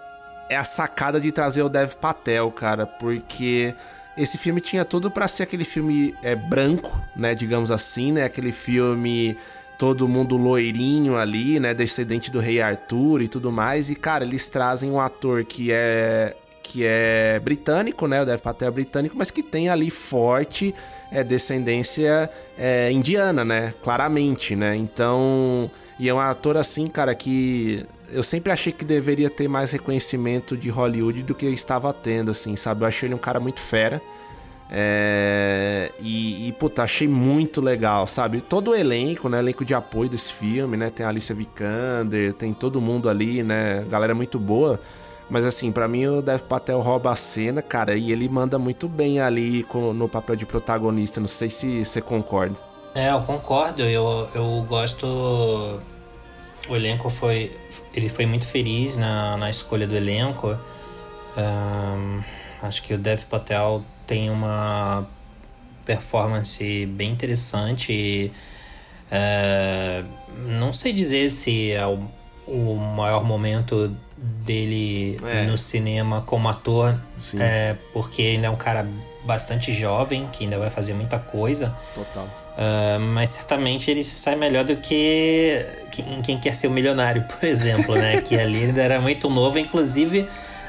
é 0.48 0.56
a 0.56 0.64
sacada 0.64 1.20
de 1.20 1.30
trazer 1.30 1.62
o 1.62 1.68
Dev 1.68 1.92
Patel, 1.94 2.50
cara, 2.50 2.88
porque 2.88 3.72
esse 4.18 4.36
filme 4.36 4.60
tinha 4.60 4.84
tudo 4.84 5.12
para 5.12 5.28
ser 5.28 5.44
aquele 5.44 5.64
filme 5.64 6.12
é, 6.24 6.34
branco, 6.34 7.00
né? 7.14 7.36
Digamos 7.36 7.70
assim, 7.70 8.10
né? 8.10 8.24
Aquele 8.24 8.50
filme 8.50 9.36
todo 9.78 10.08
mundo 10.08 10.36
loirinho 10.36 11.16
ali, 11.16 11.60
né? 11.60 11.72
Descendente 11.72 12.32
do 12.32 12.40
rei 12.40 12.60
Arthur 12.60 13.22
e 13.22 13.28
tudo 13.28 13.52
mais. 13.52 13.90
E, 13.90 13.94
cara, 13.94 14.24
eles 14.24 14.48
trazem 14.48 14.90
um 14.90 14.98
ator 14.98 15.44
que 15.44 15.70
é 15.70 16.34
que 16.70 16.84
é 16.84 17.40
britânico, 17.42 18.06
né? 18.06 18.22
O 18.22 18.24
Dev 18.24 18.40
Patel 18.40 18.68
é 18.68 18.70
britânico, 18.70 19.16
mas 19.18 19.28
que 19.28 19.42
tem 19.42 19.68
ali 19.68 19.90
forte 19.90 20.72
é, 21.10 21.24
descendência 21.24 22.30
é, 22.56 22.92
indiana, 22.92 23.44
né? 23.44 23.74
Claramente, 23.82 24.54
né? 24.54 24.76
Então, 24.76 25.68
e 25.98 26.08
é 26.08 26.14
um 26.14 26.20
ator 26.20 26.56
assim, 26.56 26.86
cara, 26.86 27.12
que 27.12 27.84
eu 28.12 28.22
sempre 28.22 28.52
achei 28.52 28.72
que 28.72 28.84
deveria 28.84 29.28
ter 29.28 29.48
mais 29.48 29.72
reconhecimento 29.72 30.56
de 30.56 30.70
Hollywood 30.70 31.24
do 31.24 31.34
que 31.34 31.46
estava 31.46 31.92
tendo, 31.92 32.30
assim, 32.30 32.54
sabe? 32.54 32.84
Eu 32.84 32.86
achei 32.86 33.08
ele 33.08 33.16
um 33.16 33.18
cara 33.18 33.40
muito 33.40 33.58
fera. 33.58 34.00
É... 34.70 35.90
E, 35.98 36.46
e, 36.46 36.52
puta, 36.52 36.84
achei 36.84 37.08
muito 37.08 37.60
legal, 37.60 38.06
sabe? 38.06 38.40
Todo 38.40 38.70
o 38.70 38.76
elenco, 38.76 39.28
né? 39.28 39.40
Elenco 39.40 39.64
de 39.64 39.74
apoio 39.74 40.08
desse 40.08 40.32
filme, 40.32 40.76
né? 40.76 40.88
Tem 40.88 41.04
a 41.04 41.08
Alicia 41.08 41.34
Vikander, 41.34 42.32
tem 42.34 42.54
todo 42.54 42.80
mundo 42.80 43.08
ali, 43.08 43.42
né? 43.42 43.84
Galera 43.90 44.14
muito 44.14 44.38
boa. 44.38 44.78
Mas 45.30 45.46
assim, 45.46 45.70
para 45.70 45.86
mim 45.86 46.06
o 46.06 46.20
Dev 46.20 46.42
Patel 46.42 46.80
rouba 46.80 47.12
a 47.12 47.16
cena, 47.16 47.62
cara, 47.62 47.96
e 47.96 48.10
ele 48.10 48.28
manda 48.28 48.58
muito 48.58 48.88
bem 48.88 49.20
ali 49.20 49.64
no 49.94 50.08
papel 50.08 50.34
de 50.34 50.44
protagonista. 50.44 51.20
Não 51.20 51.28
sei 51.28 51.48
se 51.48 51.84
você 51.84 52.00
concorda. 52.00 52.58
É, 52.94 53.10
eu 53.10 53.20
concordo. 53.20 53.82
Eu, 53.82 54.28
eu 54.34 54.66
gosto. 54.68 55.06
O 56.68 56.74
elenco 56.76 57.08
foi. 57.08 57.56
Ele 57.94 58.08
foi 58.08 58.26
muito 58.26 58.46
feliz 58.46 58.96
na, 58.96 59.36
na 59.36 59.48
escolha 59.48 59.86
do 59.86 59.94
elenco. 59.94 60.58
Um, 61.36 62.20
acho 62.60 62.82
que 62.82 62.92
o 62.94 62.98
Dev 62.98 63.22
Patel 63.26 63.84
tem 64.08 64.30
uma 64.30 65.06
performance 65.84 66.86
bem 66.86 67.12
interessante. 67.12 67.92
E, 67.92 68.32
uh, 69.12 70.10
não 70.48 70.72
sei 70.72 70.92
dizer 70.92 71.30
se 71.30 71.70
é 71.70 71.86
o, 71.86 72.00
o 72.48 72.76
maior 72.76 73.22
momento 73.22 73.96
dele 74.44 75.16
é. 75.24 75.46
no 75.46 75.56
cinema 75.56 76.22
como 76.22 76.48
ator, 76.48 76.96
é, 77.38 77.76
porque 77.92 78.20
ele 78.22 78.44
é 78.44 78.50
um 78.50 78.56
cara 78.56 78.86
bastante 79.24 79.72
jovem, 79.72 80.28
que 80.32 80.44
ainda 80.44 80.58
vai 80.58 80.70
fazer 80.70 80.94
muita 80.94 81.18
coisa. 81.18 81.74
Total. 81.94 82.24
Uh, 82.24 83.00
mas 83.00 83.30
certamente 83.30 83.90
ele 83.90 84.02
se 84.02 84.16
sai 84.16 84.36
melhor 84.36 84.64
do 84.64 84.76
que 84.76 85.64
em 85.98 86.20
Quem 86.20 86.38
Quer 86.38 86.54
Ser 86.54 86.66
o 86.66 86.70
Milionário, 86.70 87.24
por 87.28 87.48
exemplo, 87.48 87.94
né? 87.94 88.20
que 88.20 88.38
ali 88.38 88.64
ainda 88.64 88.82
era 88.82 89.00
muito 89.00 89.30
novo, 89.30 89.58
inclusive 89.58 90.28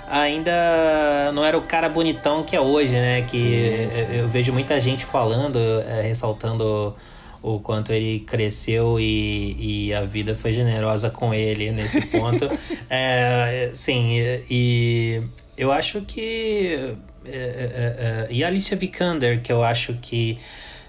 ainda 0.10 1.32
não 1.34 1.44
era 1.44 1.58
o 1.58 1.62
cara 1.62 1.88
bonitão 1.88 2.44
que 2.44 2.56
é 2.56 2.60
hoje, 2.60 2.94
né? 2.94 3.22
Que 3.22 3.38
sim, 3.38 4.06
sim. 4.06 4.14
Eu, 4.14 4.20
eu, 4.20 4.28
vejo 4.28 4.52
muita 4.52 4.78
gente 4.80 5.06
falando, 5.06 5.58
é, 5.88 6.02
ressaltando 6.02 6.94
o 7.42 7.60
quanto 7.60 7.92
ele 7.92 8.20
cresceu 8.20 9.00
e, 9.00 9.88
e 9.88 9.94
a 9.94 10.02
vida 10.02 10.36
foi 10.36 10.54
generosa 10.54 11.10
com 11.10 11.34
ele 11.34 11.72
nesse 11.72 12.02
ponto. 12.08 12.50
é, 12.90 13.72
sim, 13.74 14.20
e 14.50 15.22
eu 15.58 15.72
acho 15.72 16.02
que. 16.02 16.96
É, 17.24 17.30
é, 17.30 17.36
é, 17.36 18.28
e 18.32 18.44
a 18.44 18.48
Alicia 18.48 18.76
Vikander, 18.76 19.42
que 19.42 19.52
eu 19.52 19.64
acho 19.64 19.94
que 19.96 20.38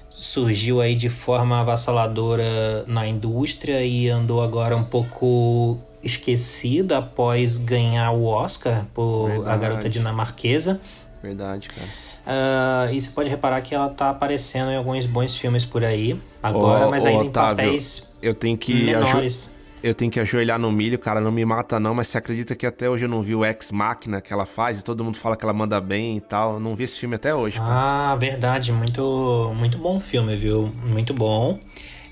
surgiu 0.08 0.80
aí 0.80 0.94
de 0.94 1.08
forma 1.08 1.60
avassaladora 1.60 2.84
na 2.86 3.06
indústria 3.06 3.84
e 3.84 4.08
andou 4.08 4.42
agora 4.42 4.76
um 4.76 4.84
pouco 4.84 5.78
esquecida 6.02 6.98
após 6.98 7.58
ganhar 7.58 8.10
o 8.12 8.24
Oscar 8.24 8.84
por 8.92 9.28
Verdade. 9.28 9.50
A 9.50 9.56
Garota 9.56 9.88
Dinamarquesa. 9.88 10.80
Verdade, 11.22 11.68
cara. 11.68 11.88
Uh, 12.22 12.92
e 12.92 13.00
você 13.00 13.10
pode 13.10 13.28
reparar 13.28 13.60
que 13.62 13.74
ela 13.74 13.88
tá 13.88 14.10
aparecendo 14.10 14.70
em 14.70 14.76
alguns 14.76 15.06
bons 15.06 15.36
filmes 15.36 15.64
por 15.64 15.84
aí 15.84 16.20
agora, 16.40 16.86
oh, 16.86 16.90
mas 16.90 17.04
ainda 17.04 17.24
oh, 17.24 17.26
em 17.26 17.30
papéis 17.30 18.12
eu 18.22 18.32
tenho 18.32 18.56
que 18.56 18.84
menores. 18.84 19.52
Eu 19.82 19.92
tenho 19.92 20.12
que 20.12 20.20
ajoelhar 20.20 20.60
no 20.60 20.70
milho, 20.70 20.96
cara, 20.96 21.20
não 21.20 21.32
me 21.32 21.44
mata 21.44 21.80
não, 21.80 21.92
mas 21.92 22.06
você 22.06 22.16
acredita 22.16 22.54
que 22.54 22.64
até 22.64 22.88
hoje 22.88 23.06
eu 23.06 23.08
não 23.08 23.20
vi 23.20 23.34
o 23.34 23.44
Ex 23.44 23.72
Machina 23.72 24.20
que 24.20 24.32
ela 24.32 24.46
faz 24.46 24.78
e 24.78 24.84
todo 24.84 25.02
mundo 25.02 25.16
fala 25.16 25.36
que 25.36 25.44
ela 25.44 25.52
manda 25.52 25.80
bem 25.80 26.16
e 26.16 26.20
tal. 26.20 26.54
Eu 26.54 26.60
não 26.60 26.76
vi 26.76 26.84
esse 26.84 27.00
filme 27.00 27.16
até 27.16 27.34
hoje. 27.34 27.58
Cara. 27.58 28.12
Ah, 28.12 28.14
verdade, 28.14 28.70
muito 28.70 29.52
muito 29.56 29.78
bom 29.78 29.98
filme, 29.98 30.36
viu? 30.36 30.72
Muito 30.84 31.12
bom. 31.12 31.58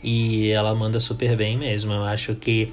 E 0.02 0.50
ela 0.50 0.74
manda 0.74 0.98
super 0.98 1.36
bem 1.36 1.56
mesmo. 1.56 1.92
Eu 1.92 2.02
acho 2.02 2.34
que 2.34 2.72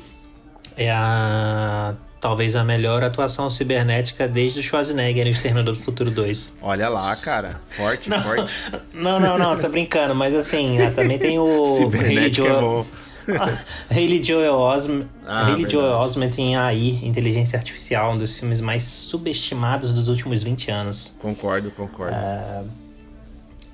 é 0.75 0.89
a 0.89 1.93
talvez 2.19 2.55
a 2.55 2.63
melhor 2.63 3.03
atuação 3.03 3.49
cibernética 3.49 4.27
desde 4.27 4.59
o 4.59 4.63
Schwarzenegger 4.63 5.25
no 5.25 5.31
Exterminador 5.31 5.73
do 5.75 5.79
Futuro 5.79 6.09
2. 6.11 6.55
Olha 6.61 6.89
lá, 6.89 7.15
cara. 7.15 7.61
Forte, 7.67 8.09
Não, 8.09 8.21
forte. 8.23 8.51
não, 8.93 9.19
não, 9.19 9.37
não, 9.37 9.59
tô 9.59 9.69
brincando, 9.69 10.15
mas 10.15 10.33
assim, 10.35 10.81
ah, 10.81 10.91
também 10.91 11.17
tem 11.19 11.37
o 11.39 11.65
Cibernética 11.65 12.47
é 12.47 12.49
Joel, 12.49 12.61
bom. 12.61 12.85
Haley 13.91 14.23
Joel 14.23 14.55
Osment, 14.55 15.05
Ah, 15.25 15.47
Haley. 15.47 15.69
Joel 15.69 15.93
Osment 15.97 16.31
em 16.37 16.55
AI, 16.55 16.99
Inteligência 17.03 17.57
Artificial, 17.57 18.13
um 18.13 18.17
dos 18.17 18.39
filmes 18.39 18.61
mais 18.61 18.83
subestimados 18.83 19.91
dos 19.91 20.07
últimos 20.07 20.43
20 20.43 20.71
anos. 20.71 21.15
Concordo, 21.19 21.69
concordo. 21.71 22.15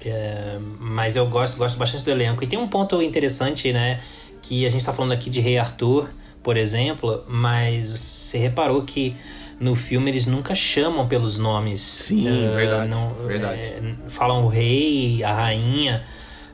É, 0.05 0.57
mas 0.79 1.15
eu 1.15 1.27
gosto, 1.29 1.57
gosto 1.57 1.77
bastante 1.77 2.03
do 2.03 2.11
elenco. 2.11 2.43
E 2.43 2.47
tem 2.47 2.59
um 2.59 2.67
ponto 2.67 3.01
interessante, 3.01 3.71
né? 3.71 4.01
Que 4.41 4.65
a 4.65 4.69
gente 4.69 4.83
tá 4.83 4.91
falando 4.91 5.13
aqui 5.13 5.29
de 5.29 5.39
Rei 5.39 5.57
Arthur, 5.57 6.09
por 6.43 6.57
exemplo, 6.57 7.23
mas 7.27 7.89
você 7.89 8.37
reparou 8.37 8.83
que 8.83 9.15
no 9.59 9.75
filme 9.75 10.11
eles 10.11 10.25
nunca 10.25 10.53
chamam 10.53 11.07
pelos 11.07 11.37
nomes. 11.37 11.79
Sim, 11.81 12.27
É, 12.27 12.55
verdade, 12.55 12.89
não- 12.89 13.13
verdade. 13.25 13.59
é, 13.59 13.81
falam 14.09 14.43
o 14.45 14.49
rei, 14.49 15.23
a 15.23 15.33
rainha, 15.33 16.03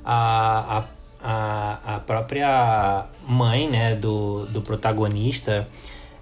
a, 0.05 0.77
a, 0.77 0.83
a, 1.23 1.95
a 1.95 1.99
própria 2.01 3.05
mãe, 3.27 3.67
né, 3.67 3.95
do, 3.95 4.45
do 4.47 4.61
protagonista. 4.61 5.67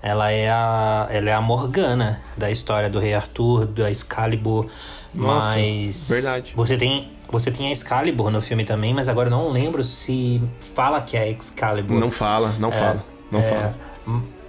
Ela 0.02 0.32
é, 0.32 0.50
a, 0.50 1.08
ela 1.10 1.30
é 1.30 1.34
a 1.34 1.42
Morgana 1.42 2.22
da 2.38 2.50
história 2.50 2.90
do 2.90 3.00
Rei 3.00 3.14
Arthur, 3.14 3.66
da 3.66 3.90
Excalibur. 3.92 4.68
Nossa, 5.14 5.56
mas 5.58 6.08
verdade. 6.10 6.54
você 6.56 6.78
tem, 6.78 7.12
você 7.30 7.52
tem 7.52 7.68
a 7.68 7.72
Excalibur 7.72 8.30
no 8.30 8.40
filme 8.40 8.64
também, 8.64 8.94
mas 8.94 9.10
agora 9.10 9.28
eu 9.28 9.32
não 9.32 9.50
lembro 9.50 9.84
se 9.84 10.42
fala 10.76 11.02
que 11.02 11.18
é 11.18 11.30
Excalibur. 11.30 12.00
Não 12.00 12.12
fala, 12.12 12.56
não 12.60 12.72
fala. 12.72 13.04
Não 13.32 13.40
É, 13.40 13.44
fala. 13.44 13.76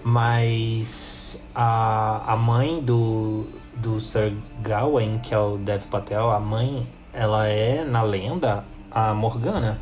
Mas 0.04 1.44
a, 1.54 2.32
a 2.32 2.36
mãe 2.36 2.80
do, 2.80 3.44
do 3.74 4.00
Sir 4.00 4.32
Gawain, 4.62 5.18
que 5.18 5.34
é 5.34 5.38
o 5.38 5.56
Dev 5.56 5.82
Patel, 5.90 6.30
a 6.30 6.40
mãe, 6.40 6.86
ela 7.12 7.46
é, 7.46 7.84
na 7.84 8.02
lenda, 8.02 8.64
a 8.90 9.12
Morgana. 9.14 9.78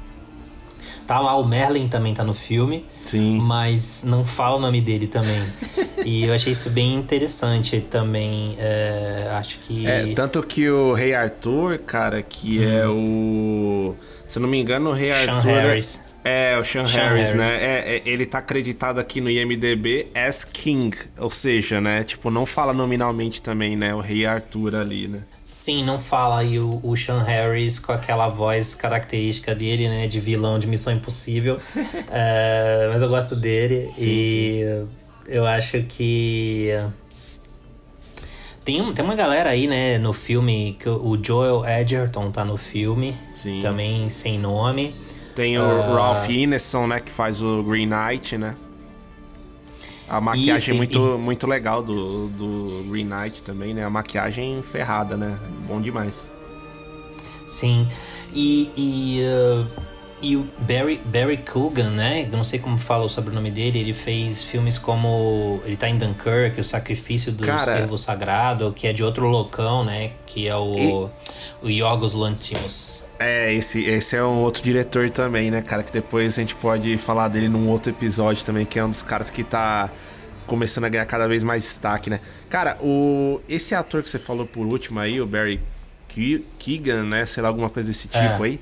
Tá 1.07 1.20
lá, 1.20 1.36
o 1.36 1.44
Merlin 1.44 1.88
também 1.88 2.12
tá 2.14 2.22
no 2.24 2.34
filme, 2.34 2.84
Sim. 3.05 3.38
mas 3.40 4.05
não 4.05 4.24
fala 4.24 4.57
o 4.57 4.61
nome 4.61 4.80
dele 4.80 5.07
também. 5.07 5.40
e 6.05 6.24
eu 6.24 6.34
achei 6.34 6.53
isso 6.53 6.70
bem 6.70 6.94
interessante 6.94 7.80
também. 7.80 8.57
é, 8.59 9.28
acho 9.32 9.59
que. 9.61 9.86
É, 9.86 10.12
tanto 10.14 10.42
que 10.42 10.68
o 10.68 10.92
Rei 10.94 11.14
Arthur, 11.14 11.78
cara, 11.78 12.22
que 12.22 12.64
é 12.64 12.86
o. 12.88 13.94
Se 14.26 14.38
eu 14.38 14.42
não 14.42 14.49
me 14.49 14.61
engano, 14.61 14.90
o 14.90 14.92
Rei 14.92 15.12
Sean 15.12 15.36
Arthur. 15.36 15.51
é- 15.51 15.62
Harris. 15.62 16.05
É, 16.26 16.58
o 16.58 16.64
Sean, 16.64 16.84
Sean 16.84 17.04
Harris, 17.04 17.30
Harris. 17.30 17.32
né? 17.34 17.56
É, 17.60 17.96
é, 17.96 18.02
ele 18.04 18.26
tá 18.26 18.38
acreditado 18.38 18.98
aqui 18.98 19.20
no 19.20 19.30
IMDB 19.30 20.08
as 20.12 20.44
King, 20.44 20.96
ou 21.18 21.30
seja, 21.30 21.80
né? 21.80 22.02
Tipo, 22.02 22.30
não 22.30 22.44
fala 22.44 22.72
nominalmente 22.72 23.40
também, 23.40 23.76
né? 23.76 23.94
O 23.94 24.00
Rei 24.00 24.26
Arthur 24.26 24.74
ali, 24.74 25.06
né? 25.06 25.20
Sim, 25.42 25.84
não 25.84 26.00
fala 26.00 26.40
aí 26.40 26.58
o, 26.58 26.80
o 26.82 26.96
Sean 26.96 27.22
Harris 27.22 27.78
com 27.78 27.92
aquela 27.92 28.28
voz 28.28 28.74
característica 28.74 29.54
dele, 29.54 29.88
né? 29.88 30.08
De 30.08 30.18
vilão 30.18 30.58
de 30.58 30.66
Missão 30.66 30.92
Impossível. 30.92 31.58
É, 32.10 32.88
mas 32.90 33.02
eu 33.02 33.08
gosto 33.08 33.36
dele 33.36 33.90
e 33.98 34.62
eu 35.26 35.46
acho 35.46 35.82
que. 35.82 36.70
Tem, 38.64 38.92
tem 38.92 39.04
uma 39.04 39.14
galera 39.14 39.50
aí, 39.50 39.66
né, 39.66 39.98
no 39.98 40.12
filme, 40.12 40.76
que 40.78 40.88
o 40.88 41.10
o 41.10 41.24
Joel 41.24 41.64
Edgerton 41.64 42.30
tá 42.30 42.44
no 42.44 42.56
filme, 42.56 43.16
Sim. 43.32 43.60
também 43.60 44.08
sem 44.10 44.38
nome. 44.38 44.94
Tem 45.37 45.57
o 45.59 45.62
Ah. 45.62 45.95
Ralph 45.95 46.28
Ineson, 46.30 46.87
né? 46.89 46.99
Que 46.99 47.11
faz 47.12 47.43
o 47.43 47.62
Green 47.62 47.87
Knight, 47.87 48.37
né? 48.39 48.57
A 50.09 50.20
maquiagem 50.20 50.74
e- 50.74 50.76
muito, 50.78 50.99
muito 51.18 51.47
legal 51.47 51.82
do, 51.82 52.28
do 52.28 52.84
Green 52.89 53.05
Knight 53.05 53.43
também, 53.43 53.74
né? 53.74 53.84
A 53.84 53.91
maquiagem 53.91 54.62
ferrada, 54.62 55.16
né? 55.16 55.39
Bom 55.68 55.80
demais. 55.80 56.28
Sim. 57.47 57.87
E, 58.32 58.70
e, 58.76 59.20
uh, 59.24 59.66
e 60.22 60.36
o 60.36 60.46
Barry, 60.60 61.00
Barry 61.04 61.36
Coogan, 61.38 61.90
né? 61.90 62.22
Eu 62.30 62.36
não 62.36 62.44
sei 62.44 62.58
como 62.58 62.78
fala 62.78 63.04
o 63.04 63.08
sobrenome 63.08 63.50
dele. 63.50 63.78
Ele 63.78 63.92
fez 63.94 64.42
filmes 64.42 64.78
como. 64.78 65.60
Ele 65.64 65.76
tá 65.76 65.88
em 65.88 65.96
Dunkirk, 65.98 66.58
O 66.58 66.64
Sacrifício 66.64 67.30
do 67.32 67.44
Cara- 67.44 67.58
Servo 67.64 67.98
Sagrado, 67.98 68.72
que 68.72 68.86
é 68.86 68.92
de 68.92 69.04
outro 69.04 69.26
loucão, 69.28 69.84
né? 69.84 70.12
Que 70.26 70.48
é 70.48 70.56
o, 70.56 71.10
o 71.62 71.68
Yorgos 71.68 72.14
Lanthimos. 72.14 73.04
É, 73.18 73.52
esse, 73.52 73.82
esse 73.84 74.16
é 74.16 74.22
um 74.24 74.38
outro 74.38 74.62
diretor 74.62 75.10
também, 75.10 75.50
né, 75.50 75.62
cara? 75.62 75.82
Que 75.82 75.92
depois 75.92 76.34
a 76.38 76.40
gente 76.40 76.54
pode 76.56 76.96
falar 76.98 77.28
dele 77.28 77.48
num 77.48 77.68
outro 77.68 77.90
episódio 77.90 78.44
também, 78.44 78.64
que 78.66 78.78
é 78.78 78.84
um 78.84 78.90
dos 78.90 79.02
caras 79.02 79.30
que 79.30 79.42
tá 79.44 79.90
começando 80.46 80.84
a 80.84 80.88
ganhar 80.88 81.04
cada 81.06 81.26
vez 81.26 81.42
mais 81.42 81.62
destaque, 81.62 82.08
né? 82.08 82.20
Cara, 82.48 82.76
o 82.80 83.40
esse 83.48 83.74
ator 83.74 84.02
que 84.02 84.08
você 84.08 84.18
falou 84.18 84.46
por 84.46 84.64
último 84.66 85.00
aí, 85.00 85.20
o 85.20 85.26
Barry 85.26 85.60
Ke- 86.08 86.44
Keegan, 86.58 87.02
né? 87.04 87.26
Sei 87.26 87.42
lá, 87.42 87.48
alguma 87.48 87.68
coisa 87.68 87.88
desse 87.88 88.06
tipo 88.08 88.24
É. 88.24 88.46
aí. 88.46 88.60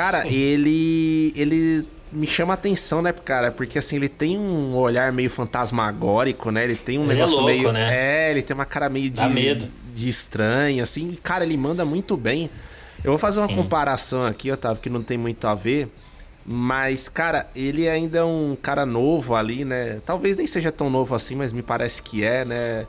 Cara, 0.00 0.22
Sim. 0.22 0.28
ele. 0.34 1.32
ele 1.36 1.86
me 2.12 2.26
chama 2.26 2.52
a 2.52 2.54
atenção, 2.54 3.00
né, 3.02 3.12
cara? 3.12 3.52
Porque 3.52 3.78
assim, 3.78 3.94
ele 3.96 4.08
tem 4.08 4.36
um 4.36 4.74
olhar 4.74 5.12
meio 5.12 5.30
fantasmagórico, 5.30 6.50
né? 6.50 6.64
Ele 6.64 6.74
tem 6.74 6.98
um 6.98 7.02
Ele 7.04 7.12
é 7.12 7.14
negócio 7.14 7.36
louco, 7.36 7.52
meio. 7.54 7.72
né? 7.72 8.26
É, 8.26 8.30
ele 8.32 8.42
tem 8.42 8.52
uma 8.54 8.64
cara 8.64 8.88
meio 8.88 9.08
de, 9.10 9.16
Dá 9.20 9.28
medo. 9.28 9.68
de 9.94 10.08
estranho, 10.08 10.82
assim. 10.82 11.10
E, 11.10 11.16
cara, 11.16 11.44
ele 11.44 11.56
manda 11.56 11.84
muito 11.84 12.16
bem. 12.16 12.50
Eu 13.04 13.12
vou 13.12 13.18
fazer 13.18 13.38
uma 13.38 13.46
Sim. 13.48 13.54
comparação 13.54 14.24
aqui, 14.26 14.50
Otávio, 14.50 14.82
que 14.82 14.90
não 14.90 15.02
tem 15.02 15.16
muito 15.16 15.46
a 15.46 15.54
ver. 15.54 15.88
Mas, 16.44 17.08
cara, 17.08 17.48
ele 17.54 17.88
ainda 17.88 18.18
é 18.18 18.24
um 18.24 18.56
cara 18.60 18.84
novo 18.84 19.34
ali, 19.36 19.64
né? 19.64 20.00
Talvez 20.04 20.36
nem 20.36 20.46
seja 20.48 20.72
tão 20.72 20.90
novo 20.90 21.14
assim, 21.14 21.36
mas 21.36 21.52
me 21.52 21.62
parece 21.62 22.02
que 22.02 22.24
é, 22.24 22.44
né? 22.44 22.86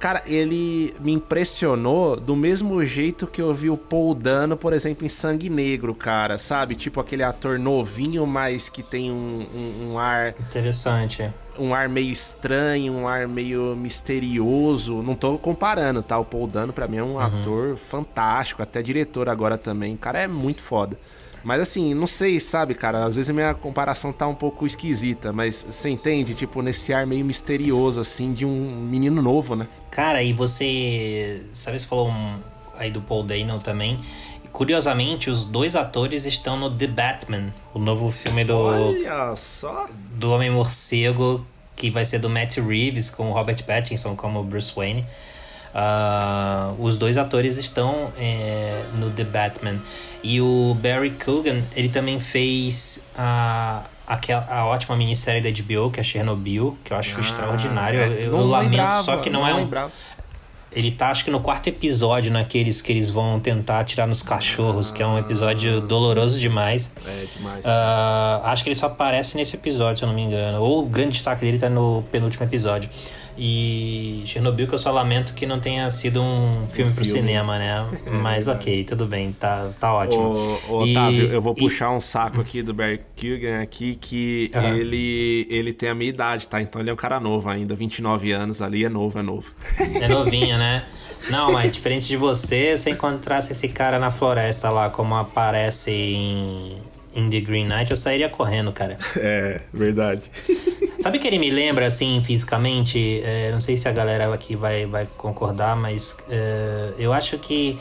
Cara, 0.00 0.22
ele 0.24 0.94
me 0.98 1.12
impressionou 1.12 2.16
do 2.16 2.34
mesmo 2.34 2.82
jeito 2.86 3.26
que 3.26 3.42
eu 3.42 3.52
vi 3.52 3.68
o 3.68 3.76
Paul 3.76 4.14
Dano, 4.14 4.56
por 4.56 4.72
exemplo, 4.72 5.04
em 5.04 5.10
Sangue 5.10 5.50
Negro, 5.50 5.94
cara, 5.94 6.38
sabe? 6.38 6.74
Tipo 6.74 7.00
aquele 7.00 7.22
ator 7.22 7.58
novinho, 7.58 8.26
mas 8.26 8.70
que 8.70 8.82
tem 8.82 9.12
um, 9.12 9.46
um- 9.54 9.90
um 9.92 9.98
ar 9.98 10.34
Interessante. 10.40 11.30
um 11.58 11.74
ar 11.74 11.86
meio 11.86 12.10
estranho, 12.10 12.94
um 12.94 13.06
ar 13.06 13.28
meio 13.28 13.76
misterioso. 13.76 15.02
Não 15.02 15.14
tô 15.14 15.36
comparando, 15.36 16.02
tá? 16.02 16.18
O 16.18 16.24
Paul 16.24 16.46
Dano 16.46 16.72
pra 16.72 16.88
mim 16.88 16.96
é 16.96 17.02
um 17.04 17.18
ator 17.18 17.76
fantástico, 17.76 18.62
até 18.62 18.80
diretor 18.80 19.28
agora 19.28 19.58
também. 19.58 19.94
O 19.94 19.98
cara 19.98 20.18
é 20.20 20.26
muito 20.26 20.62
foda. 20.62 20.98
Mas 21.42 21.60
assim, 21.60 21.94
não 21.94 22.06
sei, 22.06 22.38
sabe, 22.40 22.74
cara? 22.74 23.04
Às 23.04 23.16
vezes 23.16 23.30
a 23.30 23.32
minha 23.32 23.54
comparação 23.54 24.12
tá 24.12 24.26
um 24.26 24.34
pouco 24.34 24.66
esquisita, 24.66 25.32
mas 25.32 25.66
você 25.68 25.88
entende? 25.90 26.34
Tipo, 26.34 26.60
nesse 26.62 26.92
ar 26.92 27.06
meio 27.06 27.24
misterioso, 27.24 28.00
assim, 28.00 28.32
de 28.32 28.44
um 28.44 28.76
menino 28.80 29.22
novo, 29.22 29.56
né? 29.56 29.66
Cara, 29.90 30.22
e 30.22 30.32
você. 30.32 31.42
Sabe, 31.52 31.78
você 31.80 31.86
falou 31.86 32.08
um- 32.10 32.38
aí 32.76 32.90
do 32.90 33.00
Paul 33.00 33.22
Dano 33.22 33.58
também. 33.58 33.96
Curiosamente, 34.52 35.30
os 35.30 35.44
dois 35.44 35.76
atores 35.76 36.24
estão 36.24 36.58
no 36.58 36.76
The 36.76 36.86
Batman, 36.88 37.54
o 37.72 37.78
novo 37.78 38.10
filme 38.10 38.44
do, 38.44 38.56
Olha 38.58 39.34
só! 39.36 39.86
do 40.14 40.32
Homem 40.32 40.50
Morcego, 40.50 41.46
que 41.76 41.88
vai 41.90 42.04
ser 42.04 42.18
do 42.18 42.28
Matt 42.28 42.56
Reeves 42.58 43.08
com 43.10 43.28
o 43.30 43.32
Robert 43.32 43.62
Pattinson 43.64 44.16
como 44.16 44.42
Bruce 44.42 44.72
Wayne. 44.74 45.06
Ah, 45.74 46.72
os 46.78 46.96
dois 46.96 47.16
atores 47.16 47.56
estão 47.56 48.10
é, 48.18 48.82
no 48.98 49.10
The 49.10 49.24
Batman. 49.24 49.76
E 50.22 50.40
o 50.40 50.76
Barry 50.80 51.10
Coogan, 51.10 51.62
ele 51.74 51.88
também 51.88 52.20
fez 52.20 53.06
a, 53.16 53.84
aquela, 54.06 54.46
a 54.50 54.66
ótima 54.66 54.96
minissérie 54.96 55.40
da 55.40 55.48
HBO, 55.50 55.90
que 55.90 56.00
é 56.00 56.02
Chernobyl, 56.02 56.76
que 56.84 56.92
eu 56.92 56.96
acho 56.96 57.18
extraordinário. 57.20 58.00
Eu, 58.00 58.12
eu 58.12 58.36
Ah, 58.36 58.40
Não 58.40 58.46
lamento, 58.48 58.70
lembrava, 58.70 59.02
só 59.02 59.16
que 59.18 59.30
não, 59.30 59.46
é 59.46 59.54
um. 59.54 59.58
lembrava. 59.58 59.90
Ele 60.72 60.92
tá, 60.92 61.10
acho 61.10 61.24
que 61.24 61.32
no 61.32 61.40
quarto 61.40 61.66
episódio, 61.66 62.30
naqueles 62.32 62.80
que 62.80 62.92
eles 62.92 63.10
vão 63.10 63.40
tentar 63.40 63.80
atirar 63.80 64.06
nos 64.06 64.22
cachorros, 64.22 64.92
que 64.92 65.02
é 65.02 65.06
um 65.06 65.18
episódio 65.18 65.80
doloroso 65.80 66.38
demais. 66.38 66.92
É 67.04 67.24
demais. 67.36 67.64
Ah, 67.66 68.40
acho 68.44 68.62
que 68.62 68.68
ele 68.68 68.76
só 68.76 68.86
aparece 68.86 69.36
nesse 69.36 69.56
episódio, 69.56 69.96
se 69.98 70.04
eu 70.04 70.06
não 70.08 70.14
me 70.14 70.22
engano. 70.22 70.60
Ou 70.62 70.84
o 70.84 70.86
grande 70.86 71.10
destaque 71.14 71.40
dele 71.44 71.58
tá 71.58 71.68
no 71.68 72.04
penúltimo 72.12 72.44
episódio. 72.44 72.88
E 73.36 74.22
Chernobyl, 74.26 74.66
que 74.66 74.74
eu 74.74 74.78
só 74.78 74.90
lamento 74.90 75.32
que 75.34 75.46
não 75.46 75.58
tenha 75.60 75.88
sido 75.90 76.20
um 76.22 76.66
filme 76.70 76.92
pro 76.92 77.04
filme. 77.04 77.20
cinema, 77.20 77.58
né? 77.58 77.86
Mas 78.22 78.48
ok, 78.48 78.84
tudo 78.84 79.06
bem, 79.06 79.32
tá, 79.32 79.70
tá 79.78 79.92
ótimo. 79.94 80.22
Ô, 80.68 80.78
ô, 80.80 80.86
E- 80.86 80.90
Otávio, 80.92 81.26
eu 81.32 81.40
vou 81.40 81.54
e- 81.56 81.60
puxar 81.60 81.90
um 81.90 82.00
saco 82.00 82.40
aqui 82.40 82.62
do 82.62 82.74
Barry 82.74 83.00
Keoghan 83.16 83.62
aqui, 83.62 83.94
que 83.94 84.50
Aham. 84.54 84.76
ele, 84.76 85.46
ele 85.50 85.72
tem 85.72 85.88
a 85.88 85.94
minha 85.94 86.10
idade, 86.10 86.46
tá? 86.48 86.60
Então 86.60 86.80
ele 86.80 86.90
é 86.90 86.92
um 86.92 86.96
cara 86.96 87.18
novo 87.20 87.48
ainda, 87.48 87.74
29 87.74 88.32
anos 88.32 88.60
ali, 88.60 88.84
é 88.84 88.88
novo, 88.88 89.18
é 89.18 89.22
novo. 89.22 89.54
É 90.00 90.08
novinho, 90.08 90.58
né? 90.58 90.84
Não, 91.28 91.52
mas 91.52 91.70
diferente 91.70 92.08
de 92.08 92.16
você, 92.16 92.76
se 92.76 92.88
eu 92.90 92.94
encontrasse 92.94 93.52
esse 93.52 93.68
cara 93.68 93.98
na 93.98 94.10
floresta 94.10 94.70
lá, 94.70 94.88
como 94.90 95.14
aparece 95.14 95.90
em, 95.92 96.78
em 97.14 97.28
The 97.28 97.40
Green 97.40 97.66
Knight, 97.66 97.90
eu 97.90 97.96
sairia 97.96 98.28
correndo, 98.28 98.72
cara. 98.72 98.96
É, 99.16 99.60
verdade. 99.72 100.30
Sabe 101.00 101.18
que 101.18 101.26
ele 101.26 101.38
me 101.38 101.50
lembra, 101.50 101.86
assim, 101.86 102.20
fisicamente? 102.22 103.22
É, 103.24 103.50
não 103.52 103.60
sei 103.60 103.76
se 103.76 103.88
a 103.88 103.92
galera 103.92 104.32
aqui 104.32 104.54
vai, 104.54 104.86
vai 104.86 105.08
concordar, 105.16 105.74
mas 105.74 106.16
é, 106.28 106.92
eu 106.98 107.12
acho 107.12 107.38
que 107.38 107.78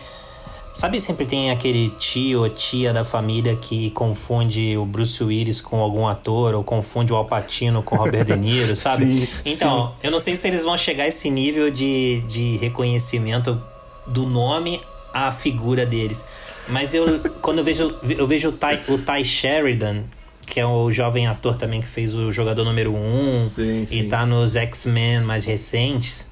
Sabe, 0.71 1.01
sempre 1.01 1.25
tem 1.25 1.49
aquele 1.49 1.89
tio 1.89 2.43
ou 2.43 2.49
tia 2.49 2.93
da 2.93 3.03
família 3.03 3.55
que 3.55 3.89
confunde 3.89 4.77
o 4.77 4.86
Bruce 4.86 5.21
Willis 5.21 5.59
com 5.59 5.80
algum 5.80 6.07
ator, 6.07 6.53
ou 6.53 6.63
confunde 6.63 7.11
o 7.11 7.15
Alpatino 7.15 7.82
com 7.82 7.95
o 7.95 7.97
Robert 7.97 8.23
De 8.23 8.38
Niro, 8.38 8.75
sabe? 8.77 9.05
Sim, 9.05 9.27
então, 9.45 9.88
sim. 9.88 9.93
eu 10.03 10.11
não 10.11 10.19
sei 10.19 10.36
se 10.36 10.47
eles 10.47 10.63
vão 10.63 10.77
chegar 10.77 11.05
a 11.05 11.07
esse 11.07 11.30
nível 11.30 11.71
de, 11.71 12.23
de 12.27 12.57
reconhecimento 12.57 13.61
do 14.05 14.27
nome 14.27 14.80
à 15.11 15.32
figura 15.32 15.86
deles. 15.86 16.25
Mas 16.70 16.93
eu, 16.93 17.20
quando 17.41 17.59
eu 17.59 17.63
vejo, 17.63 17.95
eu 18.03 18.28
vejo 18.28 18.49
o 18.49 18.51
Ty, 18.51 18.91
o 18.91 18.97
Ty 18.97 19.24
Sheridan, 19.24 20.03
que 20.45 20.59
é 20.59 20.65
o 20.65 20.91
jovem 20.91 21.28
ator 21.28 21.55
também 21.55 21.82
que 21.82 21.88
fez 21.88 22.13
o 22.13 22.32
jogador 22.32 22.63
número 22.63 22.93
1 22.93 22.97
um, 22.97 23.47
Sim, 23.47 23.84
e 23.84 23.88
sim. 23.88 24.07
tá 24.07 24.26
nos 24.26 24.55
X-Men 24.55 25.22
mais 25.22 25.45
recentes, 25.45 26.32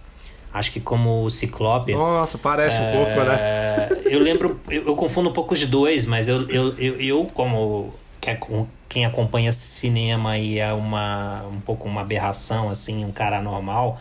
acho 0.53 0.71
que 0.71 0.79
como 0.79 1.23
o 1.23 1.29
Ciclope. 1.29 1.93
Nossa, 1.93 2.38
parece 2.38 2.81
um 2.81 2.91
pouco, 2.91 3.23
né? 3.23 3.35
É, 3.35 4.01
eu 4.05 4.19
lembro, 4.19 4.59
eu, 4.69 4.88
eu 4.88 4.95
confundo 4.95 5.29
um 5.29 5.33
pouco 5.33 5.53
os 5.53 5.65
dois, 5.65 6.05
mas 6.05 6.27
eu, 6.27 6.47
eu, 6.49 6.73
eu, 6.77 6.95
eu 6.99 7.25
como 7.33 7.93
é 8.25 8.38
quem 8.89 9.05
acompanha 9.05 9.51
cinema 9.51 10.38
e 10.38 10.59
é 10.59 10.73
uma 10.73 11.45
um 11.45 11.59
pouco 11.61 11.88
uma 11.88 12.01
aberração 12.01 12.69
assim, 12.69 13.05
um 13.05 13.11
cara 13.11 13.41
normal, 13.41 13.99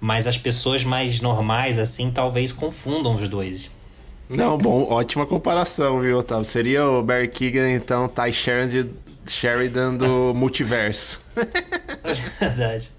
mas 0.00 0.26
as 0.26 0.36
pessoas 0.36 0.82
mais 0.82 1.20
normais 1.20 1.78
assim 1.78 2.10
talvez 2.10 2.52
confundam 2.52 3.14
os 3.14 3.28
dois. 3.28 3.70
Não, 4.28 4.58
bom, 4.58 4.86
ótima 4.90 5.26
comparação, 5.26 6.00
viu, 6.00 6.18
Otávio? 6.18 6.44
Seria 6.44 6.86
o 6.86 7.02
Barry 7.02 7.28
Keegan, 7.28 7.70
então, 7.70 8.06
Ty 8.08 8.32
Sheridan, 8.32 8.90
Sheridan 9.26 9.94
do 9.94 10.32
multiverso. 10.36 11.20
Verdade. 12.38 12.92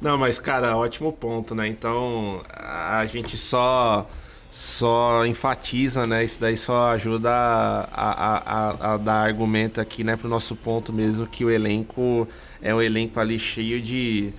Não, 0.00 0.18
mas, 0.18 0.38
cara, 0.38 0.76
ótimo 0.76 1.12
ponto, 1.12 1.54
né? 1.54 1.68
Então, 1.68 2.42
a 2.48 3.06
gente 3.06 3.36
só 3.36 4.08
só 4.50 5.26
enfatiza, 5.26 6.06
né? 6.06 6.24
Isso 6.24 6.40
daí 6.40 6.56
só 6.56 6.92
ajuda 6.92 7.30
a, 7.30 7.84
a, 7.92 8.38
a, 8.38 8.94
a 8.94 8.96
dar 8.96 9.26
argumento 9.26 9.80
aqui, 9.80 10.02
né, 10.02 10.16
pro 10.16 10.28
nosso 10.28 10.56
ponto 10.56 10.92
mesmo, 10.92 11.26
que 11.26 11.44
o 11.44 11.50
elenco 11.50 12.26
é 12.62 12.74
um 12.74 12.80
elenco 12.80 13.20
ali 13.20 13.38
cheio 13.38 13.80
de 13.80 14.32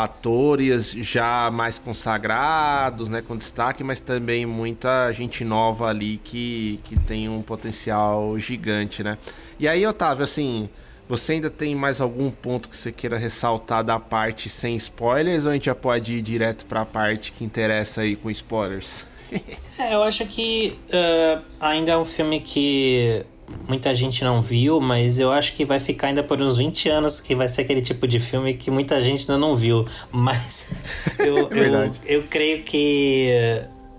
atores 0.00 0.92
já 0.92 1.50
mais 1.52 1.78
consagrados, 1.78 3.08
né, 3.08 3.20
com 3.20 3.36
destaque, 3.36 3.84
mas 3.84 4.00
também 4.00 4.46
muita 4.46 5.12
gente 5.12 5.44
nova 5.44 5.88
ali 5.88 6.20
que, 6.22 6.80
que 6.84 6.98
tem 6.98 7.28
um 7.28 7.42
potencial 7.42 8.38
gigante, 8.38 9.02
né? 9.02 9.18
E 9.58 9.68
aí, 9.68 9.86
Otávio, 9.86 10.24
assim, 10.24 10.68
você 11.08 11.34
ainda 11.34 11.50
tem 11.50 11.74
mais 11.74 12.00
algum 12.00 12.30
ponto 12.30 12.68
que 12.68 12.76
você 12.76 12.90
queira 12.90 13.18
ressaltar 13.18 13.84
da 13.84 14.00
parte 14.00 14.48
sem 14.48 14.74
spoilers 14.76 15.44
ou 15.44 15.50
a 15.50 15.54
gente 15.54 15.66
já 15.66 15.74
pode 15.74 16.14
ir 16.14 16.22
direto 16.22 16.64
pra 16.66 16.84
parte 16.84 17.32
que 17.32 17.44
interessa 17.44 18.00
aí 18.00 18.16
com 18.16 18.30
spoilers? 18.30 19.06
É, 19.78 19.94
eu 19.94 20.02
acho 20.04 20.24
que 20.26 20.78
eh, 20.90 21.38
ainda 21.58 21.92
é 21.92 21.96
um 21.96 22.04
filme 22.04 22.40
que 22.40 23.24
muita 23.68 23.94
gente 23.94 24.22
não 24.24 24.40
viu, 24.42 24.80
mas 24.80 25.18
eu 25.18 25.32
acho 25.32 25.54
que 25.54 25.64
vai 25.64 25.78
ficar 25.80 26.08
ainda 26.08 26.22
por 26.22 26.40
uns 26.42 26.56
20 26.58 26.88
anos, 26.88 27.20
que 27.20 27.34
vai 27.34 27.48
ser 27.48 27.62
aquele 27.62 27.80
tipo 27.82 28.06
de 28.06 28.18
filme 28.20 28.54
que 28.54 28.70
muita 28.70 29.00
gente 29.02 29.20
ainda 29.22 29.38
não 29.38 29.54
viu. 29.56 29.86
Mas 30.10 30.74
eu, 31.18 31.38
eu, 31.38 31.48
verdade. 31.48 32.00
eu 32.04 32.22
creio 32.24 32.62
que 32.62 33.28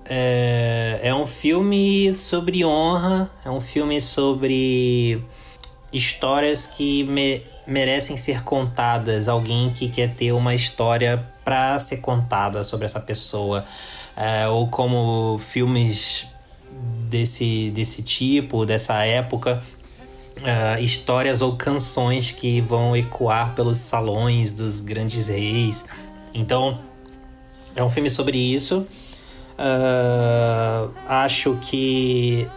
é, 0.06 1.00
é 1.04 1.16
um 1.16 1.26
filme 1.26 2.14
sobre 2.14 2.64
honra, 2.66 3.30
é 3.44 3.50
um 3.50 3.62
filme 3.62 4.02
sobre 4.02 5.22
histórias 5.92 6.68
que 6.68 7.04
me- 7.04 7.42
merecem 7.66 8.18
ser 8.18 8.44
contadas. 8.44 9.28
Alguém 9.28 9.72
que 9.72 9.88
quer 9.90 10.14
ter 10.14 10.32
uma 10.32 10.54
história 10.54 11.26
pra 11.44 11.78
ser 11.80 11.98
contada 11.98 12.64
sobre 12.64 12.86
essa 12.86 13.00
pessoa. 13.00 13.66
É, 14.16 14.48
ou 14.48 14.68
como 14.68 15.40
filmes 15.40 16.28
desse, 17.14 17.70
desse 17.72 18.02
tipo, 18.02 18.66
dessa 18.66 19.06
época. 19.06 19.62
é, 20.44 20.82
histórias 20.82 21.42
ou 21.42 21.56
canções 21.56 22.32
que 22.32 22.60
vão 22.60 22.96
ecoar 22.98 23.54
pelos 23.54 23.78
salões 23.78 24.52
dos 24.52 24.80
grandes 24.80 25.28
reis. 25.28 25.86
Então, 26.34 26.80
é 27.76 27.84
um 27.84 27.90
filme 27.90 28.10
sobre 28.10 28.38
isso. 28.38 28.86
Ah, 29.58 30.88
acho 31.08 31.58
que 31.62 32.48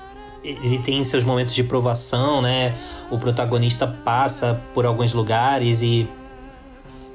ele 0.42 0.78
tem 0.78 1.04
seus 1.04 1.22
momentos 1.22 1.54
de 1.54 1.62
provação, 1.62 2.40
né? 2.40 2.74
O 3.11 3.18
protagonista 3.18 3.86
passa 3.86 4.61
por 4.72 4.86
alguns 4.86 5.12
lugares 5.12 5.82
e 5.82 6.09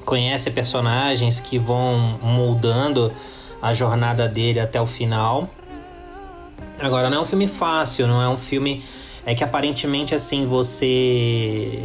conhece 0.06 0.52
personagens 0.52 1.40
que 1.40 1.58
vão 1.58 2.20
moldando 2.22 3.12
a 3.62 3.74
jornada 3.74 4.28
dele 4.28 4.60
até 4.60 4.80
o 4.80 4.86
final. 4.86 5.50
Agora, 6.82 7.10
não 7.10 7.20
é 7.20 7.22
um 7.22 7.26
filme 7.26 7.48
fácil, 7.48 8.08
não 8.08 8.22
é 8.22 8.28
um 8.28 8.38
filme. 8.38 8.84
É 9.24 9.36
que 9.36 9.44
aparentemente, 9.44 10.16
assim, 10.16 10.48
você. 10.48 11.80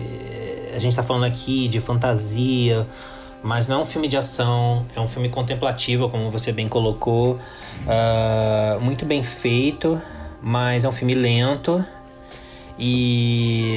A 0.74 0.78
gente 0.78 0.97
tá 0.97 1.03
falando 1.03 1.24
aqui 1.24 1.68
de 1.68 1.80
fantasia, 1.80 2.86
mas 3.42 3.68
não 3.68 3.80
é 3.80 3.82
um 3.82 3.86
filme 3.86 4.09
de 4.09 4.16
ação, 4.16 4.86
é 4.94 5.01
um 5.01 5.07
filme 5.07 5.28
contemplativo, 5.28 6.09
como 6.09 6.30
você 6.30 6.51
bem 6.51 6.66
colocou. 6.66 7.38
Ah, 7.86 8.78
muito 8.80 9.05
bem 9.05 9.22
feito, 9.22 10.01
mas 10.42 10.84
é 10.84 10.88
um 10.88 10.92
filme 10.92 11.14
lento. 11.14 11.84
E, 12.78 13.74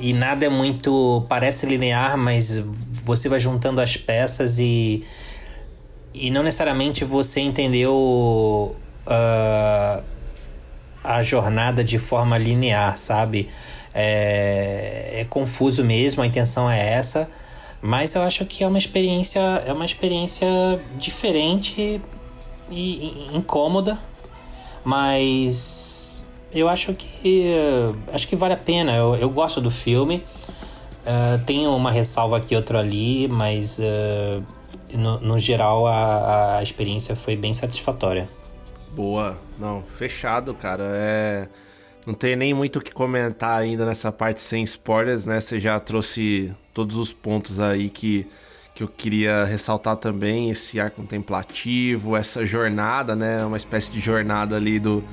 e 0.00 0.12
nada 0.12 0.46
é 0.46 0.48
muito. 0.48 1.24
Parece 1.28 1.66
linear, 1.66 2.16
mas 2.16 2.58
você 3.04 3.28
vai 3.28 3.40
juntando 3.40 3.80
as 3.80 3.96
peças 3.96 4.60
e. 4.60 5.04
E 6.14 6.30
não 6.30 6.42
necessariamente 6.42 7.04
você 7.04 7.40
entendeu 7.40 8.76
ah, 9.08 10.02
a 11.02 11.22
jornada 11.22 11.82
de 11.82 11.98
forma 11.98 12.36
linear, 12.36 12.96
sabe? 12.96 13.48
É, 13.94 15.20
é 15.20 15.24
confuso 15.24 15.82
mesmo, 15.82 16.22
a 16.22 16.26
intenção 16.26 16.70
é 16.70 16.92
essa. 16.92 17.30
Mas 17.80 18.14
eu 18.14 18.22
acho 18.22 18.44
que 18.44 18.64
é 18.64 18.66
uma 18.66 18.78
experiência, 18.78 19.40
é 19.64 19.72
uma 19.72 19.84
experiência 19.84 20.48
diferente 20.96 22.00
e, 22.70 23.30
e 23.30 23.36
incômoda, 23.36 23.98
mas 24.84 26.30
eu 26.52 26.68
acho 26.68 26.92
que 26.94 27.54
acho 28.12 28.26
que 28.26 28.34
vale 28.34 28.54
a 28.54 28.56
pena. 28.56 28.94
Eu, 28.94 29.14
eu 29.16 29.30
gosto 29.30 29.60
do 29.60 29.70
filme. 29.70 30.24
Uh, 31.06 31.42
tem 31.46 31.66
uma 31.66 31.90
ressalva 31.90 32.36
aqui 32.36 32.54
outra 32.54 32.80
ali, 32.80 33.28
mas 33.28 33.78
uh, 33.78 34.42
no, 34.92 35.20
no 35.20 35.38
geral 35.38 35.86
a, 35.86 36.58
a 36.58 36.62
experiência 36.62 37.16
foi 37.16 37.36
bem 37.36 37.54
satisfatória. 37.54 38.28
Boa, 38.98 39.38
não, 39.60 39.80
fechado, 39.84 40.52
cara. 40.52 40.82
É. 40.92 41.46
Não 42.04 42.14
tem 42.14 42.34
nem 42.34 42.52
muito 42.52 42.80
o 42.80 42.82
que 42.82 42.92
comentar 42.92 43.56
ainda 43.56 43.86
nessa 43.86 44.10
parte 44.10 44.42
sem 44.42 44.64
spoilers, 44.64 45.24
né? 45.24 45.40
Você 45.40 45.60
já 45.60 45.78
trouxe 45.78 46.52
todos 46.74 46.96
os 46.96 47.12
pontos 47.12 47.60
aí 47.60 47.88
que, 47.88 48.26
que 48.74 48.82
eu 48.82 48.88
queria 48.88 49.44
ressaltar 49.44 49.94
também. 49.94 50.50
Esse 50.50 50.80
ar 50.80 50.90
contemplativo, 50.90 52.16
essa 52.16 52.44
jornada, 52.44 53.14
né? 53.14 53.44
Uma 53.44 53.56
espécie 53.56 53.92
de 53.92 54.00
jornada 54.00 54.56
ali 54.56 54.80
do, 54.80 55.04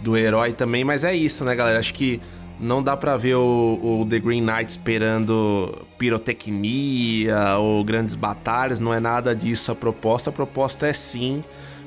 do 0.00 0.16
herói 0.16 0.52
também. 0.52 0.84
Mas 0.84 1.02
é 1.02 1.12
isso, 1.12 1.44
né, 1.44 1.56
galera? 1.56 1.80
Acho 1.80 1.92
que 1.92 2.20
não 2.60 2.80
dá 2.84 2.96
pra 2.96 3.16
ver 3.16 3.34
o, 3.34 3.80
o 3.82 4.06
The 4.08 4.20
Green 4.20 4.42
Knight 4.42 4.70
esperando 4.70 5.84
pirotecnia 5.98 7.56
ou 7.58 7.82
grandes 7.82 8.14
batalhas. 8.14 8.78
Não 8.78 8.94
é 8.94 9.00
nada 9.00 9.34
disso 9.34 9.72
a 9.72 9.74
proposta. 9.74 10.30
A 10.30 10.32
proposta 10.32 10.86
é 10.86 10.92
sim 10.92 11.42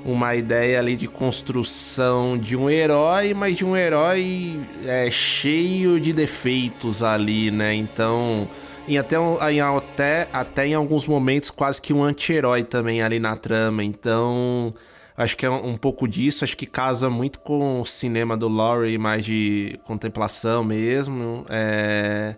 uma 0.05 0.35
ideia 0.35 0.79
ali 0.79 0.95
de 0.95 1.07
construção 1.07 2.37
de 2.37 2.55
um 2.55 2.69
herói, 2.69 3.33
mas 3.33 3.57
de 3.57 3.65
um 3.65 3.75
herói 3.75 4.59
é, 4.85 5.09
cheio 5.11 5.99
de 5.99 6.13
defeitos 6.13 7.03
ali, 7.03 7.51
né? 7.51 7.73
Então, 7.73 8.47
em 8.87 8.97
até, 8.97 9.17
em 9.51 9.59
até, 9.59 10.29
até 10.31 10.67
em 10.67 10.73
alguns 10.73 11.05
momentos 11.05 11.51
quase 11.51 11.81
que 11.81 11.93
um 11.93 12.03
anti-herói 12.03 12.63
também 12.63 13.01
ali 13.01 13.19
na 13.19 13.35
trama. 13.35 13.83
Então, 13.83 14.73
acho 15.17 15.35
que 15.35 15.45
é 15.45 15.49
um, 15.49 15.71
um 15.71 15.77
pouco 15.77 16.07
disso. 16.07 16.43
Acho 16.43 16.55
que 16.55 16.65
casa 16.65 17.09
muito 17.09 17.39
com 17.39 17.81
o 17.81 17.85
cinema 17.85 18.37
do 18.37 18.47
Laurie, 18.47 18.97
mais 18.97 19.25
de 19.25 19.77
contemplação 19.83 20.63
mesmo. 20.63 21.45
É... 21.49 22.35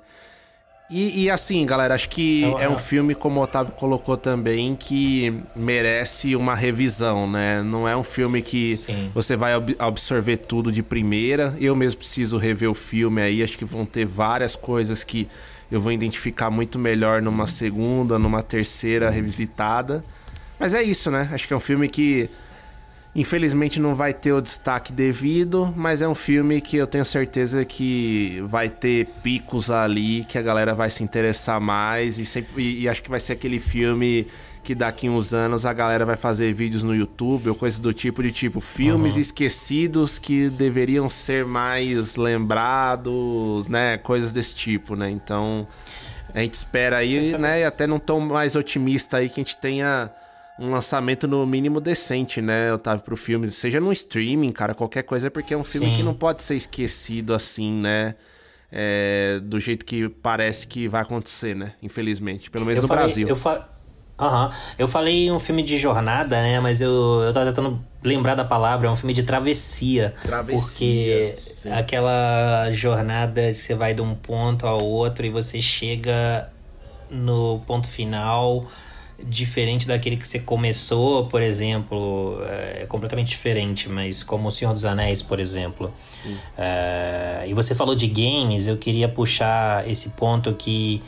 E, 0.90 1.24
e 1.26 1.30
assim, 1.30 1.64
galera, 1.68 1.94
acho 1.94 2.10
que 2.10 2.42
Eu- 2.42 2.58
é 2.58 2.68
um 2.68 2.72
eu- 2.74 2.78
filme, 2.80 3.14
como 3.14 3.40
o 3.40 3.44
Otávio 3.44 3.74
colocou 3.74 4.18
também, 4.18 4.76
que 4.76 5.32
merece 5.56 6.36
uma 6.36 6.56
revisão, 6.56 7.30
né? 7.30 7.62
Não 7.62 7.88
é 7.88 7.96
um 7.96 8.02
filme 8.04 8.42
que 8.42 8.76
Sim. 8.76 9.12
você 9.14 9.36
vai 9.36 9.56
ob- 9.56 9.76
absorver 9.78 10.38
tudo 10.38 10.72
de 10.72 10.82
primeira. 10.82 11.54
Eu 11.60 11.76
mesmo 11.76 12.00
preciso 12.00 12.38
rever 12.40 12.70
o 12.72 12.74
filme 12.74 13.22
aí, 13.22 13.44
acho 13.44 13.56
que 13.56 13.66
vão 13.66 13.86
ter 13.86 14.04
várias 14.06 14.56
coisas 14.56 15.04
que 15.04 15.28
eu 15.72 15.80
vou 15.80 15.92
identificar 15.92 16.50
muito 16.50 16.80
melhor 16.80 17.22
numa 17.22 17.46
segunda, 17.46 18.18
numa 18.18 18.42
terceira 18.42 19.12
revisitada. 19.12 20.04
Mas 20.60 20.74
é 20.74 20.82
isso, 20.82 21.12
né? 21.12 21.30
Acho 21.32 21.48
que 21.48 21.54
é 21.54 21.58
um 21.58 21.60
filme 21.60 21.88
que 21.88 22.28
Infelizmente 23.20 23.82
não 23.82 23.96
vai 23.96 24.14
ter 24.14 24.32
o 24.32 24.40
destaque 24.40 24.94
devido, 24.94 25.74
mas 25.76 26.02
é 26.02 26.08
um 26.08 26.16
filme 26.16 26.62
que 26.62 26.78
eu 26.78 26.88
tenho 26.88 27.04
certeza 27.04 27.66
que 27.66 28.42
vai 28.46 28.70
ter 28.70 29.08
picos 29.22 29.70
ali 29.70 30.24
que 30.24 30.38
a 30.38 30.42
galera 30.42 30.74
vai 30.74 30.90
se 30.90 31.04
interessar 31.04 31.60
mais 31.60 32.18
e 32.18 32.24
sempre 32.24 32.64
e, 32.64 32.84
e 32.84 32.88
acho 32.88 33.04
que 33.04 33.10
vai 33.10 33.20
ser 33.20 33.34
aquele 33.34 33.60
filme 33.60 34.26
que 34.64 34.74
daqui 34.74 35.10
uns 35.10 35.34
anos 35.34 35.66
a 35.66 35.74
galera 35.74 36.06
vai 36.06 36.16
fazer 36.16 36.54
vídeos 36.54 36.82
no 36.82 36.96
YouTube 36.96 37.50
ou 37.50 37.56
coisas 37.56 37.82
do 37.82 37.92
tipo 37.92 38.24
de 38.24 38.32
tipo 38.32 38.62
filmes 38.62 39.16
uhum. 39.16 39.22
esquecidos 39.22 40.18
que 40.18 40.50
deveriam 40.50 41.10
ser 41.10 41.44
mais 41.44 42.16
lembrados, 42.16 43.68
né? 43.68 43.98
Coisas 43.98 44.32
desse 44.32 44.56
tipo, 44.56 44.96
né? 44.96 45.10
Então 45.10 45.68
a 46.34 46.40
gente 46.40 46.54
espera 46.54 47.00
aí, 47.00 47.38
né? 47.38 47.60
E 47.60 47.64
até 47.66 47.86
não 47.86 48.00
tão 48.00 48.22
mais 48.22 48.56
otimista 48.56 49.18
aí 49.18 49.28
que 49.28 49.42
a 49.42 49.44
gente 49.44 49.58
tenha 49.58 50.10
um 50.60 50.72
lançamento 50.72 51.28
no 51.28 51.46
mínimo 51.48 51.80
decente, 51.80 52.42
né, 52.42 52.74
Otávio, 52.74 53.04
pro 53.04 53.16
filme. 53.16 53.50
Seja 53.50 53.80
no 53.80 53.92
streaming, 53.94 54.52
cara, 54.52 54.76
qualquer 54.76 55.04
coisa, 55.04 55.32
porque 55.32 55.54
é 55.54 55.58
um 55.58 55.64
filme 55.64 55.88
Sim. 55.88 55.96
que 55.96 56.04
não 56.04 56.14
pode 56.14 56.44
ser 56.44 56.56
esquecido 56.56 57.34
assim, 57.34 57.72
né? 57.72 58.16
É, 58.72 59.40
do 59.42 59.60
jeito 59.60 59.84
que 59.84 60.10
parece 60.10 60.68
que 60.68 60.88
vai 60.88 61.02
acontecer, 61.02 61.56
né? 61.56 61.74
Infelizmente. 61.82 62.52
Pelo 62.52 62.66
menos 62.66 62.80
eu 62.80 62.84
no 62.84 62.88
falei, 62.88 63.04
Brasil. 63.06 63.28
Eu, 63.28 63.36
fa 63.36 63.68
Uhum. 64.20 64.50
Eu 64.78 64.88
falei 64.88 65.32
um 65.32 65.40
filme 65.40 65.64
de 65.64 65.78
jornada, 65.78 66.42
né? 66.42 66.60
Mas 66.60 66.82
eu, 66.82 67.22
eu 67.24 67.32
tava 67.32 67.46
tentando 67.46 67.82
lembrar 68.04 68.36
da 68.36 68.44
palavra, 68.44 68.88
é 68.88 68.92
um 68.92 68.96
filme 68.96 69.14
de 69.14 69.24
travessia. 69.24 70.14
Travessia. 70.22 70.60
Porque 70.60 71.36
sim. 71.56 71.72
aquela 71.72 72.70
jornada 72.72 73.54
você 73.54 73.74
vai 73.74 73.94
de 73.94 74.02
um 74.02 74.14
ponto 74.14 74.68
ao 74.68 74.84
outro 74.84 75.26
e 75.26 75.30
você 75.30 75.62
chega 75.62 76.50
no 77.10 77.62
ponto 77.66 77.88
final 77.88 78.68
diferente 79.24 79.88
daquele 79.88 80.18
que 80.18 80.28
você 80.28 80.40
começou, 80.40 81.26
por 81.26 81.42
exemplo, 81.42 82.40
é 82.76 82.86
completamente 82.88 83.30
diferente, 83.30 83.90
mas 83.90 84.24
como 84.24 84.48
O 84.48 84.52
Senhor 84.52 84.74
dos 84.74 84.86
Anéis, 84.86 85.22
por 85.22 85.40
exemplo. 85.40 85.94
É, 86.58 87.44
e 87.48 87.54
você 87.54 87.76
falou 87.76 87.96
de 87.96 88.08
games, 88.08 88.68
eu 88.68 88.78
queria 88.78 89.08
puxar 89.08 89.88
esse 89.88 90.10
ponto 90.10 90.54
que, 90.54 91.02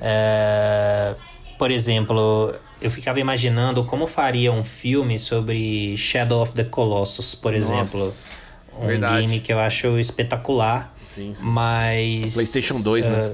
é, 0.00 1.14
por 1.58 1.70
exemplo, 1.70 2.54
eu 2.80 2.90
ficava 2.90 3.20
imaginando 3.20 3.84
como 3.84 4.06
faria 4.06 4.52
um 4.52 4.64
filme 4.64 5.18
sobre 5.18 5.96
Shadow 5.96 6.42
of 6.42 6.52
the 6.52 6.64
Colossus, 6.64 7.34
por 7.34 7.52
Nossa, 7.52 7.72
exemplo. 7.72 8.12
Um 8.80 8.86
verdade. 8.86 9.20
game 9.20 9.40
que 9.40 9.52
eu 9.52 9.60
acho 9.60 9.98
espetacular. 9.98 10.94
Sim, 11.06 11.32
sim. 11.34 11.44
Mas. 11.44 12.34
PlayStation 12.34 12.80
2, 12.80 13.06
uh, 13.06 13.10
né? 13.10 13.24
É, 13.24 13.32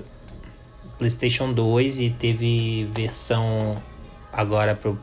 PlayStation 0.98 1.52
2 1.52 2.00
e 2.00 2.10
teve 2.10 2.88
versão 2.92 3.76
agora 4.32 4.74
pro, 4.74 4.98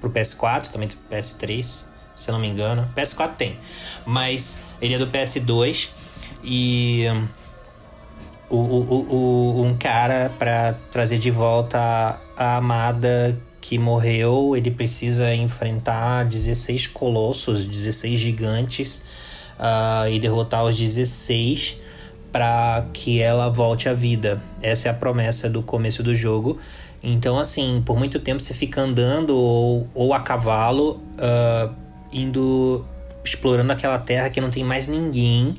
pro 0.00 0.10
PS4, 0.10 0.68
também 0.68 0.88
pro 0.88 0.98
PS3, 1.16 1.86
se 2.16 2.28
eu 2.28 2.32
não 2.32 2.40
me 2.40 2.48
engano. 2.48 2.90
PS4 2.96 3.34
tem, 3.36 3.58
mas 4.04 4.60
ele 4.80 4.94
é 4.94 4.98
do 4.98 5.06
PS2 5.06 5.90
e 6.42 7.06
o, 8.48 8.56
o, 8.56 9.58
o, 9.58 9.64
um 9.64 9.76
cara 9.76 10.32
para 10.38 10.74
trazer 10.90 11.18
de 11.18 11.30
volta 11.30 12.20
a 12.36 12.56
amada 12.56 13.38
que 13.60 13.78
morreu, 13.78 14.56
ele 14.56 14.70
precisa 14.70 15.34
enfrentar 15.34 16.24
16 16.24 16.86
colossos, 16.86 17.66
16 17.66 18.18
gigantes 18.18 19.04
uh, 19.58 20.08
e 20.10 20.18
derrotar 20.18 20.64
os 20.64 20.78
16 20.78 21.76
para 22.32 22.86
que 22.92 23.20
ela 23.20 23.48
volte 23.50 23.88
à 23.88 23.92
vida. 23.92 24.42
Essa 24.62 24.88
é 24.88 24.90
a 24.90 24.94
promessa 24.94 25.50
do 25.50 25.62
começo 25.62 26.02
do 26.02 26.14
jogo. 26.14 26.58
Então, 27.02 27.38
assim, 27.38 27.82
por 27.84 27.96
muito 27.96 28.18
tempo 28.18 28.40
você 28.40 28.54
fica 28.54 28.80
andando 28.80 29.36
ou, 29.36 29.88
ou 29.94 30.12
a 30.12 30.20
cavalo, 30.20 31.00
uh, 31.14 31.72
indo 32.12 32.84
explorando 33.24 33.72
aquela 33.72 33.98
terra 33.98 34.30
que 34.30 34.40
não 34.40 34.50
tem 34.50 34.64
mais 34.64 34.88
ninguém 34.88 35.54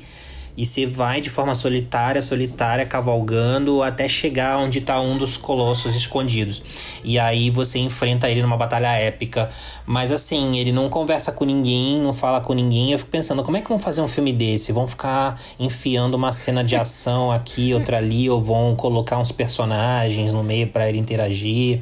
e 0.60 0.66
você 0.66 0.84
vai 0.84 1.22
de 1.22 1.30
forma 1.30 1.54
solitária, 1.54 2.20
solitária, 2.20 2.84
cavalgando 2.84 3.82
até 3.82 4.06
chegar 4.06 4.58
onde 4.58 4.80
está 4.80 5.00
um 5.00 5.16
dos 5.16 5.38
colossos 5.38 5.96
escondidos. 5.96 6.62
E 7.02 7.18
aí 7.18 7.48
você 7.48 7.78
enfrenta 7.78 8.28
ele 8.28 8.42
numa 8.42 8.58
batalha 8.58 8.88
épica. 8.88 9.48
Mas 9.86 10.12
assim, 10.12 10.58
ele 10.58 10.70
não 10.70 10.90
conversa 10.90 11.32
com 11.32 11.46
ninguém, 11.46 11.98
não 11.98 12.12
fala 12.12 12.42
com 12.42 12.52
ninguém. 12.52 12.92
Eu 12.92 12.98
fico 12.98 13.10
pensando, 13.10 13.42
como 13.42 13.56
é 13.56 13.62
que 13.62 13.70
vão 13.70 13.78
fazer 13.78 14.02
um 14.02 14.08
filme 14.08 14.34
desse? 14.34 14.70
Vão 14.70 14.86
ficar 14.86 15.40
enfiando 15.58 16.12
uma 16.14 16.30
cena 16.30 16.62
de 16.62 16.76
ação 16.76 17.32
aqui, 17.32 17.72
outra 17.72 17.96
ali, 17.96 18.28
ou 18.28 18.42
vão 18.42 18.76
colocar 18.76 19.16
uns 19.16 19.32
personagens 19.32 20.30
no 20.30 20.42
meio 20.42 20.66
para 20.66 20.86
ele 20.90 20.98
interagir? 20.98 21.80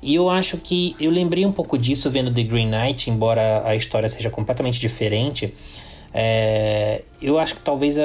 E 0.00 0.14
eu 0.14 0.30
acho 0.30 0.56
que 0.56 0.96
eu 0.98 1.10
lembrei 1.10 1.44
um 1.44 1.52
pouco 1.52 1.76
disso 1.76 2.08
vendo 2.08 2.32
The 2.32 2.42
Green 2.42 2.70
Knight, 2.70 3.10
embora 3.10 3.62
a 3.66 3.76
história 3.76 4.08
seja 4.08 4.30
completamente 4.30 4.80
diferente. 4.80 5.52
É, 6.20 7.04
eu 7.22 7.38
acho 7.38 7.54
que 7.54 7.60
talvez 7.60 7.96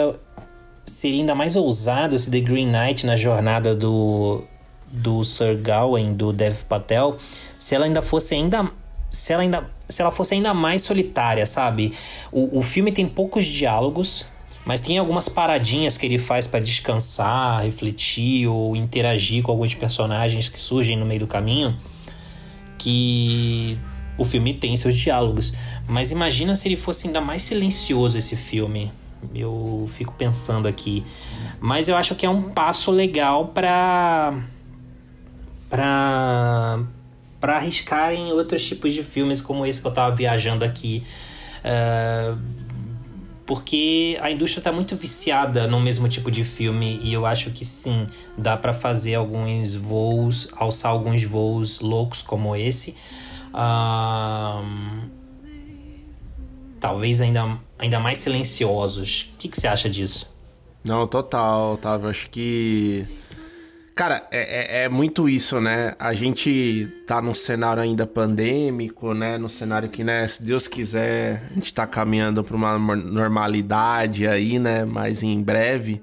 seria 0.84 1.22
ainda 1.22 1.34
mais 1.34 1.56
ousado 1.56 2.16
se 2.16 2.30
The 2.30 2.42
Green 2.42 2.68
Knight 2.68 3.08
na 3.08 3.16
jornada 3.16 3.76
do, 3.76 4.44
do 4.88 5.24
Sir 5.24 5.60
Gawain, 5.60 6.14
do 6.14 6.32
Dev 6.32 6.56
Patel, 6.70 7.18
se 7.58 7.74
ela 7.74 7.86
ainda 7.86 8.04
fosse 8.04 8.36
ainda 8.36 8.70
se 9.10 9.34
ela 9.34 9.42
ainda 9.42 9.68
se 9.90 10.00
ela 10.00 10.12
fosse 10.12 10.36
ainda 10.36 10.54
mais 10.54 10.84
solitária, 10.84 11.44
sabe? 11.48 11.92
O, 12.32 12.60
o 12.60 12.62
filme 12.62 12.92
tem 12.92 13.08
poucos 13.08 13.46
diálogos, 13.46 14.28
mas 14.64 14.80
tem 14.80 15.00
algumas 15.00 15.28
paradinhas 15.28 15.98
que 15.98 16.06
ele 16.06 16.20
faz 16.20 16.46
para 16.46 16.60
descansar, 16.60 17.64
refletir 17.64 18.48
ou 18.48 18.76
interagir 18.76 19.42
com 19.42 19.52
alguns 19.52 19.74
personagens 19.74 20.50
que 20.50 20.62
surgem 20.62 20.96
no 20.96 21.06
meio 21.06 21.22
do 21.22 21.28
caminho 21.28 21.76
que 22.78 23.80
o 24.18 24.26
filme 24.26 24.54
tem 24.54 24.76
seus 24.78 24.96
diálogos. 24.96 25.54
Mas 25.88 26.12
imagina 26.12 26.56
se 26.56 26.68
ele 26.68 26.78
fosse 26.78 27.08
ainda 27.08 27.22
mais 27.22 27.42
silencioso 27.42 28.18
esse 28.18 28.36
filme. 28.36 28.92
Eu 29.34 29.90
fico 29.94 30.14
pensando 30.14 30.68
aqui. 30.68 31.04
Mas 31.60 31.88
eu 31.88 31.96
acho 31.96 32.16
que 32.16 32.26
é 32.26 32.30
um 32.30 32.42
passo 32.42 32.92
legal 32.92 33.48
para 33.48 34.34
para 35.70 36.80
para 37.40 37.58
arriscar 37.58 38.14
em 38.14 38.32
outros 38.32 38.66
tipos 38.66 38.94
de 38.94 39.04
filmes 39.04 39.42
como 39.42 39.66
esse 39.66 39.82
que 39.82 39.88
eu 39.88 39.92
tava 39.92 40.16
viajando 40.16 40.64
aqui. 40.64 41.04
Uh, 41.60 42.38
porque 43.46 44.18
a 44.22 44.32
indústria 44.32 44.62
está 44.62 44.72
muito 44.72 44.96
viciada 44.96 45.68
no 45.68 45.80
mesmo 45.80 46.08
tipo 46.08 46.32
de 46.32 46.44
filme 46.44 47.02
e 47.04 47.12
eu 47.12 47.26
acho 47.26 47.52
que 47.52 47.66
sim, 47.66 48.08
dá 48.38 48.56
para 48.56 48.72
fazer 48.72 49.16
alguns 49.16 49.76
voos, 49.76 50.48
alçar 50.56 50.92
alguns 50.92 51.24
voos 51.24 51.82
loucos 51.82 52.22
como 52.22 52.56
esse. 52.56 52.96
Talvez 56.80 57.22
ainda, 57.22 57.58
ainda 57.80 58.00
mais 58.00 58.18
silenciosos. 58.18 59.34
O 59.36 59.38
que, 59.38 59.48
que 59.48 59.60
você 59.60 59.68
acha 59.68 59.90
disso? 59.90 60.30
Não, 60.84 61.08
total, 61.08 61.76
Otávio. 61.76 62.10
Acho 62.10 62.30
que. 62.30 63.08
Cara, 63.96 64.28
é, 64.32 64.82
é, 64.82 64.84
é, 64.84 64.90
muito 64.90 65.30
isso, 65.30 65.62
né? 65.62 65.96
A 66.00 66.14
gente 66.14 66.92
tá 67.08 67.22
num 67.22 67.36
cenário 67.36 67.82
ainda 67.82 68.08
pandêmico, 68.08 69.14
né? 69.14 69.38
Num 69.38 69.48
cenário 69.48 69.88
que, 69.88 70.04
né, 70.04 70.28
se 70.28 70.44
Deus 70.44 70.68
quiser, 70.68 71.44
a 71.52 71.54
gente 71.54 71.72
tá 71.72 71.86
caminhando 71.86 72.44
para 72.44 72.56
uma 72.56 72.78
normalidade 72.78 74.28
aí, 74.28 74.58
né? 74.58 74.84
Mas 74.84 75.22
em 75.22 75.42
breve. 75.42 76.02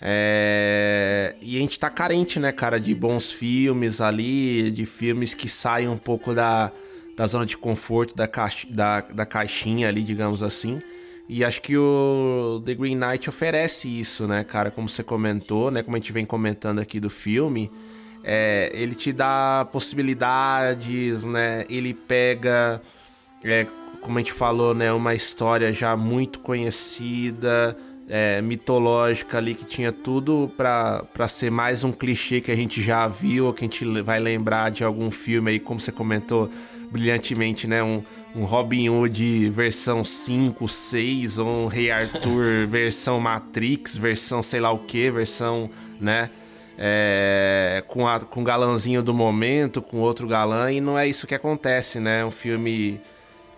É... 0.00 1.34
E 1.40 1.56
a 1.56 1.60
gente 1.60 1.78
tá 1.78 1.88
carente, 1.88 2.38
né, 2.38 2.52
cara, 2.52 2.78
de 2.78 2.94
bons 2.94 3.32
filmes 3.32 4.00
ali, 4.00 4.70
de 4.70 4.84
filmes 4.86 5.34
que 5.34 5.48
saiam 5.48 5.94
um 5.94 5.98
pouco 5.98 6.34
da, 6.34 6.70
da 7.16 7.26
zona 7.26 7.46
de 7.46 7.56
conforto 7.56 8.14
da, 8.14 8.28
caixa, 8.28 8.66
da, 8.70 9.00
da 9.00 9.26
caixinha 9.26 9.88
ali, 9.88 10.02
digamos 10.02 10.42
assim. 10.42 10.78
E 11.28 11.44
acho 11.44 11.60
que 11.60 11.76
o 11.76 12.62
The 12.64 12.74
Green 12.74 12.94
Knight 12.94 13.28
oferece 13.28 13.88
isso, 13.88 14.28
né, 14.28 14.44
cara? 14.44 14.70
Como 14.70 14.88
você 14.88 15.02
comentou, 15.02 15.70
né? 15.70 15.82
Como 15.82 15.96
a 15.96 15.98
gente 15.98 16.12
vem 16.12 16.24
comentando 16.24 16.78
aqui 16.78 17.00
do 17.00 17.10
filme. 17.10 17.70
É, 18.22 18.70
ele 18.72 18.94
te 18.94 19.12
dá 19.12 19.66
possibilidades, 19.72 21.24
né? 21.24 21.64
Ele 21.68 21.92
pega, 21.92 22.80
é, 23.42 23.66
como 24.00 24.18
a 24.18 24.20
gente 24.20 24.32
falou, 24.32 24.72
né? 24.72 24.92
Uma 24.92 25.14
história 25.14 25.72
já 25.72 25.96
muito 25.96 26.38
conhecida, 26.38 27.76
é, 28.08 28.40
mitológica 28.40 29.38
ali, 29.38 29.54
que 29.54 29.64
tinha 29.64 29.92
tudo 29.92 30.50
para 30.56 31.28
ser 31.28 31.50
mais 31.50 31.84
um 31.84 31.92
clichê 31.92 32.40
que 32.40 32.52
a 32.52 32.56
gente 32.56 32.82
já 32.82 33.06
viu, 33.08 33.46
ou 33.46 33.52
que 33.52 33.64
a 33.64 33.66
gente 33.66 33.84
vai 34.02 34.20
lembrar 34.20 34.70
de 34.70 34.84
algum 34.84 35.10
filme 35.10 35.52
aí, 35.52 35.60
como 35.60 35.80
você 35.80 35.90
comentou 35.90 36.50
brilhantemente, 36.90 37.66
né? 37.66 37.82
Um, 37.82 38.02
um 38.34 38.44
Robin 38.44 38.88
Hood 38.88 39.50
versão 39.50 40.04
5, 40.04 40.68
6, 40.68 41.38
ou 41.38 41.64
um 41.64 41.66
Rei 41.66 41.90
Arthur 41.90 42.66
versão 42.68 43.20
Matrix, 43.20 43.96
versão 43.96 44.42
sei 44.42 44.60
lá 44.60 44.70
o 44.70 44.78
que, 44.78 45.10
versão, 45.10 45.68
né? 46.00 46.30
É, 46.78 47.82
com, 47.88 48.06
a, 48.06 48.20
com 48.20 48.42
o 48.42 48.44
galãzinho 48.44 49.02
do 49.02 49.14
momento, 49.14 49.80
com 49.80 49.96
outro 49.98 50.28
galã, 50.28 50.70
e 50.70 50.80
não 50.80 50.98
é 50.98 51.08
isso 51.08 51.26
que 51.26 51.34
acontece, 51.34 51.98
né? 51.98 52.24
Um 52.24 52.30
filme 52.30 53.00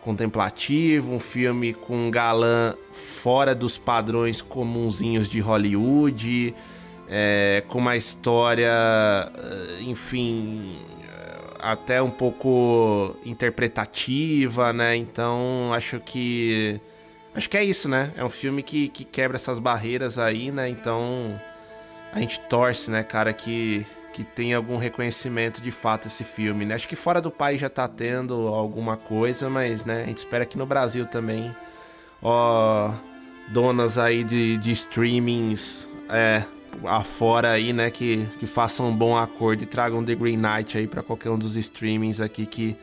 contemplativo, 0.03 1.13
um 1.13 1.21
filme 1.21 1.75
com 1.75 2.07
um 2.07 2.11
galã 2.11 2.75
fora 2.93 3.55
dos 3.55 3.77
padrões 3.77 4.41
comunzinhos 4.41 5.29
de 5.29 5.41
Hollywood, 5.41 6.55
é, 7.09 7.63
com 7.69 7.79
uma 7.79 7.97
história, 7.97 8.71
enfim, 9.81 10.79
até 11.61 12.01
um 12.01 12.11
pouco 12.11 13.17
interpretativa, 13.25 14.73
né? 14.73 14.97
Então 14.97 15.73
acho 15.73 16.01
que. 16.01 16.81
Acho 17.35 17.49
que 17.49 17.57
é 17.57 17.65
isso, 17.65 17.89
né? 17.89 18.13
É 18.17 18.25
um 18.25 18.29
filme 18.29 18.63
que, 18.63 18.89
que 18.89 19.05
quebra 19.05 19.37
essas 19.37 19.59
barreiras 19.59 20.19
aí, 20.19 20.51
né? 20.51 20.69
Então 20.69 21.41
a 22.13 22.21
gente 22.21 22.41
torce, 22.49 22.91
né, 22.91 23.03
cara, 23.03 23.33
que, 23.33 23.87
que 24.13 24.25
tenha 24.25 24.57
algum 24.57 24.77
reconhecimento 24.77 25.61
de 25.61 25.71
fato 25.71 26.07
esse 26.07 26.25
filme, 26.25 26.65
né? 26.65 26.75
Acho 26.75 26.89
que 26.89 26.97
fora 26.97 27.21
do 27.21 27.31
país 27.31 27.61
já 27.61 27.69
tá 27.69 27.87
tendo 27.87 28.49
alguma 28.49 28.97
coisa, 28.97 29.49
mas 29.49 29.85
né, 29.85 30.03
a 30.03 30.07
gente 30.07 30.19
espera 30.19 30.45
que 30.45 30.59
no 30.59 30.67
Brasil 30.67 31.07
também, 31.07 31.55
ó, 32.23 32.93
donas 33.49 33.99
aí 33.99 34.25
de, 34.25 34.57
de 34.59 34.71
streamings 34.73 35.91
é, 36.09 36.43
afora 36.85 37.51
aí, 37.51 37.73
né, 37.73 37.91
que, 37.91 38.29
que 38.39 38.47
façam 38.47 38.89
um 38.89 38.97
bom 38.97 39.17
acordo 39.17 39.63
e 39.63 39.67
tragam 39.67 40.05
The 40.05 40.15
Green 40.15 40.37
Knight 40.37 40.77
aí 40.79 40.87
para 40.87 41.03
qualquer 41.03 41.31
um 41.31 41.39
dos 41.39 41.57
streamings 41.57 42.21
aqui 42.21 42.47
que, 42.47 42.77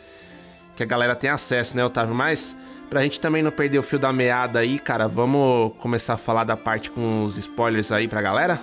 que 0.76 0.84
a 0.84 0.86
galera 0.86 1.16
tem 1.16 1.30
acesso, 1.30 1.76
né, 1.76 1.84
Otávio? 1.84 2.16
Mas 2.16 2.56
pra 2.90 3.02
gente 3.02 3.20
também 3.20 3.42
não 3.42 3.52
perder 3.52 3.80
o 3.80 3.84
fio 3.84 4.00
da 4.00 4.14
meada 4.14 4.60
aí, 4.60 4.80
cara, 4.80 5.08
vamos 5.08 5.74
começar 5.80 6.14
a 6.14 6.18
falar 6.18 6.44
da 6.44 6.56
parte 6.56 6.92
com 6.92 7.24
os 7.24 7.38
spoilers 7.38 7.92
aí 7.92 8.08
pra 8.08 8.22
galera? 8.22 8.60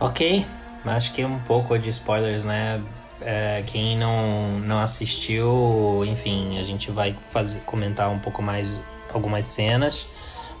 Ok, 0.00 0.46
acho 0.84 1.12
que 1.12 1.24
um 1.24 1.38
pouco 1.40 1.78
de 1.78 1.88
spoilers, 1.90 2.44
né? 2.44 2.82
É, 3.20 3.64
quem 3.66 3.98
não, 3.98 4.58
não 4.60 4.78
assistiu, 4.78 6.04
enfim, 6.06 6.58
a 6.58 6.62
gente 6.62 6.90
vai 6.90 7.16
fazer, 7.30 7.60
comentar 7.60 8.08
um 8.10 8.18
pouco 8.18 8.40
mais 8.40 8.80
algumas 9.12 9.44
cenas, 9.44 10.06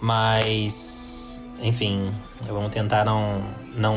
mas 0.00 1.46
enfim, 1.60 2.12
vamos 2.42 2.70
tentar 2.70 3.04
não, 3.04 3.42
não 3.76 3.96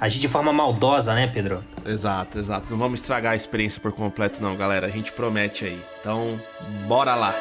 agir 0.00 0.20
de 0.20 0.28
forma 0.28 0.52
maldosa, 0.52 1.14
né, 1.14 1.26
Pedro? 1.26 1.62
Exato, 1.84 2.38
exato. 2.38 2.66
Não 2.70 2.78
vamos 2.78 3.00
estragar 3.00 3.32
a 3.32 3.36
experiência 3.36 3.80
por 3.80 3.92
completo, 3.92 4.42
não, 4.42 4.56
galera. 4.56 4.86
A 4.86 4.90
gente 4.90 5.12
promete 5.12 5.64
aí. 5.64 5.80
Então, 6.00 6.40
bora 6.86 7.14
lá. 7.14 7.34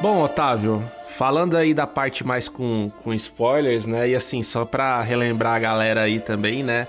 Bom, 0.00 0.22
Otávio, 0.22 0.90
falando 1.06 1.54
aí 1.54 1.74
da 1.74 1.86
parte 1.86 2.26
mais 2.26 2.48
com, 2.48 2.90
com 3.02 3.12
spoilers, 3.12 3.86
né? 3.86 4.08
E 4.08 4.14
assim, 4.14 4.42
só 4.42 4.64
pra 4.64 5.02
relembrar 5.02 5.56
a 5.56 5.58
galera 5.58 6.00
aí 6.00 6.18
também, 6.18 6.62
né? 6.62 6.88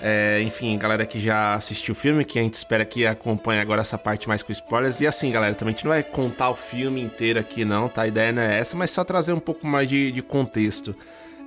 É, 0.00 0.40
enfim, 0.40 0.78
galera 0.78 1.04
que 1.04 1.18
já 1.18 1.54
assistiu 1.54 1.92
o 1.92 1.96
filme, 1.96 2.24
que 2.24 2.38
a 2.38 2.42
gente 2.42 2.54
espera 2.54 2.84
que 2.84 3.04
acompanhe 3.04 3.60
agora 3.60 3.80
essa 3.80 3.98
parte 3.98 4.28
mais 4.28 4.40
com 4.40 4.52
spoilers. 4.52 5.00
E 5.00 5.06
assim, 5.06 5.32
galera, 5.32 5.52
também 5.56 5.74
a 5.74 5.76
gente 5.76 5.84
não 5.84 5.90
vai 5.90 6.04
contar 6.04 6.50
o 6.50 6.54
filme 6.54 7.00
inteiro 7.00 7.40
aqui, 7.40 7.64
não, 7.64 7.88
tá? 7.88 8.02
A 8.02 8.06
ideia 8.06 8.30
não 8.30 8.42
é 8.42 8.56
essa, 8.56 8.76
mas 8.76 8.92
só 8.92 9.02
trazer 9.02 9.32
um 9.32 9.40
pouco 9.40 9.66
mais 9.66 9.88
de, 9.88 10.12
de 10.12 10.22
contexto. 10.22 10.94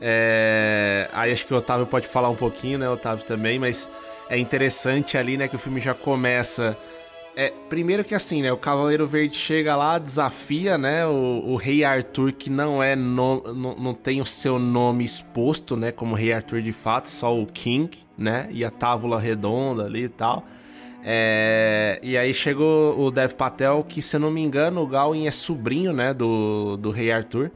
É... 0.01 1.09
Aí 1.13 1.31
acho 1.31 1.45
que 1.45 1.53
o 1.53 1.57
Otávio 1.57 1.85
pode 1.85 2.05
falar 2.05 2.27
um 2.27 2.35
pouquinho, 2.35 2.77
né, 2.77 2.89
Otávio 2.89 3.23
também, 3.23 3.57
mas 3.57 3.89
é 4.29 4.37
interessante 4.37 5.17
ali, 5.17 5.37
né, 5.37 5.47
que 5.47 5.55
o 5.55 5.59
filme 5.59 5.79
já 5.79 5.93
começa 5.93 6.77
é, 7.35 7.51
primeiro 7.69 8.03
que 8.03 8.15
assim, 8.15 8.41
né? 8.41 8.51
O 8.51 8.57
Cavaleiro 8.57 9.05
Verde 9.05 9.35
chega 9.35 9.75
lá, 9.75 9.99
desafia, 9.99 10.77
né? 10.77 11.05
O, 11.05 11.43
o 11.47 11.55
Rei 11.57 11.83
Arthur, 11.83 12.31
que 12.31 12.49
não 12.49 12.81
é 12.81 12.95
no, 12.95 13.41
no, 13.53 13.75
não 13.75 13.93
tem 13.93 14.21
o 14.21 14.25
seu 14.25 14.57
nome 14.57 15.03
exposto, 15.03 15.75
né? 15.75 15.91
Como 15.91 16.15
Rei 16.15 16.31
Arthur 16.31 16.61
de 16.61 16.71
fato, 16.71 17.09
só 17.09 17.37
o 17.37 17.45
King, 17.45 17.89
né? 18.17 18.47
E 18.51 18.63
a 18.63 18.71
tábula 18.71 19.19
redonda 19.19 19.83
ali 19.83 20.05
e 20.05 20.09
tal. 20.09 20.45
É, 21.03 21.99
e 22.01 22.17
aí 22.17 22.33
chegou 22.33 22.97
o 22.99 23.11
Dev 23.11 23.33
Patel, 23.33 23.85
que 23.87 24.01
se 24.01 24.15
eu 24.15 24.19
não 24.19 24.31
me 24.31 24.41
engano, 24.41 24.81
o 24.81 24.87
Gawain 24.87 25.27
é 25.27 25.31
sobrinho, 25.31 25.91
né? 25.91 26.13
Do, 26.13 26.77
do 26.77 26.89
Rei 26.89 27.11
Arthur. 27.11 27.51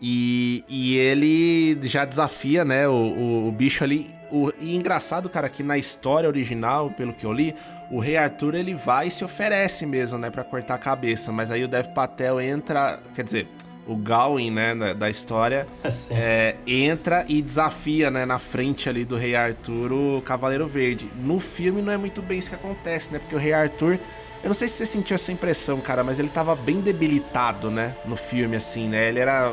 E, 0.00 0.64
e 0.66 0.96
ele 0.96 1.78
já 1.82 2.06
desafia, 2.06 2.64
né, 2.64 2.88
o, 2.88 2.92
o, 2.92 3.48
o 3.48 3.52
bicho 3.52 3.84
ali. 3.84 4.08
O, 4.30 4.50
e 4.58 4.74
engraçado, 4.74 5.28
cara, 5.28 5.48
que 5.48 5.62
na 5.62 5.76
história 5.76 6.28
original, 6.28 6.90
pelo 6.90 7.12
que 7.12 7.26
eu 7.26 7.32
li, 7.32 7.54
o 7.90 7.98
rei 7.98 8.16
Arthur 8.16 8.54
ele 8.54 8.74
vai 8.74 9.08
e 9.08 9.10
se 9.10 9.24
oferece 9.24 9.84
mesmo, 9.84 10.18
né, 10.18 10.30
para 10.30 10.42
cortar 10.42 10.76
a 10.76 10.78
cabeça. 10.78 11.30
Mas 11.30 11.50
aí 11.50 11.62
o 11.64 11.68
Dev 11.68 11.88
Patel 11.88 12.40
entra, 12.40 12.98
quer 13.14 13.24
dizer, 13.24 13.48
o 13.86 13.94
Gawain, 13.94 14.50
né, 14.50 14.74
da, 14.74 14.94
da 14.94 15.10
história, 15.10 15.68
é, 16.10 16.56
entra 16.66 17.26
e 17.28 17.42
desafia, 17.42 18.10
né, 18.10 18.24
na 18.24 18.38
frente 18.38 18.88
ali 18.88 19.04
do 19.04 19.16
rei 19.16 19.34
Arthur 19.34 19.92
o 19.92 20.22
Cavaleiro 20.22 20.66
Verde. 20.66 21.10
No 21.16 21.38
filme 21.38 21.82
não 21.82 21.92
é 21.92 21.98
muito 21.98 22.22
bem 22.22 22.38
isso 22.38 22.48
que 22.48 22.56
acontece, 22.56 23.12
né, 23.12 23.18
porque 23.18 23.34
o 23.34 23.38
rei 23.38 23.52
Arthur 23.52 23.98
eu 24.42 24.48
não 24.48 24.54
sei 24.54 24.68
se 24.68 24.76
você 24.76 24.86
sentiu 24.86 25.14
essa 25.14 25.30
impressão, 25.30 25.78
cara, 25.82 26.02
mas 26.02 26.18
ele 26.18 26.30
tava 26.30 26.56
bem 26.56 26.80
debilitado, 26.80 27.70
né? 27.70 27.94
No 28.06 28.16
filme, 28.16 28.56
assim, 28.56 28.88
né? 28.88 29.06
Ele 29.06 29.18
era 29.18 29.52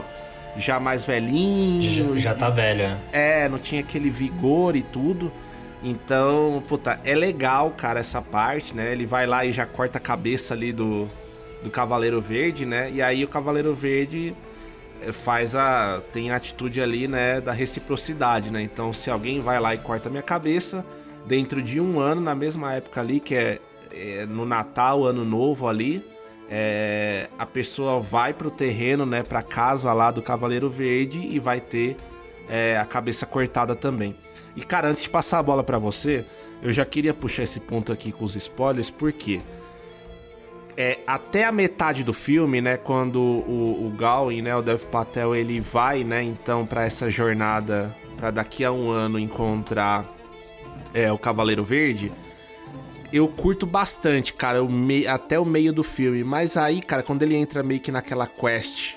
já 0.57 0.79
mais 0.79 1.05
velhinho. 1.05 1.81
Já, 2.15 2.31
já 2.31 2.35
tá 2.35 2.49
velho, 2.49 2.81
é. 3.11 3.43
É, 3.43 3.49
não 3.49 3.59
tinha 3.59 3.81
aquele 3.81 4.09
vigor 4.09 4.75
e 4.75 4.81
tudo. 4.81 5.31
Então, 5.83 6.63
puta, 6.67 6.99
é 7.03 7.15
legal, 7.15 7.71
cara, 7.71 7.99
essa 7.99 8.21
parte, 8.21 8.75
né? 8.75 8.91
Ele 8.91 9.05
vai 9.05 9.27
lá 9.27 9.45
e 9.45 9.53
já 9.53 9.65
corta 9.65 9.99
a 9.99 10.01
cabeça 10.01 10.53
ali 10.53 10.73
do, 10.73 11.07
do 11.63 11.69
Cavaleiro 11.69 12.19
Verde, 12.19 12.65
né? 12.65 12.89
E 12.91 13.01
aí 13.01 13.23
o 13.23 13.27
Cavaleiro 13.27 13.73
Verde 13.73 14.35
eh, 15.01 15.11
faz 15.11 15.55
a. 15.55 16.01
tem 16.11 16.31
a 16.31 16.35
atitude 16.35 16.81
ali, 16.81 17.07
né? 17.07 17.39
Da 17.39 17.51
reciprocidade, 17.51 18.49
né? 18.49 18.61
Então, 18.61 18.91
se 18.91 19.09
alguém 19.11 19.39
vai 19.39 19.59
lá 19.59 19.75
e 19.75 19.77
corta 19.77 20.09
minha 20.09 20.23
cabeça, 20.23 20.83
dentro 21.27 21.61
de 21.61 21.79
um 21.79 21.99
ano, 21.99 22.21
na 22.21 22.33
mesma 22.33 22.73
época 22.73 22.99
ali, 22.99 23.19
que 23.19 23.35
é, 23.35 23.59
é 23.91 24.25
no 24.25 24.45
Natal, 24.45 25.05
Ano 25.05 25.23
Novo 25.23 25.67
ali, 25.67 26.03
é, 26.49 27.29
a 27.37 27.45
pessoa 27.45 27.99
vai 27.99 28.33
pro 28.33 28.49
terreno, 28.49 29.05
né, 29.05 29.23
pra 29.23 29.41
casa 29.41 29.91
lá 29.93 30.11
do 30.11 30.21
Cavaleiro 30.21 30.69
Verde 30.69 31.19
e 31.19 31.39
vai 31.39 31.59
ter 31.59 31.97
é, 32.49 32.77
a 32.77 32.85
cabeça 32.85 33.25
cortada 33.25 33.75
também. 33.75 34.15
E 34.55 34.61
cara, 34.61 34.87
antes 34.87 35.03
de 35.03 35.09
passar 35.09 35.39
a 35.39 35.43
bola 35.43 35.63
para 35.63 35.77
você, 35.77 36.25
eu 36.61 36.71
já 36.71 36.85
queria 36.85 37.13
puxar 37.13 37.43
esse 37.43 37.59
ponto 37.59 37.91
aqui 37.91 38.11
com 38.11 38.25
os 38.25 38.35
spoilers, 38.35 38.89
porque 38.89 39.41
é, 40.75 40.99
até 41.05 41.43
a 41.43 41.51
metade 41.51 42.03
do 42.03 42.13
filme, 42.13 42.61
né, 42.61 42.77
quando 42.77 43.19
o, 43.19 43.87
o 43.87 43.95
Gawain, 43.97 44.41
né, 44.41 44.55
o 44.55 44.61
Dev 44.61 44.83
Patel, 44.85 45.35
ele 45.35 45.59
vai, 45.59 46.03
né, 46.03 46.23
então 46.23 46.65
para 46.65 46.85
essa 46.85 47.09
jornada 47.09 47.95
para 48.15 48.31
daqui 48.31 48.65
a 48.65 48.71
um 48.71 48.89
ano 48.89 49.19
encontrar 49.19 50.05
é, 50.93 51.11
o 51.11 51.17
Cavaleiro 51.17 51.63
Verde, 51.63 52.11
eu 53.11 53.27
curto 53.27 53.65
bastante, 53.65 54.33
cara, 54.33 54.63
o 54.63 54.69
me... 54.69 55.07
até 55.07 55.39
o 55.39 55.45
meio 55.45 55.71
do 55.71 55.83
filme. 55.83 56.23
Mas 56.23 56.57
aí, 56.57 56.81
cara, 56.81 57.03
quando 57.03 57.23
ele 57.23 57.35
entra 57.35 57.63
meio 57.63 57.79
que 57.79 57.91
naquela 57.91 58.27
quest 58.27 58.95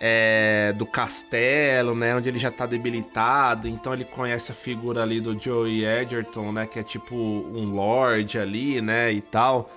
é, 0.00 0.72
do 0.76 0.86
castelo, 0.86 1.94
né? 1.94 2.16
Onde 2.16 2.30
ele 2.30 2.38
já 2.38 2.50
tá 2.50 2.64
debilitado. 2.64 3.68
Então 3.68 3.92
ele 3.92 4.04
conhece 4.04 4.50
a 4.50 4.54
figura 4.54 5.02
ali 5.02 5.20
do 5.20 5.38
Joey 5.38 5.84
Edgerton, 5.84 6.52
né? 6.52 6.66
Que 6.66 6.78
é 6.78 6.82
tipo 6.82 7.14
um 7.14 7.74
lord 7.74 8.38
ali, 8.38 8.80
né? 8.80 9.12
E 9.12 9.20
tal. 9.20 9.70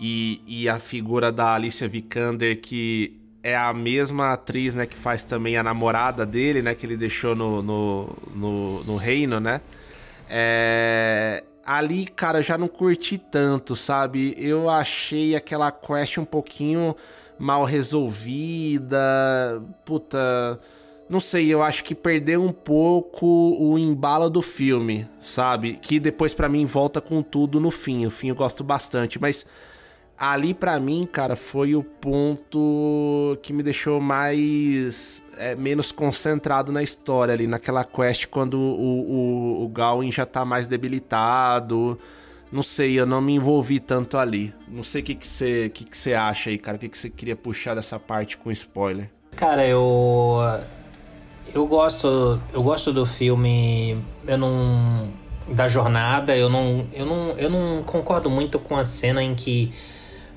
E, 0.00 0.42
e 0.46 0.68
a 0.68 0.78
figura 0.80 1.30
da 1.30 1.54
Alicia 1.54 1.88
Vikander, 1.88 2.60
que 2.60 3.16
é 3.42 3.56
a 3.56 3.72
mesma 3.72 4.32
atriz, 4.32 4.74
né? 4.74 4.84
Que 4.84 4.96
faz 4.96 5.22
também 5.22 5.56
a 5.56 5.62
namorada 5.62 6.26
dele, 6.26 6.60
né? 6.60 6.74
Que 6.74 6.84
ele 6.84 6.96
deixou 6.96 7.36
no, 7.36 7.62
no, 7.62 8.16
no, 8.34 8.84
no 8.84 8.96
reino, 8.96 9.38
né? 9.38 9.60
É, 10.28 11.44
ali, 11.68 12.06
cara, 12.06 12.40
já 12.40 12.56
não 12.56 12.66
curti 12.66 13.18
tanto, 13.18 13.76
sabe? 13.76 14.34
Eu 14.38 14.70
achei 14.70 15.36
aquela 15.36 15.70
quest 15.70 16.16
um 16.16 16.24
pouquinho 16.24 16.96
mal 17.38 17.62
resolvida. 17.64 18.98
Puta. 19.84 20.58
Não 21.10 21.20
sei, 21.20 21.52
eu 21.52 21.62
acho 21.62 21.84
que 21.84 21.94
perdeu 21.94 22.42
um 22.42 22.52
pouco 22.52 23.26
o 23.26 23.78
embalo 23.78 24.30
do 24.30 24.40
filme, 24.40 25.06
sabe? 25.18 25.74
Que 25.74 26.00
depois 26.00 26.32
para 26.32 26.48
mim 26.48 26.64
volta 26.64 27.02
com 27.02 27.22
tudo 27.22 27.60
no 27.60 27.70
fim. 27.70 28.06
O 28.06 28.10
fim 28.10 28.30
eu 28.30 28.34
gosto 28.34 28.64
bastante, 28.64 29.20
mas 29.20 29.44
ali 30.18 30.52
para 30.52 30.78
mim, 30.80 31.08
cara, 31.10 31.36
foi 31.36 31.74
o 31.76 31.82
ponto 31.82 33.38
que 33.42 33.52
me 33.52 33.62
deixou 33.62 34.00
mais 34.00 35.24
é, 35.36 35.54
menos 35.54 35.92
concentrado 35.92 36.72
na 36.72 36.82
história 36.82 37.32
ali, 37.32 37.46
naquela 37.46 37.84
quest 37.84 38.26
quando 38.26 38.58
o, 38.58 39.60
o, 39.60 39.64
o 39.64 39.68
Gawain 39.68 40.10
já 40.10 40.26
tá 40.26 40.44
mais 40.44 40.66
debilitado. 40.66 41.98
Não 42.50 42.62
sei, 42.62 42.98
eu 42.98 43.06
não 43.06 43.20
me 43.20 43.34
envolvi 43.34 43.78
tanto 43.78 44.16
ali. 44.16 44.54
Não 44.66 44.82
sei 44.82 45.02
o 45.02 45.04
que 45.04 45.14
você 45.20 45.68
que 45.68 45.84
que 45.84 46.02
que 46.02 46.14
acha 46.14 46.50
aí, 46.50 46.58
cara. 46.58 46.76
O 46.76 46.80
que 46.80 46.88
você 46.96 47.10
que 47.10 47.16
queria 47.16 47.36
puxar 47.36 47.74
dessa 47.74 47.98
parte 47.98 48.38
com 48.38 48.50
spoiler? 48.50 49.10
Cara, 49.36 49.66
eu 49.66 50.38
eu 51.54 51.66
gosto 51.66 52.40
eu 52.52 52.62
gosto 52.62 52.90
do 52.90 53.04
filme. 53.04 54.02
Eu 54.26 54.38
não 54.38 55.12
da 55.46 55.68
jornada. 55.68 56.34
Eu 56.34 56.48
não 56.48 56.86
eu 56.94 57.04
não 57.04 57.30
eu 57.36 57.50
não 57.50 57.82
concordo 57.82 58.30
muito 58.30 58.58
com 58.58 58.76
a 58.78 58.84
cena 58.84 59.22
em 59.22 59.34
que 59.34 59.70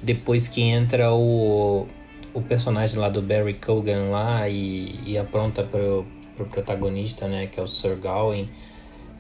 depois 0.02 0.48
que 0.48 0.62
entra 0.62 1.12
o, 1.12 1.88
o 2.34 2.42
personagem 2.42 3.00
lá 3.00 3.10
do 3.10 3.22
Barry 3.22 3.54
Cogan 3.56 4.10
lá 4.10 4.48
e, 4.50 5.00
e 5.06 5.18
apronta 5.18 5.64
pro, 5.64 6.06
pro 6.36 6.46
protagonista, 6.46 7.28
né, 7.28 7.48
que 7.48 7.60
é 7.60 7.64
o 7.64 7.68
Sir 7.68 7.96
Gawain, 7.98 8.50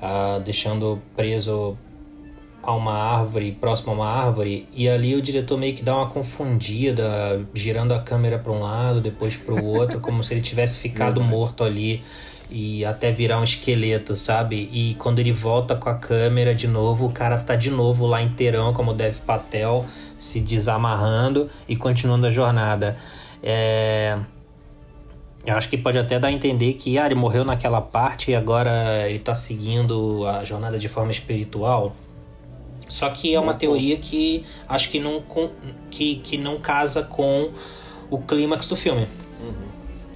uh, 0.02 0.40
deixando 0.42 1.02
preso 1.16 1.78
a 2.64 2.74
uma 2.76 2.94
árvore, 2.94 3.52
próximo 3.52 3.92
a 3.92 3.96
uma 3.96 4.08
árvore, 4.08 4.68
e 4.72 4.88
ali 4.88 5.16
o 5.16 5.22
diretor 5.22 5.58
meio 5.58 5.74
que 5.74 5.84
dá 5.84 5.96
uma 5.96 6.08
confundida, 6.08 7.44
girando 7.54 7.94
a 7.94 8.00
câmera 8.00 8.38
para 8.38 8.52
um 8.52 8.62
lado, 8.62 9.02
depois 9.02 9.36
para 9.36 9.56
o 9.56 9.66
outro, 9.66 10.00
como 10.00 10.24
se 10.24 10.34
ele 10.34 10.42
tivesse 10.42 10.80
ficado 10.80 11.22
morto 11.22 11.64
ali 11.64 12.04
e 12.52 12.84
até 12.84 13.12
virar 13.12 13.40
um 13.40 13.44
esqueleto, 13.44 14.16
sabe? 14.16 14.70
E 14.72 14.96
quando 14.96 15.20
ele 15.20 15.32
volta 15.32 15.76
com 15.76 15.90
a 15.90 15.96
câmera 15.96 16.54
de 16.54 16.68
novo, 16.68 17.08
o 17.08 17.12
cara 17.12 17.38
tá 17.38 17.56
de 17.56 17.70
novo 17.70 18.06
lá 18.06 18.22
inteirão, 18.22 18.74
como 18.74 18.94
Dev 18.94 19.18
Patel, 19.26 19.86
se 20.18 20.42
desamarrando 20.42 21.50
e 21.68 21.76
continuando 21.76 22.28
a 22.28 22.30
jornada. 22.30 22.98
É... 23.42 24.18
Eu 25.44 25.56
acho 25.56 25.70
que 25.70 25.78
pode 25.78 25.98
até 25.98 26.20
dar 26.20 26.28
a 26.28 26.32
entender 26.32 26.74
que 26.74 27.00
ah, 27.00 27.06
ele 27.08 27.16
morreu 27.16 27.44
naquela 27.44 27.82
parte 27.82 28.30
e 28.30 28.36
agora 28.36 29.10
ele 29.10 29.18
tá 29.18 29.34
seguindo 29.34 30.28
a 30.28 30.44
jornada 30.44 30.78
de 30.78 30.88
forma 30.88 31.12
espiritual. 31.12 31.96
Só 32.88 33.10
que 33.10 33.34
é 33.34 33.40
uma 33.40 33.54
teoria 33.54 33.98
que 33.98 34.44
acho 34.68 34.90
que 34.90 35.00
não, 35.00 35.24
que, 35.90 36.16
que 36.18 36.38
não 36.38 36.60
casa 36.60 37.02
com 37.02 37.52
o 38.10 38.20
clímax 38.20 38.68
do 38.68 38.76
filme. 38.76 39.08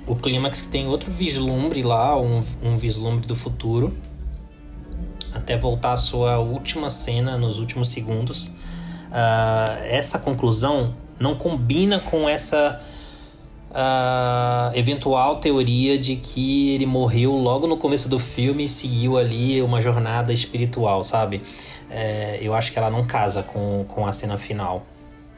O 0.07 0.15
clímax 0.15 0.61
que 0.61 0.67
tem 0.67 0.87
outro 0.87 1.11
vislumbre 1.11 1.81
lá, 1.81 2.19
um, 2.19 2.43
um 2.61 2.77
vislumbre 2.77 3.27
do 3.27 3.35
futuro. 3.35 3.95
Até 5.33 5.57
voltar 5.57 5.93
à 5.93 5.97
sua 5.97 6.39
última 6.39 6.89
cena, 6.89 7.37
nos 7.37 7.59
últimos 7.59 7.89
segundos. 7.89 8.47
Uh, 8.47 9.83
essa 9.83 10.19
conclusão 10.19 10.93
não 11.19 11.35
combina 11.35 11.99
com 11.99 12.27
essa 12.29 12.81
uh, 13.71 14.77
eventual 14.77 15.37
teoria 15.37 15.97
de 15.97 16.15
que 16.15 16.73
ele 16.73 16.85
morreu 16.85 17.33
logo 17.33 17.67
no 17.67 17.77
começo 17.77 18.07
do 18.07 18.19
filme 18.19 18.65
e 18.65 18.69
seguiu 18.69 19.17
ali 19.17 19.61
uma 19.61 19.81
jornada 19.81 20.31
espiritual, 20.31 21.03
sabe? 21.03 21.41
É, 21.89 22.39
eu 22.41 22.53
acho 22.53 22.71
que 22.71 22.79
ela 22.79 22.89
não 22.89 23.05
casa 23.05 23.43
com, 23.43 23.85
com 23.87 24.05
a 24.07 24.13
cena 24.13 24.37
final. 24.37 24.85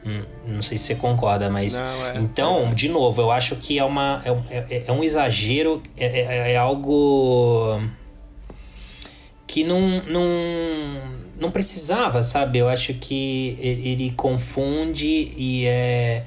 Hum, 0.04 0.22
não 0.46 0.62
sei 0.62 0.78
se 0.78 0.84
você 0.84 0.94
concorda, 0.94 1.50
mas. 1.50 1.78
Não, 1.78 2.06
é, 2.06 2.18
então, 2.18 2.68
é. 2.68 2.74
de 2.74 2.88
novo, 2.88 3.20
eu 3.20 3.30
acho 3.30 3.56
que 3.56 3.78
é, 3.78 3.84
uma, 3.84 4.20
é, 4.24 4.56
é, 4.76 4.84
é 4.86 4.92
um 4.92 5.02
exagero, 5.02 5.82
é, 5.96 6.06
é, 6.06 6.52
é, 6.52 6.56
algo 6.56 7.80
que 9.46 9.64
não, 9.64 10.02
não, 10.06 10.22
não 11.38 11.50
precisava, 11.50 12.22
sabe? 12.22 12.58
Eu 12.58 12.68
acho 12.68 12.94
que 12.94 13.58
ele 13.60 14.12
confunde 14.16 15.32
e 15.36 15.66
é 15.66 16.24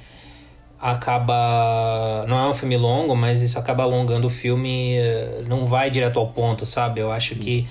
acaba. 0.82 2.26
Não 2.28 2.39
é 2.39 2.49
um 2.49 2.53
filme 2.53 2.76
longo, 2.76 3.15
mas 3.15 3.41
isso 3.41 3.59
acaba 3.59 3.84
alongando 3.84 4.28
o 4.28 4.30
filme. 4.30 4.95
Eh, 4.95 5.43
não 5.47 5.67
vai 5.67 5.89
direto 5.89 6.19
ao 6.19 6.28
ponto, 6.28 6.65
sabe? 6.65 6.99
Eu 6.99 7.11
acho 7.11 7.36
que 7.36 7.67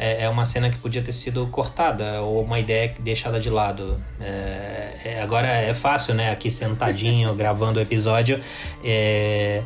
é, 0.00 0.24
é 0.24 0.28
uma 0.30 0.46
cena 0.46 0.70
que 0.70 0.78
podia 0.78 1.02
ter 1.02 1.12
sido 1.12 1.46
cortada 1.48 2.22
ou 2.22 2.42
uma 2.42 2.58
ideia 2.58 2.94
deixada 3.00 3.38
de 3.38 3.50
lado. 3.50 4.02
É, 4.18 4.94
é, 5.04 5.22
agora 5.22 5.46
é 5.46 5.74
fácil, 5.74 6.14
né? 6.14 6.30
Aqui 6.30 6.50
sentadinho, 6.50 7.34
gravando 7.36 7.78
o 7.78 7.82
episódio. 7.82 8.40
É, 8.82 9.62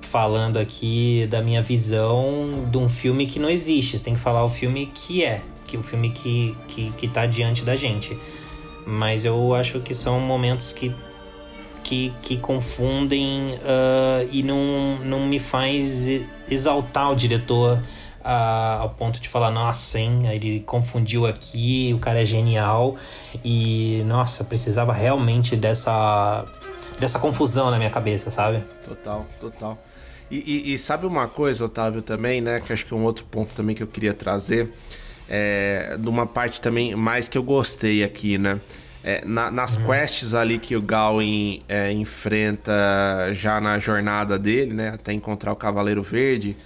falando 0.00 0.58
aqui 0.58 1.26
da 1.28 1.42
minha 1.42 1.62
visão 1.62 2.66
de 2.70 2.78
um 2.78 2.88
filme 2.88 3.26
que 3.26 3.38
não 3.38 3.50
existe. 3.50 3.98
Você 3.98 4.04
tem 4.04 4.14
que 4.14 4.20
falar 4.20 4.42
o 4.42 4.48
filme 4.48 4.90
que 4.94 5.22
é, 5.22 5.42
que 5.66 5.76
o 5.76 5.82
filme 5.82 6.08
que, 6.08 6.56
que, 6.66 6.90
que 6.92 7.06
tá 7.06 7.26
diante 7.26 7.62
da 7.62 7.74
gente. 7.74 8.18
Mas 8.86 9.26
eu 9.26 9.54
acho 9.54 9.80
que 9.80 9.92
são 9.92 10.18
momentos 10.20 10.72
que 10.72 10.90
que, 11.84 12.12
que 12.22 12.36
confundem 12.36 13.54
uh, 13.54 14.28
e 14.30 14.42
não, 14.42 14.98
não 15.04 15.26
me 15.26 15.40
faz 15.40 16.06
exaltar 16.48 17.10
o 17.10 17.16
diretor 17.16 17.80
uh, 18.20 18.82
ao 18.82 18.90
ponto 18.90 19.20
de 19.20 19.28
falar, 19.28 19.50
nossa, 19.50 19.98
hein, 19.98 20.18
ele 20.30 20.60
confundiu 20.60 21.26
aqui, 21.26 21.92
o 21.94 21.98
cara 21.98 22.22
é 22.22 22.24
genial 22.24 22.96
e, 23.44 24.02
nossa, 24.06 24.44
precisava 24.44 24.92
realmente 24.92 25.56
dessa, 25.56 26.44
dessa 26.98 27.18
confusão 27.18 27.70
na 27.70 27.78
minha 27.78 27.90
cabeça, 27.90 28.30
sabe? 28.30 28.62
Total, 28.84 29.26
total. 29.40 29.78
E, 30.30 30.36
e, 30.36 30.74
e, 30.74 30.78
sabe 30.78 31.06
uma 31.06 31.26
coisa, 31.26 31.64
Otávio, 31.64 32.00
também, 32.00 32.40
né? 32.40 32.60
Que 32.60 32.72
acho 32.72 32.86
que 32.86 32.94
é 32.94 32.96
um 32.96 33.02
outro 33.02 33.24
ponto 33.24 33.52
também 33.52 33.74
que 33.74 33.82
eu 33.82 33.86
queria 33.86 34.14
trazer. 34.14 34.72
É, 35.28 35.96
de 35.98 36.08
uma 36.08 36.26
parte 36.26 36.60
também 36.60 36.94
mais 36.94 37.28
que 37.28 37.36
eu 37.36 37.42
gostei 37.42 38.04
aqui, 38.04 38.38
né? 38.38 38.60
É, 39.02 39.24
na, 39.24 39.50
nas 39.50 39.76
uhum. 39.76 39.86
quests 39.86 40.34
ali 40.34 40.58
que 40.58 40.76
o 40.76 40.82
Gawain 40.82 41.62
é, 41.68 41.90
enfrenta 41.90 42.72
já 43.32 43.60
na 43.60 43.78
jornada 43.78 44.38
dele, 44.38 44.72
né? 44.72 44.90
Até 44.90 45.12
encontrar 45.12 45.52
o 45.52 45.56
Cavaleiro 45.56 46.02
Verde. 46.02 46.56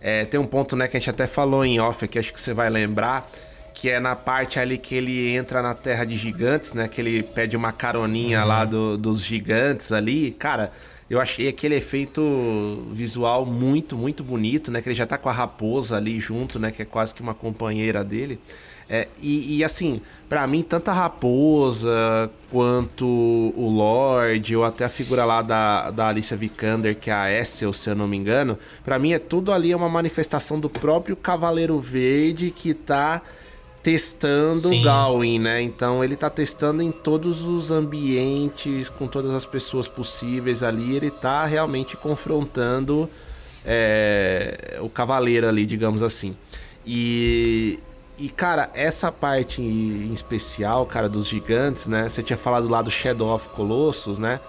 É, 0.00 0.24
tem 0.24 0.40
um 0.40 0.46
ponto, 0.46 0.74
né, 0.74 0.88
que 0.88 0.96
a 0.96 1.00
gente 1.00 1.10
até 1.10 1.26
falou 1.26 1.64
em 1.64 1.78
off 1.78 2.04
aqui, 2.04 2.18
acho 2.18 2.32
que 2.32 2.40
você 2.40 2.54
vai 2.54 2.70
lembrar. 2.70 3.30
Que 3.72 3.88
é 3.88 4.00
na 4.00 4.16
parte 4.16 4.58
ali 4.58 4.76
que 4.76 4.94
ele 4.94 5.34
entra 5.34 5.62
na 5.62 5.74
Terra 5.74 6.04
de 6.04 6.16
Gigantes, 6.16 6.74
né? 6.74 6.86
Que 6.86 7.00
ele 7.00 7.22
pede 7.22 7.56
uma 7.56 7.72
caroninha 7.72 8.42
uhum. 8.42 8.48
lá 8.48 8.64
do, 8.64 8.98
dos 8.98 9.24
gigantes 9.24 9.90
ali. 9.90 10.32
Cara, 10.32 10.70
eu 11.08 11.20
achei 11.20 11.48
aquele 11.48 11.76
efeito 11.76 12.86
visual 12.92 13.46
muito, 13.46 13.96
muito 13.96 14.22
bonito, 14.22 14.70
né? 14.70 14.82
Que 14.82 14.88
ele 14.88 14.94
já 14.94 15.06
tá 15.06 15.16
com 15.16 15.28
a 15.28 15.32
raposa 15.32 15.96
ali 15.96 16.20
junto, 16.20 16.58
né? 16.58 16.70
Que 16.70 16.82
é 16.82 16.84
quase 16.84 17.14
que 17.14 17.22
uma 17.22 17.32
companheira 17.32 18.04
dele. 18.04 18.38
É, 18.92 19.06
e, 19.22 19.58
e, 19.58 19.64
assim, 19.64 20.00
para 20.28 20.44
mim, 20.48 20.62
tanto 20.62 20.88
a 20.88 20.92
raposa 20.92 22.28
quanto 22.50 23.06
o 23.06 23.68
Lorde, 23.72 24.56
ou 24.56 24.64
até 24.64 24.84
a 24.84 24.88
figura 24.88 25.24
lá 25.24 25.42
da, 25.42 25.92
da 25.92 26.08
Alicia 26.08 26.36
Vikander, 26.36 26.98
que 26.98 27.08
é 27.08 27.14
a 27.14 27.30
Essel, 27.30 27.72
se 27.72 27.88
eu 27.88 27.94
não 27.94 28.08
me 28.08 28.16
engano, 28.16 28.58
para 28.82 28.98
mim 28.98 29.12
é 29.12 29.20
tudo 29.20 29.52
ali 29.52 29.72
uma 29.72 29.88
manifestação 29.88 30.58
do 30.58 30.68
próprio 30.68 31.14
Cavaleiro 31.14 31.78
Verde 31.78 32.50
que 32.50 32.74
tá 32.74 33.22
testando 33.80 34.72
o 34.72 34.82
Gawain, 34.82 35.38
né? 35.38 35.62
Então 35.62 36.02
ele 36.02 36.16
tá 36.16 36.28
testando 36.28 36.82
em 36.82 36.90
todos 36.90 37.42
os 37.42 37.70
ambientes, 37.70 38.88
com 38.88 39.06
todas 39.06 39.32
as 39.32 39.46
pessoas 39.46 39.86
possíveis 39.86 40.64
ali, 40.64 40.96
ele 40.96 41.12
tá 41.12 41.46
realmente 41.46 41.96
confrontando 41.96 43.08
é, 43.64 44.78
o 44.82 44.88
cavaleiro 44.88 45.48
ali, 45.48 45.64
digamos 45.64 46.02
assim. 46.02 46.36
E, 46.84 47.78
e, 48.20 48.28
cara, 48.28 48.70
essa 48.74 49.10
parte 49.10 49.62
em 49.62 50.12
especial, 50.12 50.84
cara, 50.84 51.08
dos 51.08 51.26
gigantes, 51.26 51.88
né? 51.88 52.08
Você 52.08 52.22
tinha 52.22 52.36
falado 52.36 52.68
lá 52.68 52.82
do 52.82 52.90
Shadow 52.90 53.34
of 53.34 53.48
Colossus, 53.48 54.18
né? 54.18 54.40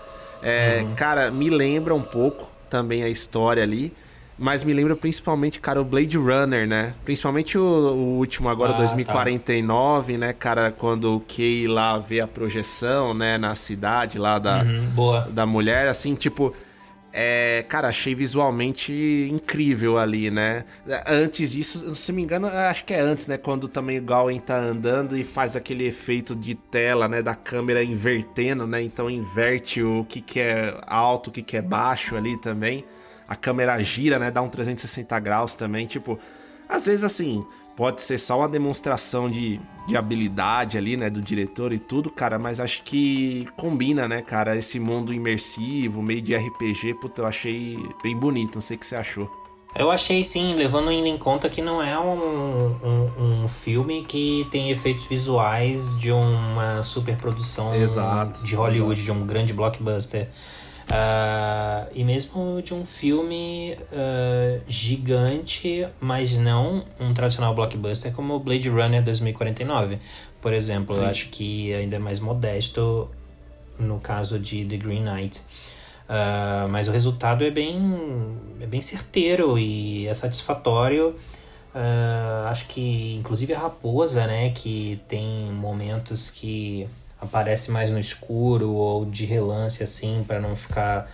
É, 0.43 0.82
uhum. 0.84 0.95
Cara, 0.95 1.32
me 1.32 1.49
lembra 1.49 1.95
um 1.95 2.01
pouco 2.01 2.49
também 2.69 3.03
a 3.03 3.09
história 3.09 3.63
ali. 3.63 3.93
Mas 4.38 4.63
me 4.63 4.74
lembra 4.74 4.95
principalmente, 4.95 5.59
cara, 5.59 5.80
o 5.80 5.86
Blade 5.86 6.17
Runner, 6.17 6.67
né? 6.67 6.95
Principalmente 7.05 7.57
o, 7.59 7.61
o 7.61 8.17
último 8.17 8.49
agora, 8.49 8.74
ah, 8.74 8.78
2049, 8.78 10.13
tá. 10.13 10.19
né, 10.19 10.34
cara? 10.34 10.72
Quando 10.72 11.15
o 11.15 11.19
Kay 11.19 11.67
lá 11.67 11.99
vê 11.99 12.22
a 12.22 12.28
projeção, 12.28 13.13
né, 13.13 13.38
na 13.38 13.53
cidade 13.55 14.17
lá 14.17 14.39
da, 14.39 14.63
uhum, 14.63 15.32
da 15.32 15.45
mulher, 15.45 15.88
assim, 15.88 16.15
tipo 16.15 16.55
é, 17.14 17.66
cara, 17.68 17.89
achei 17.89 18.16
visualmente 18.16 19.30
incrível 19.32 19.97
ali, 19.97 20.32
né? 20.32 20.64
Antes 21.05 21.51
disso, 21.51 21.93
se 21.93 22.14
me 22.14 22.22
engano, 22.22 22.47
acho 22.47 22.86
que 22.86 22.93
é 22.93 23.01
antes, 23.01 23.28
né? 23.28 23.38
Quando 23.38 23.68
também 23.68 23.99
o 23.99 24.01
Gawain 24.01 24.39
tá 24.39 24.57
andando 24.57 25.18
e 25.18 25.24
faz 25.24 25.55
aquele 25.55 25.86
efeito 25.86 26.34
de 26.34 26.55
tela, 26.55 27.07
né? 27.07 27.22
Da 27.22 27.36
câmera 27.36 27.84
invertendo, 27.84 28.66
né? 28.66 28.82
Então 28.82 29.09
inverte 29.09 29.84
o 29.84 30.05
que, 30.05 30.22
que 30.22 30.39
é 30.39 30.80
alto, 30.88 31.28
o 31.28 31.32
que, 31.32 31.41
que 31.41 31.57
é 31.57 31.62
baixo 31.62 32.16
ali 32.16 32.39
também. 32.39 32.86
A 33.28 33.36
câmera 33.36 33.78
gira, 33.84 34.18
né? 34.18 34.32
Dá 34.32 34.41
um 34.41 34.49
360 34.49 35.20
graus 35.20 35.53
também. 35.53 35.86
Tipo, 35.88 36.18
às 36.70 36.86
vezes 36.86 37.03
assim, 37.03 37.43
pode 37.82 38.03
ser 38.03 38.19
só 38.19 38.38
uma 38.38 38.47
demonstração 38.47 39.27
de, 39.27 39.59
de 39.88 39.97
habilidade 39.97 40.77
ali, 40.77 40.95
né, 40.95 41.09
do 41.09 41.19
diretor 41.19 41.73
e 41.73 41.79
tudo, 41.79 42.11
cara, 42.11 42.38
mas 42.38 42.59
acho 42.59 42.84
que 42.84 43.47
combina, 43.57 44.07
né, 44.07 44.21
cara, 44.21 44.55
esse 44.55 44.79
mundo 44.79 45.11
imersivo, 45.11 45.99
meio 45.99 46.21
de 46.21 46.36
RPG, 46.36 46.93
puta, 47.01 47.23
eu 47.23 47.25
achei 47.25 47.79
bem 48.03 48.15
bonito, 48.15 48.53
não 48.53 48.61
sei 48.61 48.77
o 48.77 48.79
que 48.79 48.86
você 48.86 48.95
achou. 48.95 49.27
Eu 49.75 49.89
achei 49.89 50.23
sim, 50.23 50.53
levando 50.53 50.91
em 50.91 51.17
conta 51.17 51.49
que 51.49 51.59
não 51.59 51.82
é 51.82 51.97
um, 51.97 52.67
um, 52.84 53.43
um 53.43 53.47
filme 53.47 54.05
que 54.05 54.45
tem 54.51 54.69
efeitos 54.69 55.05
visuais 55.05 55.97
de 55.97 56.11
uma 56.11 56.84
superprodução 56.84 57.71
de 58.43 58.53
Hollywood, 58.55 59.01
exato. 59.01 59.05
de 59.05 59.11
um 59.11 59.25
grande 59.25 59.53
blockbuster. 59.53 60.29
Uh, 60.92 61.88
e 61.96 62.04
mesmo 62.04 62.62
de 62.62 62.74
um 62.74 62.86
filme 62.86 63.78
uh, 63.94 64.62
gigante, 64.68 65.88
mas 66.02 66.38
não 66.38 66.84
um 67.00 67.14
tradicional 67.14 67.56
blockbuster 67.56 68.12
como 68.12 68.38
Blade 68.39 68.68
Runner 68.68 69.02
2049, 69.02 70.00
por 70.42 70.52
exemplo. 70.52 70.94
Sim. 70.94 71.02
Eu 71.02 71.08
acho 71.08 71.30
que 71.30 71.74
ainda 71.74 71.96
é 71.96 72.00
mais 72.00 72.20
modesto 72.20 73.10
no 73.80 74.00
caso 74.00 74.38
de 74.38 74.66
The 74.66 74.76
Green 74.76 75.04
Knight. 75.04 75.39
Uh, 76.10 76.68
mas 76.70 76.89
o 76.89 76.92
resultado 76.92 77.46
é 77.46 77.50
bem, 77.50 78.38
é 78.60 78.68
bem 78.68 78.82
certeiro 78.82 79.58
e 79.58 80.08
é 80.08 80.14
satisfatório. 80.14 81.16
acho 82.50 82.68
que 82.68 83.16
inclusive 83.18 83.54
a 83.54 83.60
raposa, 83.60 84.28
né, 84.28 84.50
que 84.50 85.00
tem 85.08 85.50
momentos 85.54 86.30
que 86.30 86.86
aparece 87.22 87.69
mais 87.72 87.91
no 87.91 87.99
escuro 87.99 88.72
ou 88.72 89.05
de 89.05 89.26
relance 89.26 89.84
assim 89.84 90.24
para 90.28 90.39
não 90.39 90.55
ficar 90.55 91.09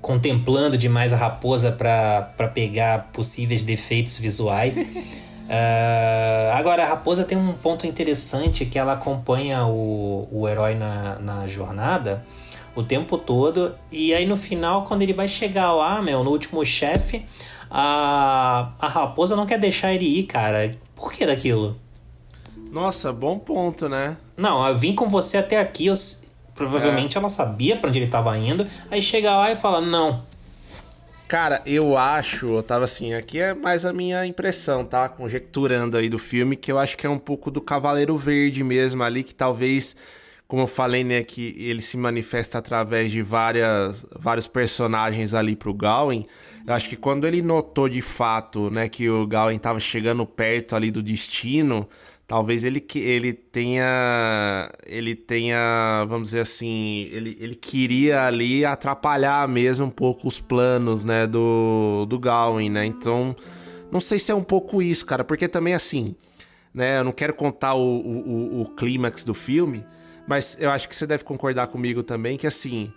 contemplando 0.00 0.78
demais 0.78 1.12
a 1.12 1.16
raposa 1.16 1.72
para 1.72 2.48
pegar 2.54 3.10
possíveis 3.12 3.62
defeitos 3.62 4.18
visuais. 4.18 4.78
uh, 4.78 6.52
agora, 6.54 6.84
a 6.84 6.86
raposa 6.86 7.24
tem 7.24 7.36
um 7.36 7.52
ponto 7.54 7.86
interessante 7.86 8.64
que 8.64 8.78
ela 8.78 8.92
acompanha 8.92 9.66
o, 9.66 10.28
o 10.30 10.48
herói 10.48 10.74
na, 10.74 11.18
na 11.18 11.46
jornada 11.46 12.24
o 12.76 12.82
tempo 12.82 13.18
todo. 13.18 13.74
E 13.90 14.14
aí 14.14 14.24
no 14.24 14.36
final, 14.36 14.84
quando 14.84 15.02
ele 15.02 15.12
vai 15.12 15.26
chegar 15.26 15.72
lá, 15.72 16.00
meu, 16.00 16.22
no 16.22 16.30
último 16.30 16.64
chefe, 16.64 17.24
a, 17.70 18.72
a 18.78 18.88
raposa 18.88 19.34
não 19.34 19.46
quer 19.46 19.58
deixar 19.58 19.92
ele 19.92 20.04
ir, 20.04 20.24
cara. 20.24 20.70
Por 20.94 21.12
que 21.12 21.26
daquilo? 21.26 21.76
Nossa, 22.78 23.12
bom 23.12 23.40
ponto, 23.40 23.88
né? 23.88 24.16
Não, 24.36 24.64
eu 24.64 24.78
vim 24.78 24.94
com 24.94 25.08
você 25.08 25.38
até 25.38 25.58
aqui, 25.58 25.86
eu, 25.86 25.94
provavelmente 26.54 27.16
é. 27.16 27.18
ela 27.18 27.28
sabia 27.28 27.76
para 27.76 27.88
onde 27.88 27.98
ele 27.98 28.06
estava 28.06 28.38
indo, 28.38 28.64
aí 28.88 29.02
chega 29.02 29.36
lá 29.36 29.50
e 29.50 29.58
fala: 29.58 29.80
"Não. 29.80 30.22
Cara, 31.26 31.60
eu 31.66 31.98
acho, 31.98 32.46
eu 32.46 32.62
tava 32.62 32.84
assim, 32.84 33.14
aqui 33.14 33.40
é 33.40 33.52
mais 33.52 33.84
a 33.84 33.92
minha 33.92 34.24
impressão, 34.24 34.84
tá? 34.84 35.08
Conjecturando 35.08 35.96
aí 35.96 36.08
do 36.08 36.18
filme, 36.18 36.54
que 36.54 36.70
eu 36.70 36.78
acho 36.78 36.96
que 36.96 37.04
é 37.04 37.10
um 37.10 37.18
pouco 37.18 37.50
do 37.50 37.60
Cavaleiro 37.60 38.16
Verde 38.16 38.62
mesmo 38.62 39.02
ali, 39.02 39.24
que 39.24 39.34
talvez, 39.34 39.96
como 40.46 40.62
eu 40.62 40.68
falei, 40.68 41.02
né, 41.02 41.24
que 41.24 41.56
ele 41.58 41.82
se 41.82 41.96
manifesta 41.96 42.58
através 42.58 43.10
de 43.10 43.22
várias, 43.22 44.06
vários 44.16 44.46
personagens 44.46 45.34
ali 45.34 45.56
pro 45.56 45.74
Gawain. 45.74 46.24
Eu 46.64 46.74
acho 46.74 46.88
que 46.88 46.96
quando 46.96 47.26
ele 47.26 47.42
notou 47.42 47.88
de 47.88 48.00
fato, 48.00 48.70
né, 48.70 48.88
que 48.88 49.10
o 49.10 49.26
Gawain 49.26 49.58
tava 49.58 49.80
chegando 49.80 50.24
perto 50.24 50.76
ali 50.76 50.92
do 50.92 51.02
destino, 51.02 51.88
talvez 52.28 52.62
ele 52.62 52.86
ele 52.94 53.32
tenha 53.32 54.70
ele 54.86 55.16
tenha 55.16 56.04
vamos 56.06 56.28
dizer 56.28 56.40
assim 56.40 57.08
ele, 57.10 57.36
ele 57.40 57.54
queria 57.54 58.26
ali 58.26 58.66
atrapalhar 58.66 59.48
mesmo 59.48 59.86
um 59.86 59.90
pouco 59.90 60.28
os 60.28 60.38
planos 60.38 61.04
né 61.04 61.26
do 61.26 62.04
do 62.06 62.18
Gawain 62.18 62.68
né? 62.68 62.84
Então 62.84 63.34
não 63.90 63.98
sei 63.98 64.18
se 64.18 64.30
é 64.30 64.34
um 64.34 64.44
pouco 64.44 64.82
isso 64.82 65.06
cara 65.06 65.24
porque 65.24 65.48
também 65.48 65.74
assim 65.74 66.14
né 66.72 66.98
eu 66.98 67.04
não 67.04 67.12
quero 67.12 67.32
contar 67.32 67.74
o, 67.74 67.80
o, 67.80 68.60
o 68.60 68.66
clímax 68.76 69.24
do 69.24 69.32
filme 69.32 69.82
mas 70.26 70.58
eu 70.60 70.70
acho 70.70 70.86
que 70.86 70.94
você 70.94 71.06
deve 71.06 71.24
concordar 71.24 71.68
comigo 71.68 72.02
também 72.02 72.36
que 72.36 72.46
assim 72.46 72.92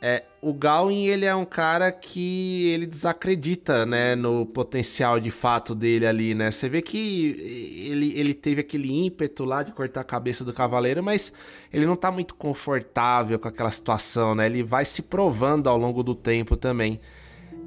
é, 0.00 0.24
o 0.42 0.54
Gawain, 0.54 1.06
ele 1.06 1.26
é 1.26 1.34
um 1.34 1.44
cara 1.44 1.92
que 1.92 2.68
ele 2.68 2.86
desacredita, 2.86 3.84
né, 3.84 4.14
no 4.14 4.46
potencial 4.46 5.20
de 5.20 5.30
fato 5.30 5.74
dele 5.74 6.06
ali, 6.06 6.34
né? 6.34 6.50
Você 6.50 6.66
vê 6.66 6.80
que 6.80 7.36
ele, 7.90 8.18
ele 8.18 8.32
teve 8.32 8.62
aquele 8.62 8.90
ímpeto 8.90 9.44
lá 9.44 9.62
de 9.62 9.72
cortar 9.72 10.00
a 10.00 10.04
cabeça 10.04 10.42
do 10.42 10.52
cavaleiro, 10.52 11.02
mas 11.02 11.30
ele 11.70 11.84
não 11.84 11.94
tá 11.94 12.10
muito 12.10 12.34
confortável 12.34 13.38
com 13.38 13.48
aquela 13.48 13.70
situação, 13.70 14.34
né? 14.34 14.46
Ele 14.46 14.62
vai 14.62 14.86
se 14.86 15.02
provando 15.02 15.68
ao 15.68 15.76
longo 15.76 16.02
do 16.02 16.14
tempo 16.14 16.56
também. 16.56 16.98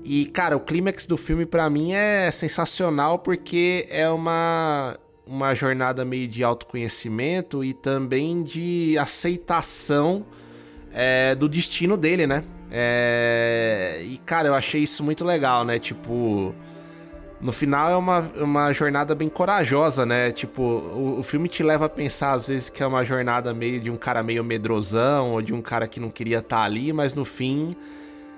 E, 0.03 0.25
cara, 0.25 0.57
o 0.57 0.59
clímax 0.59 1.05
do 1.05 1.15
filme 1.15 1.45
para 1.45 1.69
mim 1.69 1.93
é 1.93 2.31
sensacional 2.31 3.19
porque 3.19 3.85
é 3.89 4.09
uma 4.09 4.97
uma 5.25 5.53
jornada 5.53 6.03
meio 6.03 6.27
de 6.27 6.43
autoconhecimento 6.43 7.63
e 7.63 7.73
também 7.73 8.43
de 8.43 8.97
aceitação 8.97 10.25
é, 10.91 11.33
do 11.33 11.47
destino 11.47 11.95
dele, 11.95 12.27
né? 12.27 12.43
É, 12.75 14.01
e, 14.03 14.17
cara, 14.25 14.47
eu 14.47 14.55
achei 14.55 14.81
isso 14.81 15.03
muito 15.03 15.23
legal, 15.23 15.63
né? 15.63 15.77
Tipo. 15.77 16.55
No 17.39 17.51
final 17.51 17.89
é 17.89 17.95
uma, 17.97 18.19
uma 18.37 18.71
jornada 18.71 19.13
bem 19.13 19.27
corajosa, 19.27 20.05
né? 20.05 20.31
Tipo, 20.31 20.61
o, 20.61 21.19
o 21.19 21.23
filme 21.23 21.49
te 21.49 21.61
leva 21.61 21.85
a 21.85 21.89
pensar 21.89 22.31
às 22.31 22.47
vezes 22.47 22.69
que 22.69 22.81
é 22.81 22.87
uma 22.87 23.03
jornada 23.03 23.53
meio 23.53 23.81
de 23.81 23.91
um 23.91 23.97
cara 23.97 24.23
meio 24.23 24.43
medrosão 24.45 25.33
ou 25.33 25.41
de 25.41 25.53
um 25.53 25.61
cara 25.61 25.85
que 25.85 25.99
não 25.99 26.09
queria 26.09 26.37
estar 26.37 26.59
tá 26.59 26.63
ali, 26.63 26.93
mas 26.93 27.13
no 27.13 27.25
fim 27.25 27.71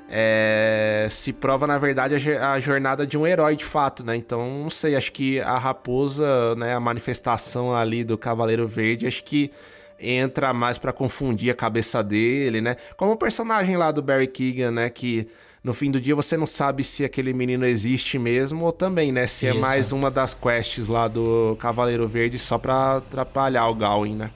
é, 0.09 1.07
se 1.09 1.33
prova 1.33 1.67
na 1.67 1.77
verdade 1.77 2.15
a, 2.15 2.53
a, 2.53 2.59
jornada 2.59 3.05
de 3.05 3.15
um 3.15 3.25
herói 3.27 3.55
de 3.55 3.63
fato, 3.63 4.03
né? 4.03 4.15
Então, 4.15 4.63
não 4.63 4.69
sei, 4.71 4.95
acho 4.95 5.11
que 5.11 5.39
a 5.39 5.57
raposa, 5.57 6.55
né, 6.55 6.73
a 6.73 6.79
manifestação 6.79 7.75
ali 7.75 8.03
do 8.03 8.17
Cavaleiro 8.17 8.67
Verde, 8.67 9.05
acho 9.05 9.23
que 9.23 9.51
entra 9.99 10.53
mais 10.53 10.77
para 10.77 10.91
confundir 10.91 11.49
a 11.51 11.55
cabeça 11.55 12.03
dele, 12.03 12.61
né? 12.61 12.75
Como 12.97 13.11
o 13.11 13.17
personagem 13.17 13.77
lá 13.77 13.91
do 13.91 14.01
Barry 14.01 14.27
Keegan, 14.27 14.71
né? 14.71 14.89
Que 14.89 15.27
no 15.63 15.73
fim 15.73 15.89
do 15.89 15.99
dia 15.99 16.15
você 16.15 16.37
não 16.37 16.45
sabe 16.45 16.83
se 16.83 17.03
aquele 17.03 17.33
menino 17.33 17.65
existe 17.65 18.19
mesmo 18.19 18.65
ou 18.65 18.71
também, 18.71 19.11
né? 19.11 19.25
Se 19.25 19.47
é 19.47 19.49
Isso. 19.49 19.57
é 19.57 19.61
mais 19.61 19.91
uma 19.91 20.11
das 20.11 20.33
quests 20.33 20.89
lá 20.89 21.07
do 21.07 21.57
Cavaleiro 21.59 22.07
Verde 22.07 22.37
só 22.37 22.57
pra 22.57 22.97
atrapalhar 22.97 23.67
o 23.67 23.75
Gawain, 23.75 24.15
né? 24.15 24.31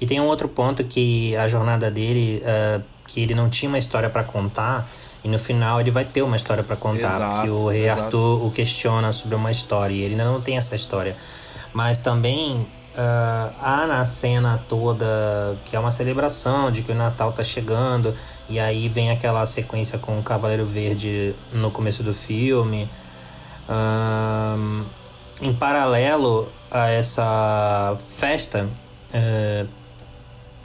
E 0.00 0.04
tem 0.04 0.20
um 0.20 0.26
outro 0.26 0.48
ponto 0.48 0.84
que 0.84 1.34
a 1.36 1.48
jornada 1.48 1.90
dele, 1.90 2.42
uh, 2.42 2.82
que 3.06 3.22
ele 3.22 3.34
não 3.34 3.48
tinha 3.48 3.68
uma 3.68 3.78
história 3.78 4.10
para 4.10 4.22
contar, 4.24 4.90
e 5.24 5.28
no 5.28 5.38
final 5.38 5.80
ele 5.80 5.90
vai 5.90 6.04
ter 6.04 6.20
uma 6.20 6.36
história 6.36 6.62
para 6.62 6.76
contar. 6.76 7.14
Exato, 7.14 7.42
que 7.42 7.48
o 7.48 7.68
rei 7.68 7.86
exato. 7.86 8.02
Arthur 8.02 8.46
o 8.46 8.50
questiona 8.50 9.12
sobre 9.12 9.36
uma 9.36 9.50
história, 9.50 9.94
e 9.94 10.02
ele 10.02 10.12
ainda 10.12 10.24
não 10.24 10.40
tem 10.40 10.58
essa 10.58 10.76
história. 10.76 11.16
Mas 11.72 11.98
também 11.98 12.66
Uh, 12.96 13.52
há 13.60 13.86
na 13.86 14.02
cena 14.06 14.58
toda 14.66 15.54
que 15.66 15.76
é 15.76 15.78
uma 15.78 15.90
celebração 15.90 16.72
de 16.72 16.80
que 16.80 16.90
o 16.90 16.94
Natal 16.94 17.30
tá 17.30 17.44
chegando 17.44 18.14
e 18.48 18.58
aí 18.58 18.88
vem 18.88 19.10
aquela 19.10 19.44
sequência 19.44 19.98
com 19.98 20.18
o 20.18 20.22
Cavaleiro 20.22 20.64
Verde 20.64 21.34
no 21.52 21.70
começo 21.70 22.02
do 22.02 22.14
filme. 22.14 22.88
Uh, 23.68 24.86
em 25.42 25.52
paralelo 25.52 26.48
a 26.70 26.88
essa 26.88 27.98
festa, 28.08 28.66
uh, 29.12 29.68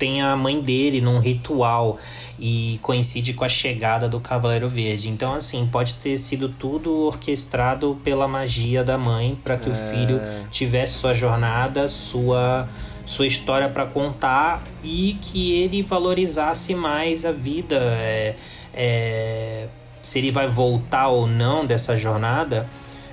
tem 0.01 0.19
a 0.19 0.35
mãe 0.35 0.59
dele 0.59 0.99
num 0.99 1.19
ritual 1.19 1.99
e 2.39 2.79
coincide 2.81 3.35
com 3.35 3.45
a 3.45 3.49
chegada 3.49 4.09
do 4.09 4.19
Cavaleiro 4.19 4.67
Verde. 4.67 5.07
Então, 5.07 5.35
assim, 5.35 5.69
pode 5.71 5.93
ter 5.93 6.17
sido 6.17 6.49
tudo 6.49 6.91
orquestrado 7.05 7.95
pela 8.03 8.27
magia 8.27 8.83
da 8.83 8.97
mãe 8.97 9.39
para 9.43 9.57
que 9.57 9.69
é... 9.69 9.71
o 9.71 9.75
filho 9.75 10.19
tivesse 10.49 10.93
sua 10.93 11.13
jornada, 11.13 11.87
sua 11.87 12.67
sua 13.05 13.27
história 13.27 13.69
para 13.69 13.85
contar 13.85 14.63
e 14.83 15.17
que 15.21 15.53
ele 15.53 15.83
valorizasse 15.83 16.73
mais 16.73 17.23
a 17.23 17.31
vida. 17.31 17.75
É, 17.75 18.35
é, 18.73 19.67
se 20.01 20.17
ele 20.17 20.31
vai 20.31 20.47
voltar 20.47 21.09
ou 21.09 21.27
não 21.27 21.63
dessa 21.63 21.95
jornada, 21.95 22.67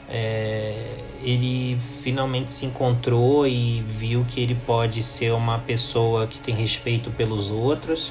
é, 0.08 1.07
ele 1.22 1.78
finalmente 1.80 2.52
se 2.52 2.66
encontrou 2.66 3.46
e 3.46 3.82
viu 3.82 4.24
que 4.28 4.40
ele 4.40 4.54
pode 4.54 5.02
ser 5.02 5.32
uma 5.32 5.58
pessoa 5.58 6.26
que 6.26 6.38
tem 6.38 6.54
respeito 6.54 7.10
pelos 7.10 7.50
outros 7.50 8.08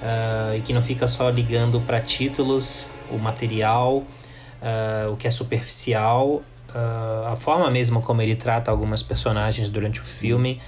uh, 0.00 0.56
e 0.56 0.60
que 0.60 0.72
não 0.72 0.82
fica 0.82 1.06
só 1.06 1.30
ligando 1.30 1.80
para 1.80 2.00
títulos, 2.00 2.90
o 3.10 3.18
material, 3.18 3.98
uh, 3.98 5.12
o 5.12 5.16
que 5.16 5.26
é 5.28 5.30
superficial, 5.30 6.42
uh, 6.74 7.26
a 7.32 7.36
forma 7.36 7.70
mesmo 7.70 8.02
como 8.02 8.20
ele 8.22 8.34
trata 8.34 8.70
algumas 8.70 9.02
personagens 9.02 9.68
durante 9.68 10.00
o 10.00 10.04
filme. 10.04 10.60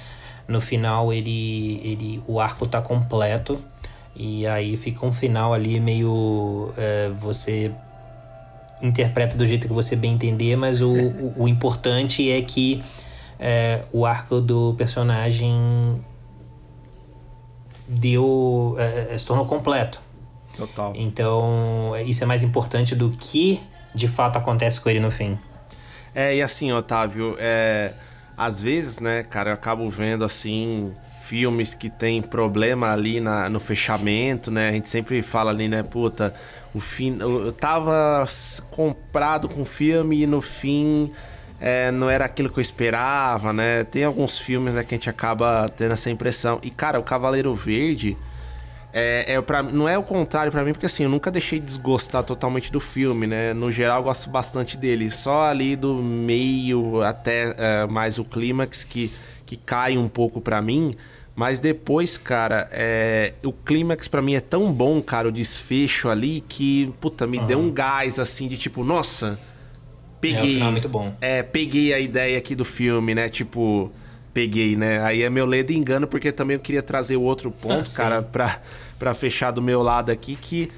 No 0.47 0.61
final 0.61 1.13
ele, 1.13 1.81
ele 1.85 2.23
o 2.27 2.41
arco 2.41 2.65
está 2.65 2.81
completo 2.81 3.59
e 4.15 4.47
aí 4.47 4.77
fica 4.77 5.07
um 5.07 5.13
final 5.13 5.55
ali 5.55 5.81
meio 5.81 6.73
eh, 6.77 7.11
você 7.19 7.73
interpreta 8.83 9.37
do 9.37 9.47
jeito 9.47 9.67
que 9.67 9.73
você 9.73 9.95
bem 9.95 10.15
entender, 10.15 10.57
mas 10.57 10.83
o, 10.83 10.93
o, 10.93 11.43
o 11.45 11.49
importante 11.49 12.31
é 12.31 12.43
que 12.43 12.83
é, 13.39 13.83
o 13.93 14.05
arco 14.05 14.41
do 14.41 14.75
personagem 14.77 16.05
deu 17.89 18.77
é, 18.79 19.15
é, 19.15 19.19
se 19.19 19.27
tornou 19.27 19.47
completo. 19.47 20.01
Total. 20.57 20.93
Então 20.95 21.93
isso 22.05 22.23
é 22.23 22.27
mais 22.27 22.43
importante 22.43 22.95
do 22.95 23.11
que 23.11 23.61
de 23.95 24.09
fato 24.09 24.37
acontece 24.37 24.81
com 24.81 24.91
ele 24.91 25.01
no 25.01 25.11
fim. 25.11 25.39
É 26.15 26.37
e 26.37 26.43
assim, 26.43 26.73
Otávio, 26.73 27.37
é, 27.39 27.95
às 28.37 28.61
vezes, 28.61 29.01
né, 29.01 29.23
cara, 29.23 29.51
eu 29.51 29.55
acabo 29.55 29.89
vendo 29.89 30.25
assim 30.25 30.93
filmes 31.33 31.73
que 31.73 31.89
tem 31.89 32.21
problema 32.21 32.93
ali 32.93 33.19
na, 33.19 33.49
no 33.49 33.59
fechamento, 33.59 34.51
né? 34.51 34.69
A 34.69 34.73
gente 34.73 34.91
sempre 34.91 35.23
fala 35.23 35.51
ali, 35.51 35.67
né, 35.67 35.83
puta, 35.83 36.35
o 36.75 36.79
fim, 36.79 37.17
eu 37.19 37.51
tava 37.55 38.23
comprado 38.71 39.49
com 39.49 39.63
o 39.63 39.65
filme 39.65 40.25
e 40.25 40.27
no 40.27 40.43
fim 40.43 41.11
é, 41.59 41.91
não 41.91 42.11
era 42.11 42.27
aquilo 42.27 42.51
que 42.51 42.59
eu 42.59 42.61
esperava, 42.61 43.51
né? 43.51 43.83
Tem 43.85 44.05
alguns 44.05 44.39
filmes 44.39 44.75
né, 44.75 44.85
que 44.85 44.95
a 44.95 44.99
gente 44.99 45.09
acaba 45.09 45.67
tendo 45.75 45.93
essa 45.93 46.11
impressão. 46.11 46.59
E 46.63 46.69
cara, 46.69 47.01
o 47.01 47.03
Cavaleiro 47.03 47.55
Verde 47.55 48.15
é, 48.93 49.33
é 49.33 49.41
pra, 49.41 49.63
não 49.63 49.89
é 49.89 49.97
o 49.97 50.03
contrário 50.03 50.53
para 50.53 50.63
mim, 50.63 50.73
porque 50.73 50.85
assim, 50.85 51.05
eu 51.05 51.09
nunca 51.09 51.31
deixei 51.31 51.59
de 51.59 51.65
desgostar 51.65 52.23
totalmente 52.25 52.71
do 52.71 52.79
filme, 52.79 53.27
né? 53.27 53.55
No 53.55 53.73
geral, 53.73 54.01
eu 54.01 54.05
gosto 54.05 54.29
bastante 54.29 54.77
dele. 54.77 55.11
Só 55.11 55.45
ali 55.45 55.77
do 55.77 55.95
meio 55.95 57.01
até 57.01 57.55
é, 57.57 57.87
mais 57.87 58.19
o 58.19 58.25
clímax 58.25 58.85
que, 58.85 59.11
que 59.47 59.57
cai 59.57 59.97
um 59.97 60.11
pouco 60.11 60.43
para 60.43 60.61
mim. 60.61 60.93
Mas 61.35 61.59
depois, 61.59 62.19
cara, 62.19 62.69
é... 62.73 63.33
o 63.43 63.53
clímax 63.53 64.07
para 64.07 64.21
mim 64.21 64.35
é 64.35 64.41
tão 64.41 64.71
bom, 64.71 65.01
cara, 65.01 65.29
o 65.29 65.33
desfecho 65.33 66.09
ali, 66.09 66.43
que, 66.47 66.93
puta, 67.01 67.27
me 67.27 67.39
uhum. 67.39 67.47
deu 67.47 67.59
um 67.59 67.71
gás 67.71 68.19
assim 68.19 68.49
de 68.49 68.57
tipo, 68.57 68.85
nossa, 68.85 69.39
peguei. 70.21 70.61
É, 70.61 70.71
muito 70.71 70.89
bom. 70.89 71.15
É, 71.21 71.43
peguei 71.43 71.95
a 71.95 71.99
ideia 71.99 72.37
aqui 72.37 72.55
do 72.55 72.65
filme, 72.65 73.15
né? 73.15 73.29
Tipo, 73.31 73.91
peguei, 74.33 74.77
né? 74.77 75.03
Aí 75.03 75.23
é 75.23 75.31
meu 75.31 75.47
ledo 75.47 75.73
engano, 75.73 76.07
porque 76.07 76.31
também 76.31 76.55
eu 76.55 76.61
queria 76.61 76.83
trazer 76.83 77.17
o 77.17 77.23
outro 77.23 77.51
ponto, 77.51 77.89
ah, 77.93 77.97
cara, 77.97 78.23
pra, 78.23 78.61
pra 78.99 79.15
fechar 79.15 79.51
do 79.51 79.63
meu 79.63 79.83
lado 79.83 80.11
aqui, 80.11 80.37
que 80.37 80.71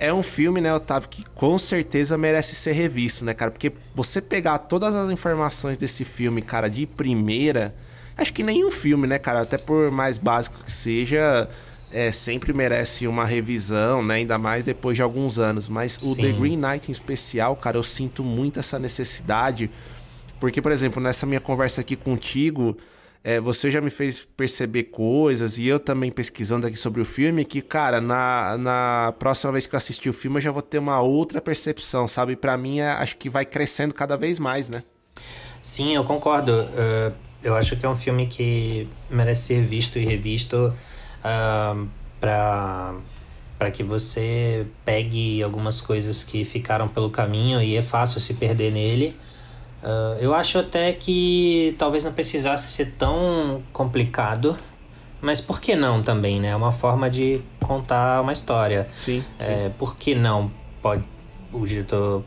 é 0.00 0.12
um 0.12 0.22
filme, 0.22 0.60
né, 0.60 0.72
Otávio, 0.72 1.08
que 1.08 1.24
com 1.34 1.58
certeza 1.58 2.16
merece 2.16 2.54
ser 2.54 2.72
revisto, 2.72 3.24
né, 3.24 3.34
cara? 3.34 3.50
Porque 3.50 3.72
você 3.94 4.20
pegar 4.20 4.58
todas 4.58 4.94
as 4.94 5.10
informações 5.10 5.76
desse 5.76 6.04
filme, 6.04 6.40
cara, 6.40 6.68
de 6.68 6.86
primeira 6.86 7.74
Acho 8.18 8.34
que 8.34 8.42
nenhum 8.42 8.70
filme, 8.70 9.06
né, 9.06 9.16
cara? 9.16 9.42
Até 9.42 9.56
por 9.56 9.92
mais 9.92 10.18
básico 10.18 10.64
que 10.64 10.72
seja, 10.72 11.48
é, 11.92 12.10
sempre 12.10 12.52
merece 12.52 13.06
uma 13.06 13.24
revisão, 13.24 14.02
né? 14.02 14.16
Ainda 14.16 14.36
mais 14.36 14.64
depois 14.64 14.96
de 14.96 15.02
alguns 15.02 15.38
anos. 15.38 15.68
Mas 15.68 15.98
o 16.02 16.16
The 16.16 16.32
Green 16.32 16.56
Knight 16.56 16.90
em 16.90 16.92
especial, 16.92 17.54
cara, 17.54 17.76
eu 17.76 17.82
sinto 17.84 18.24
muito 18.24 18.58
essa 18.58 18.76
necessidade. 18.76 19.70
Porque, 20.40 20.60
por 20.60 20.72
exemplo, 20.72 21.00
nessa 21.00 21.26
minha 21.26 21.40
conversa 21.40 21.80
aqui 21.80 21.94
contigo, 21.94 22.76
é, 23.22 23.40
você 23.40 23.70
já 23.70 23.80
me 23.80 23.90
fez 23.90 24.26
perceber 24.36 24.84
coisas 24.84 25.56
e 25.56 25.66
eu 25.66 25.78
também 25.78 26.10
pesquisando 26.10 26.66
aqui 26.66 26.76
sobre 26.76 27.00
o 27.00 27.04
filme 27.04 27.44
que, 27.44 27.62
cara, 27.62 28.00
na, 28.00 28.56
na 28.58 29.14
próxima 29.16 29.52
vez 29.52 29.66
que 29.66 29.74
eu 29.74 29.78
assistir 29.78 30.08
o 30.08 30.12
filme 30.12 30.38
eu 30.38 30.40
já 30.40 30.50
vou 30.50 30.62
ter 30.62 30.78
uma 30.78 31.00
outra 31.00 31.40
percepção, 31.40 32.08
sabe? 32.08 32.34
Para 32.34 32.56
mim, 32.56 32.80
é, 32.80 32.90
acho 32.90 33.16
que 33.16 33.30
vai 33.30 33.44
crescendo 33.44 33.94
cada 33.94 34.16
vez 34.16 34.40
mais, 34.40 34.68
né? 34.68 34.82
Sim, 35.60 35.94
eu 35.94 36.04
concordo. 36.04 36.52
Uh, 36.52 37.27
eu 37.42 37.56
acho 37.56 37.76
que 37.76 37.86
é 37.86 37.88
um 37.88 37.96
filme 37.96 38.26
que 38.26 38.88
merece 39.10 39.42
ser 39.42 39.62
visto 39.62 39.98
e 39.98 40.04
revisto 40.04 40.74
uh, 41.24 41.88
para 42.20 42.94
para 43.58 43.72
que 43.72 43.82
você 43.82 44.66
pegue 44.84 45.42
algumas 45.42 45.80
coisas 45.80 46.22
que 46.22 46.44
ficaram 46.44 46.86
pelo 46.86 47.10
caminho 47.10 47.60
e 47.60 47.76
é 47.76 47.82
fácil 47.82 48.20
se 48.20 48.34
perder 48.34 48.70
nele. 48.70 49.16
Uh, 49.82 50.16
eu 50.20 50.32
acho 50.32 50.60
até 50.60 50.92
que 50.92 51.74
talvez 51.76 52.04
não 52.04 52.12
precisasse 52.12 52.68
ser 52.68 52.92
tão 52.92 53.60
complicado, 53.72 54.56
mas 55.20 55.40
por 55.40 55.60
que 55.60 55.74
não 55.74 56.04
também, 56.04 56.38
né? 56.38 56.50
É 56.50 56.56
uma 56.56 56.70
forma 56.70 57.10
de 57.10 57.40
contar 57.60 58.20
uma 58.20 58.32
história. 58.32 58.88
Sim. 58.94 59.24
É, 59.40 59.44
sim. 59.44 59.74
Por 59.76 59.96
que 59.96 60.14
não? 60.14 60.52
Pode, 60.80 61.02
o 61.52 61.66
diretor 61.66 62.22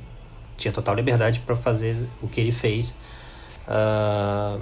tinha 0.57 0.71
total 0.73 0.95
liberdade 0.95 1.39
para 1.39 1.55
fazer 1.55 1.95
o 2.21 2.27
que 2.27 2.41
ele 2.41 2.51
fez. 2.51 2.97
Uh, 3.71 4.59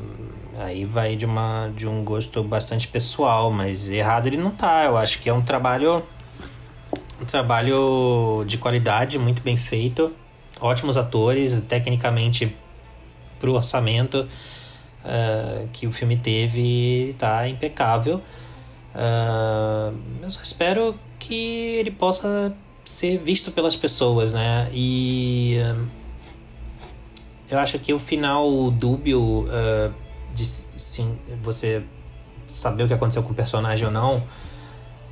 aí 0.59 0.85
vai 0.85 1.15
de, 1.15 1.25
uma, 1.25 1.71
de 1.75 1.87
um 1.87 2.03
gosto 2.03 2.43
bastante 2.43 2.87
pessoal, 2.87 3.49
mas 3.49 3.89
errado 3.89 4.27
ele 4.27 4.37
não 4.37 4.51
tá. 4.51 4.85
Eu 4.85 4.97
acho 4.97 5.19
que 5.19 5.27
é 5.29 5.33
um 5.33 5.41
trabalho 5.41 6.03
um 7.19 7.25
trabalho 7.25 8.45
de 8.47 8.57
qualidade, 8.57 9.17
muito 9.17 9.41
bem 9.41 9.57
feito, 9.57 10.13
ótimos 10.61 10.95
atores, 10.95 11.59
tecnicamente 11.61 12.55
pro 13.39 13.53
orçamento 13.53 14.27
uh, 15.03 15.67
que 15.73 15.85
o 15.85 15.91
filme 15.91 16.15
teve, 16.15 17.15
tá 17.17 17.47
impecável. 17.47 18.21
Uh, 18.95 19.95
eu 20.21 20.29
só 20.29 20.41
espero 20.41 20.97
que 21.17 21.75
ele 21.77 21.91
possa 21.91 22.53
ser 22.85 23.17
visto 23.17 23.51
pelas 23.51 23.75
pessoas, 23.75 24.33
né? 24.33 24.69
E 24.73 25.57
uh, 25.61 25.98
eu 27.49 27.59
acho 27.59 27.79
que 27.79 27.93
o 27.93 27.99
final 27.99 28.71
dúbio 28.71 29.45
de 30.33 30.45
sim, 30.45 31.17
você 31.41 31.83
saber 32.49 32.83
o 32.83 32.87
que 32.87 32.93
aconteceu 32.93 33.23
com 33.23 33.31
o 33.31 33.35
personagem 33.35 33.85
ou 33.85 33.91
não 33.91 34.23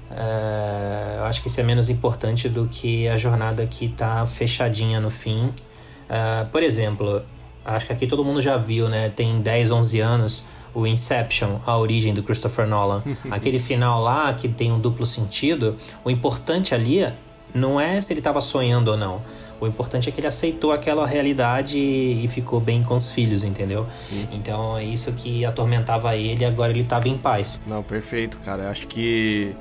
Uh, 0.09 1.17
eu 1.17 1.25
acho 1.25 1.41
que 1.41 1.47
isso 1.47 1.59
é 1.59 1.63
menos 1.63 1.89
importante 1.89 2.47
do 2.47 2.67
que 2.67 3.07
a 3.07 3.17
jornada 3.17 3.65
que 3.65 3.89
tá 3.89 4.25
fechadinha 4.25 4.99
no 4.99 5.09
fim. 5.09 5.47
Uh, 5.47 6.45
por 6.51 6.63
exemplo, 6.63 7.21
acho 7.65 7.87
que 7.87 7.93
aqui 7.93 8.07
todo 8.07 8.23
mundo 8.23 8.41
já 8.41 8.57
viu, 8.57 8.87
né? 8.87 9.09
Tem 9.09 9.41
10, 9.41 9.71
11 9.71 9.99
anos 9.99 10.45
o 10.73 10.85
Inception, 10.85 11.57
a 11.65 11.77
origem 11.77 12.13
do 12.13 12.23
Christopher 12.23 12.67
Nolan. 12.67 13.03
Aquele 13.31 13.59
final 13.59 14.01
lá 14.01 14.33
que 14.33 14.47
tem 14.47 14.71
um 14.71 14.79
duplo 14.79 15.05
sentido, 15.05 15.75
o 16.03 16.09
importante 16.09 16.73
ali 16.73 17.05
não 17.53 17.79
é 17.79 17.99
se 17.99 18.13
ele 18.13 18.19
estava 18.19 18.39
sonhando 18.39 18.91
ou 18.91 18.97
não. 18.97 19.21
O 19.59 19.67
importante 19.67 20.07
é 20.07 20.11
que 20.11 20.19
ele 20.19 20.27
aceitou 20.27 20.71
aquela 20.71 21.07
realidade 21.07 21.77
e 21.77 22.27
ficou 22.27 22.59
bem 22.59 22.83
com 22.83 22.95
os 22.95 23.09
filhos, 23.11 23.43
entendeu? 23.43 23.87
Sim. 23.95 24.27
Então 24.31 24.77
é 24.77 24.83
isso 24.83 25.11
que 25.13 25.43
atormentava 25.43 26.15
ele 26.15 26.43
e 26.43 26.45
agora 26.45 26.71
ele 26.71 26.81
estava 26.81 27.07
em 27.07 27.17
paz. 27.17 27.59
Não, 27.67 27.81
perfeito, 27.81 28.37
cara. 28.39 28.69
Acho 28.69 28.85
que 28.87 29.55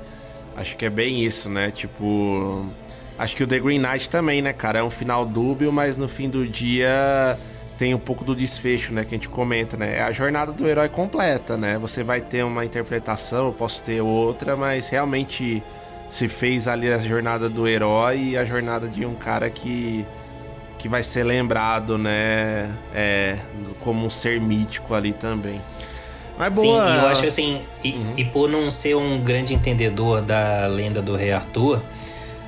Acho 0.57 0.75
que 0.75 0.85
é 0.85 0.89
bem 0.89 1.23
isso, 1.23 1.49
né? 1.49 1.69
Tipo. 1.69 2.65
Acho 3.17 3.35
que 3.35 3.43
o 3.43 3.47
The 3.47 3.59
Green 3.59 3.79
Knight 3.79 4.09
também, 4.09 4.41
né, 4.41 4.51
cara? 4.53 4.79
É 4.79 4.83
um 4.83 4.89
final 4.89 5.23
dúbio, 5.23 5.71
mas 5.71 5.97
no 5.97 6.07
fim 6.07 6.29
do 6.29 6.47
dia 6.47 7.37
tem 7.77 7.93
um 7.93 7.99
pouco 7.99 8.25
do 8.25 8.35
desfecho, 8.35 8.91
né? 8.91 9.03
Que 9.03 9.13
a 9.13 9.17
gente 9.17 9.29
comenta, 9.29 9.77
né? 9.77 9.97
É 9.97 10.01
a 10.01 10.11
jornada 10.11 10.51
do 10.51 10.67
herói 10.67 10.89
completa, 10.89 11.55
né? 11.55 11.77
Você 11.77 12.03
vai 12.03 12.21
ter 12.21 12.43
uma 12.43 12.65
interpretação, 12.65 13.47
eu 13.47 13.53
posso 13.53 13.83
ter 13.83 14.01
outra, 14.01 14.55
mas 14.55 14.89
realmente 14.89 15.61
se 16.09 16.27
fez 16.27 16.67
ali 16.67 16.91
a 16.91 16.97
jornada 16.97 17.49
do 17.49 17.67
herói 17.67 18.19
e 18.19 18.37
a 18.37 18.45
jornada 18.45 18.87
de 18.87 19.05
um 19.05 19.15
cara 19.15 19.49
que 19.49 20.05
que 20.77 20.87
vai 20.87 21.01
ser 21.01 21.23
lembrado, 21.23 21.97
né? 21.97 22.71
É, 22.93 23.35
como 23.79 24.05
um 24.05 24.09
ser 24.09 24.39
mítico 24.39 24.93
ali 24.93 25.11
também. 25.11 25.59
Mas 26.37 26.53
boa. 26.53 26.85
Sim, 26.85 26.97
eu 26.97 27.07
acho 27.07 27.25
assim, 27.25 27.61
e, 27.83 27.93
uhum. 27.93 28.13
e, 28.15 28.25
por 28.25 28.47
não 28.47 28.69
ser 28.69 28.95
um 28.95 29.19
grande 29.19 29.53
entendedor 29.53 30.21
da 30.21 30.67
lenda 30.67 31.01
do 31.01 31.15
rei 31.15 31.31
Arthur, 31.31 31.81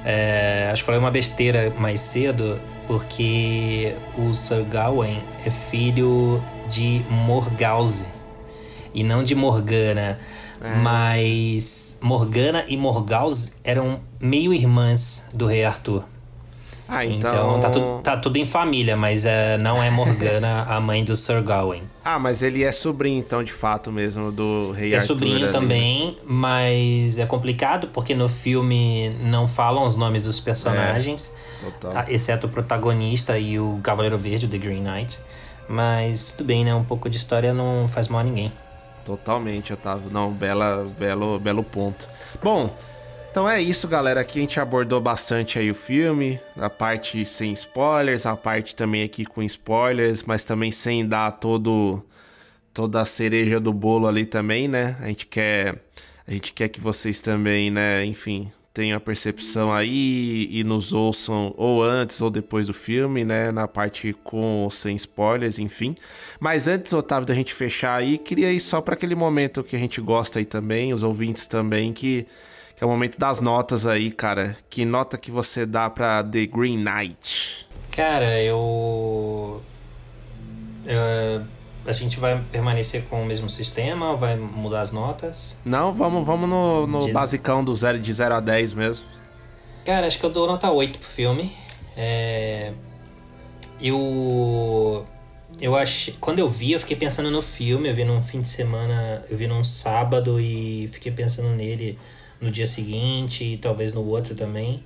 é, 0.06 0.70
acho 0.72 0.84
que 0.84 0.86
falei 0.86 1.00
uma 1.00 1.10
besteira 1.10 1.74
mais 1.78 2.00
cedo, 2.02 2.60
porque 2.86 3.96
o 4.16 4.34
Sir 4.34 4.64
Gawain 4.64 5.22
é 5.44 5.50
filho 5.50 6.44
de 6.68 7.04
Morgause 7.10 8.10
e 8.94 9.04
não 9.04 9.24
de 9.24 9.34
Morgana. 9.34 10.20
É. 10.62 10.76
Mas 10.78 12.00
Morgana 12.02 12.66
e 12.68 12.76
Morgause 12.76 13.54
eram 13.64 14.00
meio 14.20 14.54
irmãs 14.54 15.30
do 15.34 15.46
rei 15.46 15.64
Arthur. 15.64 16.04
Ah, 16.90 17.06
então... 17.06 17.58
então 17.58 17.60
tá, 17.60 17.70
tu, 17.70 18.00
tá 18.04 18.18
tudo 18.18 18.38
em 18.38 18.46
família, 18.46 18.98
mas 18.98 19.24
é, 19.24 19.60
não 19.60 19.82
é 19.82 19.92
Morgana 19.92 20.64
a 20.68 20.82
mãe 20.82 21.04
do 21.04 21.16
Sir 21.16 21.44
Gawain. 21.44 21.84
Ah, 22.02 22.18
mas 22.18 22.42
ele 22.42 22.64
é 22.64 22.72
sobrinho, 22.72 23.20
então, 23.20 23.44
de 23.44 23.54
fato 23.54 23.92
mesmo, 23.92 24.32
do 24.32 24.72
rei 24.72 24.94
é 24.94 24.96
Arthur. 24.96 25.04
É 25.04 25.08
sobrinho 25.08 25.44
ali. 25.44 25.52
também, 25.52 26.18
mas 26.26 27.20
é 27.20 27.26
complicado 27.28 27.90
porque 27.90 28.16
no 28.16 28.28
filme 28.28 29.10
não 29.26 29.48
falam 29.48 29.86
os 29.86 29.96
nomes 29.96 30.24
dos 30.24 30.40
personagens, 30.40 31.36
é, 31.94 32.12
exceto 32.12 32.48
o 32.48 32.50
protagonista 32.50 33.38
e 33.38 33.60
o 33.60 33.80
Cavaleiro 33.84 34.18
Verde, 34.18 34.48
The 34.48 34.58
Green 34.58 34.82
Knight. 34.82 35.20
Mas 35.68 36.32
tudo 36.32 36.48
bem, 36.48 36.66
né? 36.66 36.74
Um 36.74 36.84
pouco 36.84 37.08
de 37.08 37.18
história 37.18 37.54
não 37.54 37.88
faz 37.88 38.08
mal 38.08 38.22
a 38.22 38.24
ninguém. 38.24 38.52
Totalmente, 39.10 39.74
Otávio. 39.74 40.12
Não, 40.12 40.32
bela, 40.32 40.86
belo, 41.00 41.40
belo 41.40 41.64
ponto. 41.64 42.08
Bom, 42.44 42.78
então 43.32 43.50
é 43.50 43.60
isso, 43.60 43.88
galera. 43.88 44.22
Aqui 44.22 44.38
a 44.38 44.42
gente 44.44 44.60
abordou 44.60 45.02
bastante 45.02 45.58
aí 45.58 45.72
o 45.72 45.74
filme, 45.74 46.40
a 46.56 46.70
parte 46.70 47.26
sem 47.26 47.52
spoilers, 47.54 48.28
a 48.28 48.38
parte 48.38 48.76
também 48.76 49.02
aqui 49.02 49.26
com 49.26 49.42
spoilers, 49.42 50.22
mas 50.22 50.46
também 50.46 50.72
sem 50.72 51.04
dar 51.08 51.32
todo 51.32 52.06
toda 52.72 53.02
a 53.02 53.06
cereja 53.06 53.60
do 53.60 53.74
bolo 53.74 54.08
ali 54.08 54.28
também, 54.28 54.68
né? 54.68 54.96
A 55.02 55.08
gente 55.08 55.26
quer 55.26 55.82
a 56.28 56.32
gente 56.32 56.54
quer 56.54 56.70
que 56.70 56.80
vocês 56.80 57.20
também, 57.20 57.72
né, 57.72 58.06
enfim, 58.06 58.52
tenham 58.74 58.98
a 58.98 59.00
percepção 59.00 59.74
aí 59.74 60.48
e 60.52 60.64
nos 60.64 60.94
ouçam 60.94 61.54
ou 61.58 61.84
antes 61.84 62.22
ou 62.22 62.30
depois 62.30 62.68
do 62.68 62.74
filme, 62.74 63.26
né, 63.26 63.52
na 63.52 63.68
parte 63.68 64.14
com 64.24 64.64
ou 64.64 64.70
sem 64.70 64.96
spoilers, 64.96 65.60
enfim. 65.60 65.96
Mas 66.40 66.68
antes, 66.68 66.94
Otávio, 66.94 67.26
da 67.26 67.36
gente 67.36 67.54
fechar 67.54 67.96
aí, 67.96 68.18
queria 68.18 68.52
ir 68.52 68.60
só 68.60 68.82
para 68.82 68.94
aquele 68.94 69.16
momento 69.16 69.64
que 69.64 69.76
a 69.76 69.80
gente 69.80 70.00
gosta 70.00 70.40
aí 70.40 70.46
também, 70.46 70.94
os 70.94 71.04
ouvintes 71.04 71.48
também 71.48 71.92
que 71.94 72.26
que 72.80 72.84
é 72.86 72.88
o 72.88 72.90
momento 72.90 73.20
das 73.20 73.42
notas 73.42 73.86
aí, 73.86 74.10
cara. 74.10 74.56
Que 74.70 74.86
nota 74.86 75.18
que 75.18 75.30
você 75.30 75.66
dá 75.66 75.90
pra 75.90 76.24
The 76.24 76.46
Green 76.46 76.78
Knight? 76.78 77.68
Cara, 77.92 78.42
eu. 78.42 79.62
eu 80.86 81.42
a 81.90 81.94
gente 81.94 82.20
vai 82.20 82.40
permanecer 82.52 83.06
com 83.06 83.24
o 83.24 83.26
mesmo 83.26 83.50
sistema? 83.50 84.16
Vai 84.16 84.36
mudar 84.36 84.82
as 84.82 84.92
notas? 84.92 85.58
Não, 85.66 85.92
vamos, 85.92 86.26
vamos 86.26 86.48
no, 86.48 86.86
no 86.86 87.00
Diz... 87.00 87.14
basicão 87.14 87.64
do 87.64 87.76
zero, 87.76 88.00
de 88.00 88.14
0 88.14 88.36
a 88.36 88.40
10 88.40 88.74
mesmo. 88.74 89.08
Cara, 89.84 90.06
acho 90.06 90.20
que 90.20 90.26
eu 90.26 90.30
dou 90.30 90.46
nota 90.46 90.70
8 90.70 91.00
pro 91.00 91.08
filme. 91.08 91.52
É... 91.98 92.72
Eu. 93.82 95.06
Eu 95.60 95.76
achei. 95.76 96.16
Quando 96.20 96.40
eu 96.40 96.48
vi, 96.48 96.74
eu 96.74 96.80
fiquei 96.80 96.96
pensando 96.96 97.32
no 97.32 97.42
filme. 97.42 97.90
Eu 97.90 97.96
vi 97.96 98.04
num 98.04 98.22
fim 98.22 98.42
de 98.42 98.50
semana. 98.50 99.24
Eu 99.30 99.38
vi 99.38 99.48
num 99.48 99.64
sábado 99.64 100.40
e 100.40 100.90
fiquei 100.94 101.12
pensando 101.12 101.50
nele 101.50 101.98
no 102.40 102.52
dia 102.52 102.68
seguinte 102.68 103.44
e 103.44 103.58
talvez 103.58 103.92
no 103.92 104.06
outro 104.06 104.36
também. 104.36 104.84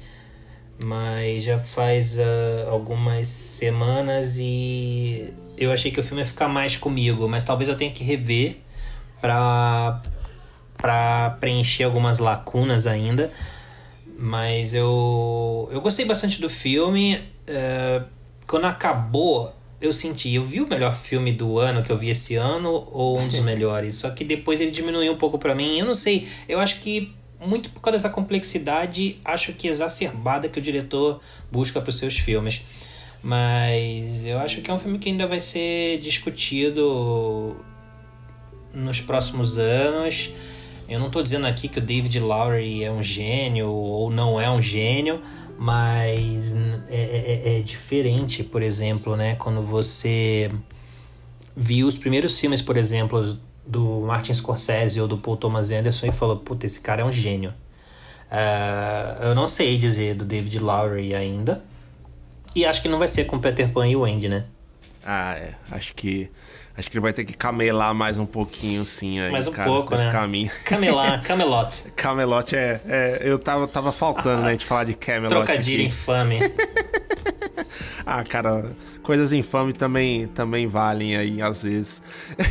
Mas 0.82 1.44
já 1.44 1.60
faz 1.60 2.18
uh, 2.18 2.70
algumas 2.70 3.28
semanas 3.28 4.38
e 4.40 5.34
eu 5.58 5.72
achei 5.72 5.92
que 5.92 6.00
o 6.00 6.04
filme 6.04 6.22
ia 6.22 6.26
ficar 6.26 6.48
mais 6.48 6.76
comigo, 6.76 7.28
mas 7.28 7.44
talvez 7.44 7.70
eu 7.70 7.76
tenha 7.76 7.92
que 7.92 8.04
rever 8.04 8.58
para 9.22 10.02
para 10.78 11.38
preencher 11.40 11.84
algumas 11.84 12.20
lacunas 12.20 12.88
ainda. 12.88 13.32
Mas 14.18 14.74
eu 14.74 15.70
eu 15.72 15.80
gostei 15.80 16.06
bastante 16.06 16.42
do 16.42 16.50
filme. 16.50 17.18
Uh, 17.48 18.06
quando 18.48 18.66
acabou, 18.66 19.54
eu 19.80 19.94
senti, 19.94 20.34
eu 20.34 20.46
vi 20.46 20.62
o 20.62 20.68
melhor 20.68 20.94
filme 20.94 21.32
do 21.32 21.60
ano 21.60 21.84
que 21.84 21.92
eu 21.92 21.98
vi 21.98 22.10
esse 22.10 22.36
ano 22.36 22.88
ou 22.92 23.20
um 23.20 23.28
dos 23.28 23.40
melhores. 23.42 23.96
Só 23.96 24.10
que 24.10 24.24
depois 24.24 24.60
ele 24.60 24.72
diminuiu 24.72 25.14
um 25.14 25.18
pouco 25.18 25.38
para 25.38 25.54
mim. 25.54 25.78
Eu 25.78 25.86
não 25.86 25.96
sei, 25.96 26.28
eu 26.48 26.60
acho 26.60 26.80
que 26.82 27.14
muito 27.46 27.70
por 27.70 27.82
causa 27.82 27.98
dessa 27.98 28.10
complexidade, 28.10 29.18
acho 29.24 29.54
que 29.54 29.68
exacerbada 29.68 30.48
que 30.48 30.60
o 30.60 30.62
diretor 30.62 31.20
busca 31.52 31.82
para 31.82 31.90
os 31.90 31.98
seus 31.98 32.18
filmes. 32.18 32.62
Mas 33.22 34.26
eu 34.26 34.38
acho 34.40 34.62
que 34.62 34.70
é 34.70 34.74
um 34.74 34.80
filme 34.80 35.00
que 35.00 35.10
ainda 35.10 35.26
vai 35.26 35.40
ser 35.40 36.00
discutido 36.00 37.56
nos 38.74 39.00
próximos 39.00 39.58
anos. 39.58 40.32
Eu 40.90 41.00
não 41.00 41.08
estou 41.08 41.24
dizendo 41.24 41.48
aqui 41.48 41.68
que 41.70 41.80
o 41.80 41.82
David 41.82 42.20
Lowery 42.20 42.84
é 42.84 42.92
um 42.92 43.02
gênio 43.02 43.70
ou 43.70 44.10
não 44.10 44.40
é 44.40 44.50
um 44.50 44.62
gênio, 44.62 45.22
mas 45.58 46.56
é, 46.90 47.42
é, 47.46 47.58
é 47.58 47.62
diferente, 47.62 48.44
por 48.44 48.62
exemplo, 48.62 49.16
né? 49.16 49.36
Quando 49.36 49.62
você 49.62 50.52
viu 51.56 51.88
os 51.88 51.98
primeiros 51.98 52.38
filmes, 52.38 52.62
por 52.62 52.76
exemplo, 52.76 53.38
do 53.66 54.02
Martin 54.02 54.34
Scorsese 54.34 55.00
ou 55.00 55.08
do 55.08 55.18
Paul 55.18 55.38
Thomas 55.38 55.72
Anderson 55.72 56.08
e 56.08 56.12
falou: 56.12 56.38
Puta, 56.38 56.66
esse 56.66 56.80
cara 56.82 57.02
é 57.02 57.06
um 57.06 57.12
gênio. 57.12 57.54
Uh, 58.32 59.24
eu 59.24 59.36
não 59.36 59.48
sei 59.48 59.78
dizer 59.78 60.16
do 60.16 60.26
David 60.26 60.60
Lowry 60.60 61.14
ainda. 61.14 61.64
E 62.56 62.66
acho 62.66 62.82
que 62.82 62.90
não 62.90 63.00
vai 63.00 63.08
ser 63.08 63.26
com 63.26 63.40
Peter 63.40 63.70
Pan 63.72 63.88
e 63.88 63.96
o 63.96 64.06
Andy, 64.06 64.30
né? 64.30 64.46
Ah, 65.06 65.36
é. 65.36 65.56
Acho 65.72 65.94
que. 65.94 66.30
Acho 66.76 66.90
que 66.90 66.98
ele 66.98 67.04
vai 67.04 67.14
ter 67.14 67.24
que 67.24 67.34
camelar 67.34 67.94
mais 67.94 68.18
um 68.18 68.26
pouquinho, 68.26 68.84
sim, 68.84 69.20
aí, 69.20 69.32
mais 69.32 69.48
um 69.48 69.52
cara, 69.52 69.70
pouco, 69.70 69.92
nesse 69.92 70.06
né? 70.06 70.12
caminho. 70.12 70.52
Camelar, 70.66 71.24
Camelot. 71.24 71.92
Camelot 71.96 72.56
é, 72.56 72.82
é. 72.88 73.22
eu 73.22 73.38
tava, 73.38 73.68
tava 73.68 73.92
faltando, 73.92 74.42
né? 74.42 74.56
De 74.56 74.66
falar 74.66 74.86
de 74.86 74.96
Camelot. 74.96 75.30
Trocadilho 75.30 75.82
aqui. 75.82 75.88
infame. 75.88 76.40
Ah, 78.06 78.24
cara, 78.24 78.76
coisas 79.02 79.32
infames 79.32 79.76
também, 79.78 80.28
também 80.28 80.68
valem 80.68 81.16
aí, 81.16 81.42
às 81.42 81.64
vezes. 81.64 82.02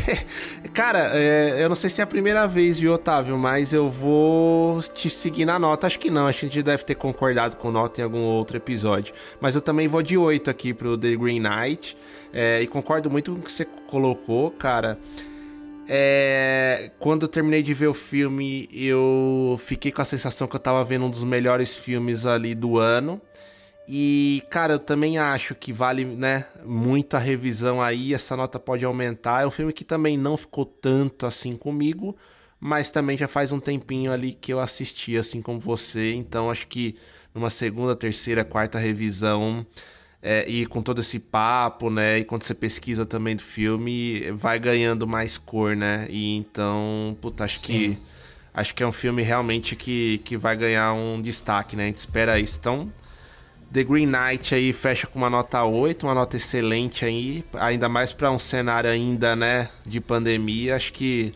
cara, 0.72 1.10
é, 1.12 1.62
eu 1.62 1.68
não 1.68 1.76
sei 1.76 1.90
se 1.90 2.00
é 2.00 2.04
a 2.04 2.06
primeira 2.06 2.46
vez, 2.46 2.78
viu, 2.78 2.94
Otávio? 2.94 3.36
Mas 3.36 3.72
eu 3.72 3.88
vou 3.90 4.80
te 4.80 5.10
seguir 5.10 5.44
na 5.44 5.58
nota. 5.58 5.86
Acho 5.86 6.00
que 6.00 6.10
não, 6.10 6.26
acho 6.26 6.40
que 6.40 6.46
a 6.46 6.48
gente 6.48 6.62
deve 6.62 6.84
ter 6.84 6.94
concordado 6.94 7.56
com 7.56 7.70
nota 7.70 8.00
em 8.00 8.04
algum 8.04 8.20
outro 8.20 8.56
episódio. 8.56 9.14
Mas 9.40 9.54
eu 9.54 9.60
também 9.60 9.86
vou 9.86 10.02
de 10.02 10.16
8 10.16 10.50
aqui 10.50 10.72
pro 10.72 10.96
The 10.96 11.16
Green 11.16 11.40
Knight. 11.40 11.96
É, 12.32 12.62
e 12.62 12.66
concordo 12.66 13.10
muito 13.10 13.32
com 13.32 13.38
o 13.38 13.42
que 13.42 13.52
você 13.52 13.64
colocou, 13.64 14.50
cara. 14.50 14.98
É, 15.88 16.90
quando 16.98 17.22
eu 17.22 17.28
terminei 17.28 17.62
de 17.62 17.74
ver 17.74 17.88
o 17.88 17.94
filme, 17.94 18.68
eu 18.72 19.56
fiquei 19.58 19.92
com 19.92 20.00
a 20.00 20.04
sensação 20.04 20.46
que 20.46 20.56
eu 20.56 20.60
tava 20.60 20.82
vendo 20.84 21.04
um 21.04 21.10
dos 21.10 21.24
melhores 21.24 21.76
filmes 21.76 22.24
ali 22.24 22.54
do 22.54 22.78
ano. 22.78 23.20
E, 23.86 24.42
cara, 24.48 24.74
eu 24.74 24.78
também 24.78 25.18
acho 25.18 25.54
que 25.54 25.72
vale, 25.72 26.04
né, 26.04 26.46
muito 26.64 27.16
a 27.16 27.18
revisão 27.18 27.82
aí, 27.82 28.14
essa 28.14 28.36
nota 28.36 28.58
pode 28.58 28.84
aumentar. 28.84 29.42
É 29.42 29.46
um 29.46 29.50
filme 29.50 29.72
que 29.72 29.84
também 29.84 30.16
não 30.16 30.36
ficou 30.36 30.64
tanto 30.64 31.26
assim 31.26 31.56
comigo, 31.56 32.16
mas 32.60 32.90
também 32.90 33.18
já 33.18 33.26
faz 33.26 33.52
um 33.52 33.58
tempinho 33.58 34.12
ali 34.12 34.32
que 34.32 34.52
eu 34.52 34.60
assisti, 34.60 35.16
assim 35.16 35.42
como 35.42 35.58
você. 35.58 36.14
Então, 36.14 36.50
acho 36.50 36.68
que 36.68 36.94
numa 37.34 37.50
segunda, 37.50 37.96
terceira, 37.96 38.44
quarta 38.44 38.78
revisão, 38.78 39.66
é, 40.22 40.48
e 40.48 40.64
com 40.66 40.80
todo 40.80 41.00
esse 41.00 41.18
papo, 41.18 41.90
né, 41.90 42.20
e 42.20 42.24
quando 42.24 42.44
você 42.44 42.54
pesquisa 42.54 43.04
também 43.04 43.34
do 43.34 43.42
filme, 43.42 44.30
vai 44.32 44.58
ganhando 44.58 45.06
mais 45.06 45.36
cor, 45.36 45.74
né? 45.74 46.06
E 46.08 46.36
então, 46.36 47.16
puta, 47.20 47.44
acho 47.44 47.58
Sim. 47.58 47.94
que 47.94 47.98
acho 48.54 48.74
que 48.74 48.82
é 48.82 48.86
um 48.86 48.92
filme 48.92 49.22
realmente 49.22 49.74
que, 49.74 50.18
que 50.24 50.36
vai 50.36 50.56
ganhar 50.56 50.92
um 50.92 51.20
destaque, 51.20 51.74
né? 51.74 51.84
A 51.84 51.86
gente 51.86 51.96
espera 51.96 52.38
isso. 52.38 52.58
Então, 52.60 52.92
The 53.72 53.82
Green 53.82 54.06
Knight 54.06 54.54
aí 54.54 54.72
fecha 54.72 55.06
com 55.06 55.18
uma 55.18 55.30
nota 55.30 55.64
8, 55.64 56.06
uma 56.06 56.14
nota 56.14 56.36
excelente 56.36 57.04
aí, 57.04 57.42
ainda 57.54 57.88
mais 57.88 58.12
para 58.12 58.30
um 58.30 58.38
cenário 58.38 58.90
ainda, 58.90 59.34
né, 59.34 59.70
de 59.84 60.00
pandemia, 60.00 60.76
acho 60.76 60.92
que 60.92 61.34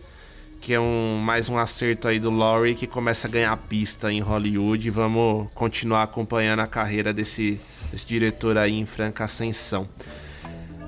que 0.60 0.74
é 0.74 0.80
um 0.80 1.18
mais 1.18 1.48
um 1.48 1.56
acerto 1.58 2.08
aí 2.08 2.18
do 2.18 2.28
Laurie 2.30 2.74
que 2.74 2.86
começa 2.88 3.28
a 3.28 3.30
ganhar 3.30 3.56
pista 3.56 4.10
em 4.10 4.20
Hollywood. 4.20 4.90
Vamos 4.90 5.48
continuar 5.54 6.02
acompanhando 6.02 6.60
a 6.60 6.66
carreira 6.66 7.12
desse, 7.12 7.60
desse 7.90 8.06
diretor 8.06 8.56
aí 8.58 8.78
em 8.78 8.86
franca 8.86 9.24
ascensão. 9.24 9.88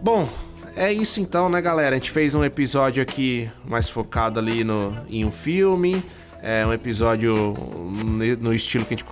Bom, 0.03 0.29
é 0.77 0.93
isso 0.93 1.21
então, 1.21 1.49
né, 1.49 1.61
galera? 1.61 1.97
A 1.97 1.99
gente 1.99 2.11
fez 2.11 2.35
um 2.35 2.45
episódio 2.45 3.03
aqui 3.03 3.51
mais 3.67 3.89
focado 3.89 4.39
ali 4.39 4.63
no, 4.63 4.97
em 5.09 5.25
um 5.25 5.33
filme. 5.33 6.03
É 6.41 6.65
um 6.65 6.73
episódio 6.73 7.53
no 8.41 8.55
estilo 8.55 8.85
que 8.85 8.95
a 8.95 8.97
gente 8.97 9.05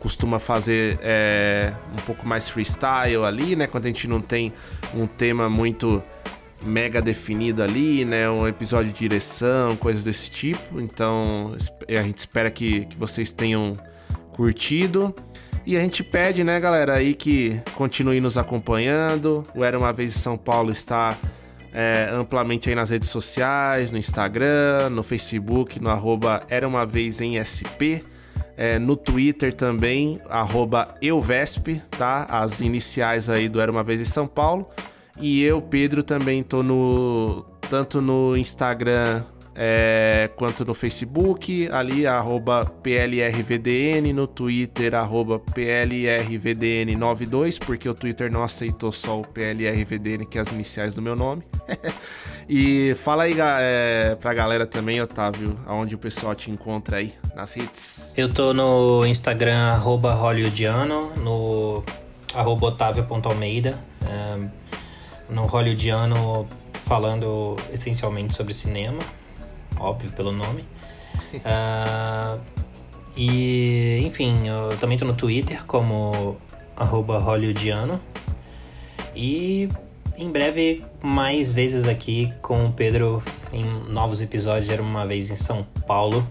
costuma 0.00 0.38
fazer 0.38 0.98
é, 1.02 1.74
um 1.92 2.00
pouco 2.06 2.26
mais 2.26 2.48
freestyle 2.48 3.24
ali, 3.24 3.54
né? 3.54 3.66
Quando 3.66 3.84
a 3.84 3.88
gente 3.88 4.08
não 4.08 4.22
tem 4.22 4.54
um 4.94 5.06
tema 5.06 5.50
muito 5.50 6.02
mega 6.64 7.02
definido 7.02 7.62
ali, 7.62 8.06
né? 8.06 8.30
Um 8.30 8.48
episódio 8.48 8.90
de 8.90 8.98
direção, 8.98 9.76
coisas 9.76 10.04
desse 10.04 10.30
tipo. 10.30 10.80
Então 10.80 11.54
a 11.88 12.02
gente 12.02 12.18
espera 12.18 12.50
que, 12.50 12.86
que 12.86 12.96
vocês 12.96 13.30
tenham 13.30 13.74
curtido. 14.32 15.14
E 15.64 15.76
a 15.76 15.80
gente 15.80 16.02
pede, 16.02 16.42
né, 16.42 16.58
galera, 16.58 16.94
aí 16.94 17.14
que 17.14 17.62
continue 17.74 18.20
nos 18.20 18.36
acompanhando. 18.36 19.44
O 19.54 19.62
Era 19.62 19.78
Uma 19.78 19.92
Vez 19.92 20.16
em 20.16 20.18
São 20.18 20.36
Paulo 20.36 20.72
está 20.72 21.16
é, 21.72 22.08
amplamente 22.12 22.68
aí 22.68 22.74
nas 22.74 22.90
redes 22.90 23.08
sociais, 23.10 23.92
no 23.92 23.98
Instagram, 23.98 24.90
no 24.90 25.04
Facebook, 25.04 25.80
no 25.80 25.88
arroba 25.88 26.40
Era 26.48 26.66
Uma 26.66 26.84
Vez 26.84 27.20
em 27.20 27.38
SP. 27.38 28.02
É, 28.56 28.78
no 28.78 28.96
Twitter 28.96 29.52
também, 29.54 30.20
arroba 30.28 30.94
EuVesp, 31.00 31.80
tá? 31.90 32.26
As 32.28 32.60
iniciais 32.60 33.30
aí 33.30 33.48
do 33.48 33.60
Era 33.60 33.70
Uma 33.70 33.84
Vez 33.84 34.00
em 34.00 34.04
São 34.04 34.26
Paulo. 34.26 34.68
E 35.18 35.42
eu, 35.42 35.62
Pedro, 35.62 36.02
também 36.02 36.42
tô 36.42 36.62
no... 36.62 37.46
Tanto 37.70 38.02
no 38.02 38.36
Instagram 38.36 39.22
é, 39.54 40.30
quanto 40.36 40.64
no 40.64 40.72
Facebook, 40.74 41.68
ali 41.70 42.04
arroba 42.06 42.64
PLRVDN, 42.64 44.12
no 44.12 44.26
Twitter 44.26 44.94
arroba 44.94 45.38
PLRVDN92, 45.38 47.58
porque 47.64 47.88
o 47.88 47.94
Twitter 47.94 48.30
não 48.30 48.42
aceitou 48.42 48.90
só 48.90 49.20
o 49.20 49.26
PLRVDN, 49.26 50.24
que 50.24 50.38
é 50.38 50.40
as 50.40 50.50
iniciais 50.50 50.94
do 50.94 51.02
meu 51.02 51.14
nome. 51.14 51.42
e 52.48 52.94
fala 52.96 53.24
aí 53.24 53.36
é, 53.38 54.16
pra 54.20 54.32
galera 54.32 54.66
também, 54.66 54.98
Otávio, 55.00 55.58
aonde 55.66 55.94
o 55.94 55.98
pessoal 55.98 56.34
te 56.34 56.50
encontra 56.50 56.96
aí 56.98 57.12
nas 57.34 57.54
redes. 57.54 58.14
Eu 58.16 58.32
tô 58.32 58.54
no 58.54 59.04
Instagram, 59.06 59.72
arroba 59.72 60.14
hollywoodiano, 60.14 61.12
no 61.16 61.82
arroba 62.34 62.68
otávio.almeida, 62.68 63.78
é, 64.06 64.38
no 65.28 65.44
hollywoodiano 65.46 66.48
falando 66.72 67.56
essencialmente 67.72 68.34
sobre 68.34 68.52
cinema, 68.52 68.98
óbvio 69.78 70.10
pelo 70.12 70.32
nome. 70.32 70.64
Ah, 71.44 72.38
e, 73.16 74.02
enfim, 74.04 74.48
eu 74.48 74.76
também 74.78 74.98
tô 74.98 75.04
no 75.04 75.14
Twitter 75.14 75.64
como 75.64 76.36
hollywoodiano. 76.76 78.00
E 79.14 79.68
em 80.16 80.30
breve, 80.30 80.84
mais 81.02 81.52
vezes 81.52 81.86
aqui 81.86 82.30
com 82.40 82.66
o 82.66 82.72
Pedro 82.72 83.22
em 83.52 83.64
novos 83.88 84.20
episódios. 84.20 84.70
Era 84.70 84.82
uma 84.82 85.04
vez 85.06 85.30
em 85.30 85.36
São 85.36 85.66
Paulo. 85.86 86.26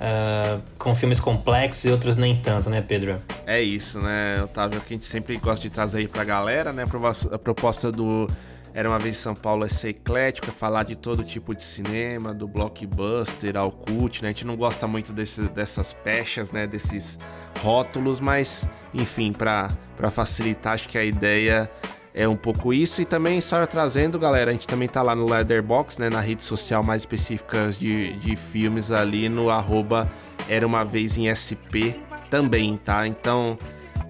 ah, 0.00 0.60
com 0.78 0.94
filmes 0.94 1.20
complexos 1.20 1.84
e 1.84 1.90
outros 1.90 2.16
nem 2.16 2.36
tanto, 2.36 2.68
né, 2.68 2.80
Pedro? 2.80 3.20
É 3.46 3.60
isso, 3.60 4.00
né, 4.00 4.42
Otávio? 4.42 4.80
Que 4.80 4.94
a 4.94 4.96
gente 4.96 5.04
sempre 5.04 5.36
gosta 5.36 5.62
de 5.62 5.70
trazer 5.70 5.98
aí 5.98 6.08
pra 6.08 6.24
galera, 6.24 6.72
né? 6.72 6.84
A 7.30 7.38
proposta 7.38 7.92
do 7.92 8.26
Era 8.74 8.88
uma 8.88 8.98
vez 8.98 9.16
em 9.16 9.18
São 9.20 9.34
Paulo 9.34 9.64
é 9.64 9.68
ser 9.68 9.90
eclético, 9.90 10.48
é 10.48 10.50
falar 10.52 10.82
de 10.84 10.96
todo 10.96 11.22
tipo 11.22 11.54
de 11.54 11.62
cinema, 11.62 12.32
do 12.32 12.48
blockbuster 12.48 13.56
ao 13.56 13.70
cult, 13.70 14.22
né? 14.22 14.28
A 14.28 14.32
gente 14.32 14.46
não 14.46 14.56
gosta 14.56 14.86
muito 14.86 15.12
desse- 15.12 15.42
dessas 15.48 15.92
pechas, 15.92 16.50
né? 16.52 16.66
Desses 16.66 17.18
rótulos, 17.60 18.18
mas, 18.20 18.68
enfim, 18.94 19.32
pra 19.32 19.68
facilitar, 20.10 20.72
acho 20.72 20.88
que 20.88 20.96
a 20.96 21.04
ideia 21.04 21.70
é 22.14 22.26
um 22.26 22.36
pouco 22.36 22.72
isso. 22.72 23.02
E 23.02 23.04
também 23.04 23.40
só 23.42 23.64
trazendo, 23.66 24.18
galera, 24.18 24.50
a 24.50 24.54
gente 24.54 24.66
também 24.66 24.88
tá 24.88 25.02
lá 25.02 25.14
no 25.14 25.26
Leatherbox, 25.28 25.98
né? 25.98 26.08
Na 26.08 26.20
rede 26.20 26.42
social 26.42 26.82
mais 26.82 27.02
específicas 27.02 27.78
de, 27.78 28.14
de 28.14 28.36
filmes 28.36 28.90
ali 28.90 29.28
no 29.28 29.50
arroba 29.50 30.10
Era 30.48 30.66
Uma 30.66 30.82
Vez 30.84 31.18
em 31.18 31.28
SP 31.28 31.96
também, 32.30 32.78
tá? 32.78 33.06
Então 33.06 33.58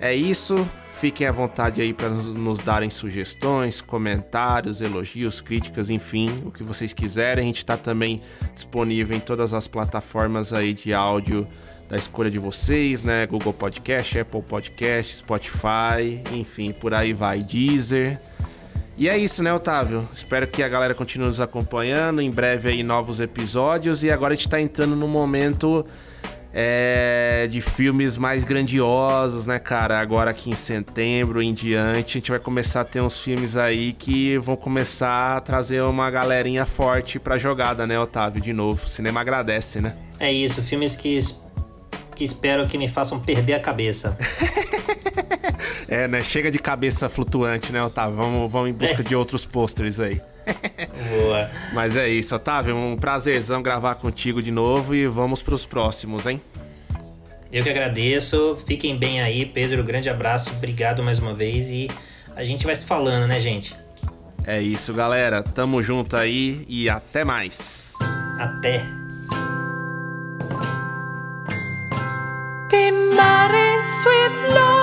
é 0.01 0.15
isso. 0.15 0.67
Fiquem 1.03 1.27
à 1.27 1.33
vontade 1.33 1.83
aí 1.83 1.93
para 1.93 2.09
nos, 2.11 2.61
darem 2.61 2.89
sugestões, 2.89 3.81
comentários, 3.81 4.81
elogios, 4.81 5.41
críticas, 5.41 5.91
enfim, 5.91 6.29
o 6.47 6.53
que 6.53 6.63
vocês 6.63 6.95
quiserem. 6.95 7.43
A 7.43 7.47
gente 7.49 7.67
tá 7.67 7.77
também 7.77 8.21
disponível 8.55 9.17
em 9.17 9.19
todas 9.19 9.53
as 9.53 9.67
plataformas 9.67 10.53
aí 10.53 10.73
de 10.73 10.95
áudio 10.95 11.45
da 11.89 11.97
escolha 11.97 12.31
de 12.31 12.39
vocês, 12.39 13.03
né? 13.03 13.27
Google 13.27 13.53
Podcast, 13.53 14.17
Apple 14.17 14.43
Podcast, 14.43 15.17
Spotify, 15.17 16.23
enfim, 16.31 16.71
por 16.71 16.95
aí 16.95 17.13
vai, 17.13 17.43
Deezer. 17.43 18.21
E 18.97 19.09
é 19.09 19.19
isso, 19.19 19.43
né, 19.43 19.53
Otávio? 19.53 20.07
Espero 20.15 20.47
que 20.47 20.63
a 20.63 20.69
galera 20.69 20.95
continue 20.95 21.27
nos 21.27 21.41
acompanhando. 21.41 22.21
Em 22.21 22.31
breve 22.31 22.69
aí 22.69 22.85
novos 22.85 23.19
episódios. 23.19 24.05
E 24.05 24.11
agora 24.13 24.35
a 24.35 24.37
gente 24.37 24.49
tá 24.49 24.61
entrando 24.61 24.95
no 24.95 25.09
momento 25.09 25.85
é, 26.53 27.49
de 27.51 27.61
filmes 27.61 28.19
mais 28.19 28.45
grandiosos, 28.45 29.47
né, 29.47 29.59
cara? 29.59 29.99
Agora 29.99 30.31
aqui 30.31 30.51
em 30.51 30.55
setembro 30.55 31.41
em 31.41 31.55
diante, 31.55 32.19
a 32.19 32.21
gente 32.21 32.31
vai 32.31 32.39
começar 32.39 32.83
a 32.83 32.85
ter 32.85 33.01
uns 33.01 33.19
filmes 33.19 33.57
aí 33.57 33.93
que 33.93 34.37
vão 34.39 34.57
começar 34.57 35.37
a 35.37 35.41
trazer 35.41 35.83
uma 35.83 36.11
galerinha 36.11 36.67
forte 36.67 37.19
pra 37.19 37.39
jogada, 37.39 37.87
né, 37.87 37.99
Otávio? 37.99 38.41
De 38.41 38.53
novo. 38.53 38.85
O 38.85 38.89
cinema 38.89 39.21
agradece, 39.21 39.81
né? 39.81 39.95
É 40.19 40.33
isso, 40.33 40.63
filmes 40.63 40.95
que, 40.95 41.19
que 42.15 42.25
espero 42.25 42.67
que 42.67 42.77
me 42.77 42.89
façam 42.89 43.19
perder 43.19 43.55
a 43.55 43.61
cabeça. 43.61 44.17
É, 45.89 46.09
né? 46.09 46.23
Chega 46.23 46.51
de 46.51 46.59
cabeça 46.59 47.07
flutuante, 47.07 47.71
né, 47.71 47.83
Otávio? 47.83 48.17
Vamos, 48.17 48.51
vamos 48.51 48.71
em 48.71 48.73
busca 48.73 49.05
de 49.05 49.15
outros 49.15 49.45
pôsteres 49.45 50.01
aí. 50.01 50.23
Boa. 51.09 51.51
Mas 51.73 51.97
é 51.97 52.09
isso, 52.09 52.35
Otávio. 52.35 52.77
Um 52.77 52.97
prazerzão 52.97 53.63
gravar 53.63 53.95
contigo 53.97 54.43
de 54.43 54.51
novo 54.51 54.95
e 54.95 55.07
vamos 55.07 55.43
para 55.43 55.55
os 55.55 55.67
próximos, 55.67 56.27
hein? 56.27 56.41
Eu 57.53 57.63
que 57.63 57.71
agradeço. 57.71 58.57
Fiquem 58.67 58.97
bem 58.97 59.21
aí, 59.21 59.45
Pedro. 59.45 59.83
Grande 59.85 60.09
abraço. 60.09 60.53
Obrigado 60.53 61.03
mais 61.03 61.19
uma 61.19 61.35
vez 61.35 61.69
e 61.69 61.91
a 62.35 62.45
gente 62.45 62.65
vai 62.65 62.75
se 62.75 62.87
falando, 62.87 63.27
né, 63.27 63.39
gente? 63.39 63.77
É 64.47 64.61
isso, 64.61 64.93
galera. 64.95 65.43
Tamo 65.43 65.83
junto 65.83 66.17
aí 66.17 66.65
e 66.69 66.89
até 66.89 67.25
mais. 67.25 67.95
Até. 68.39 68.83
Sweet 74.03 74.55
love. 74.55 74.82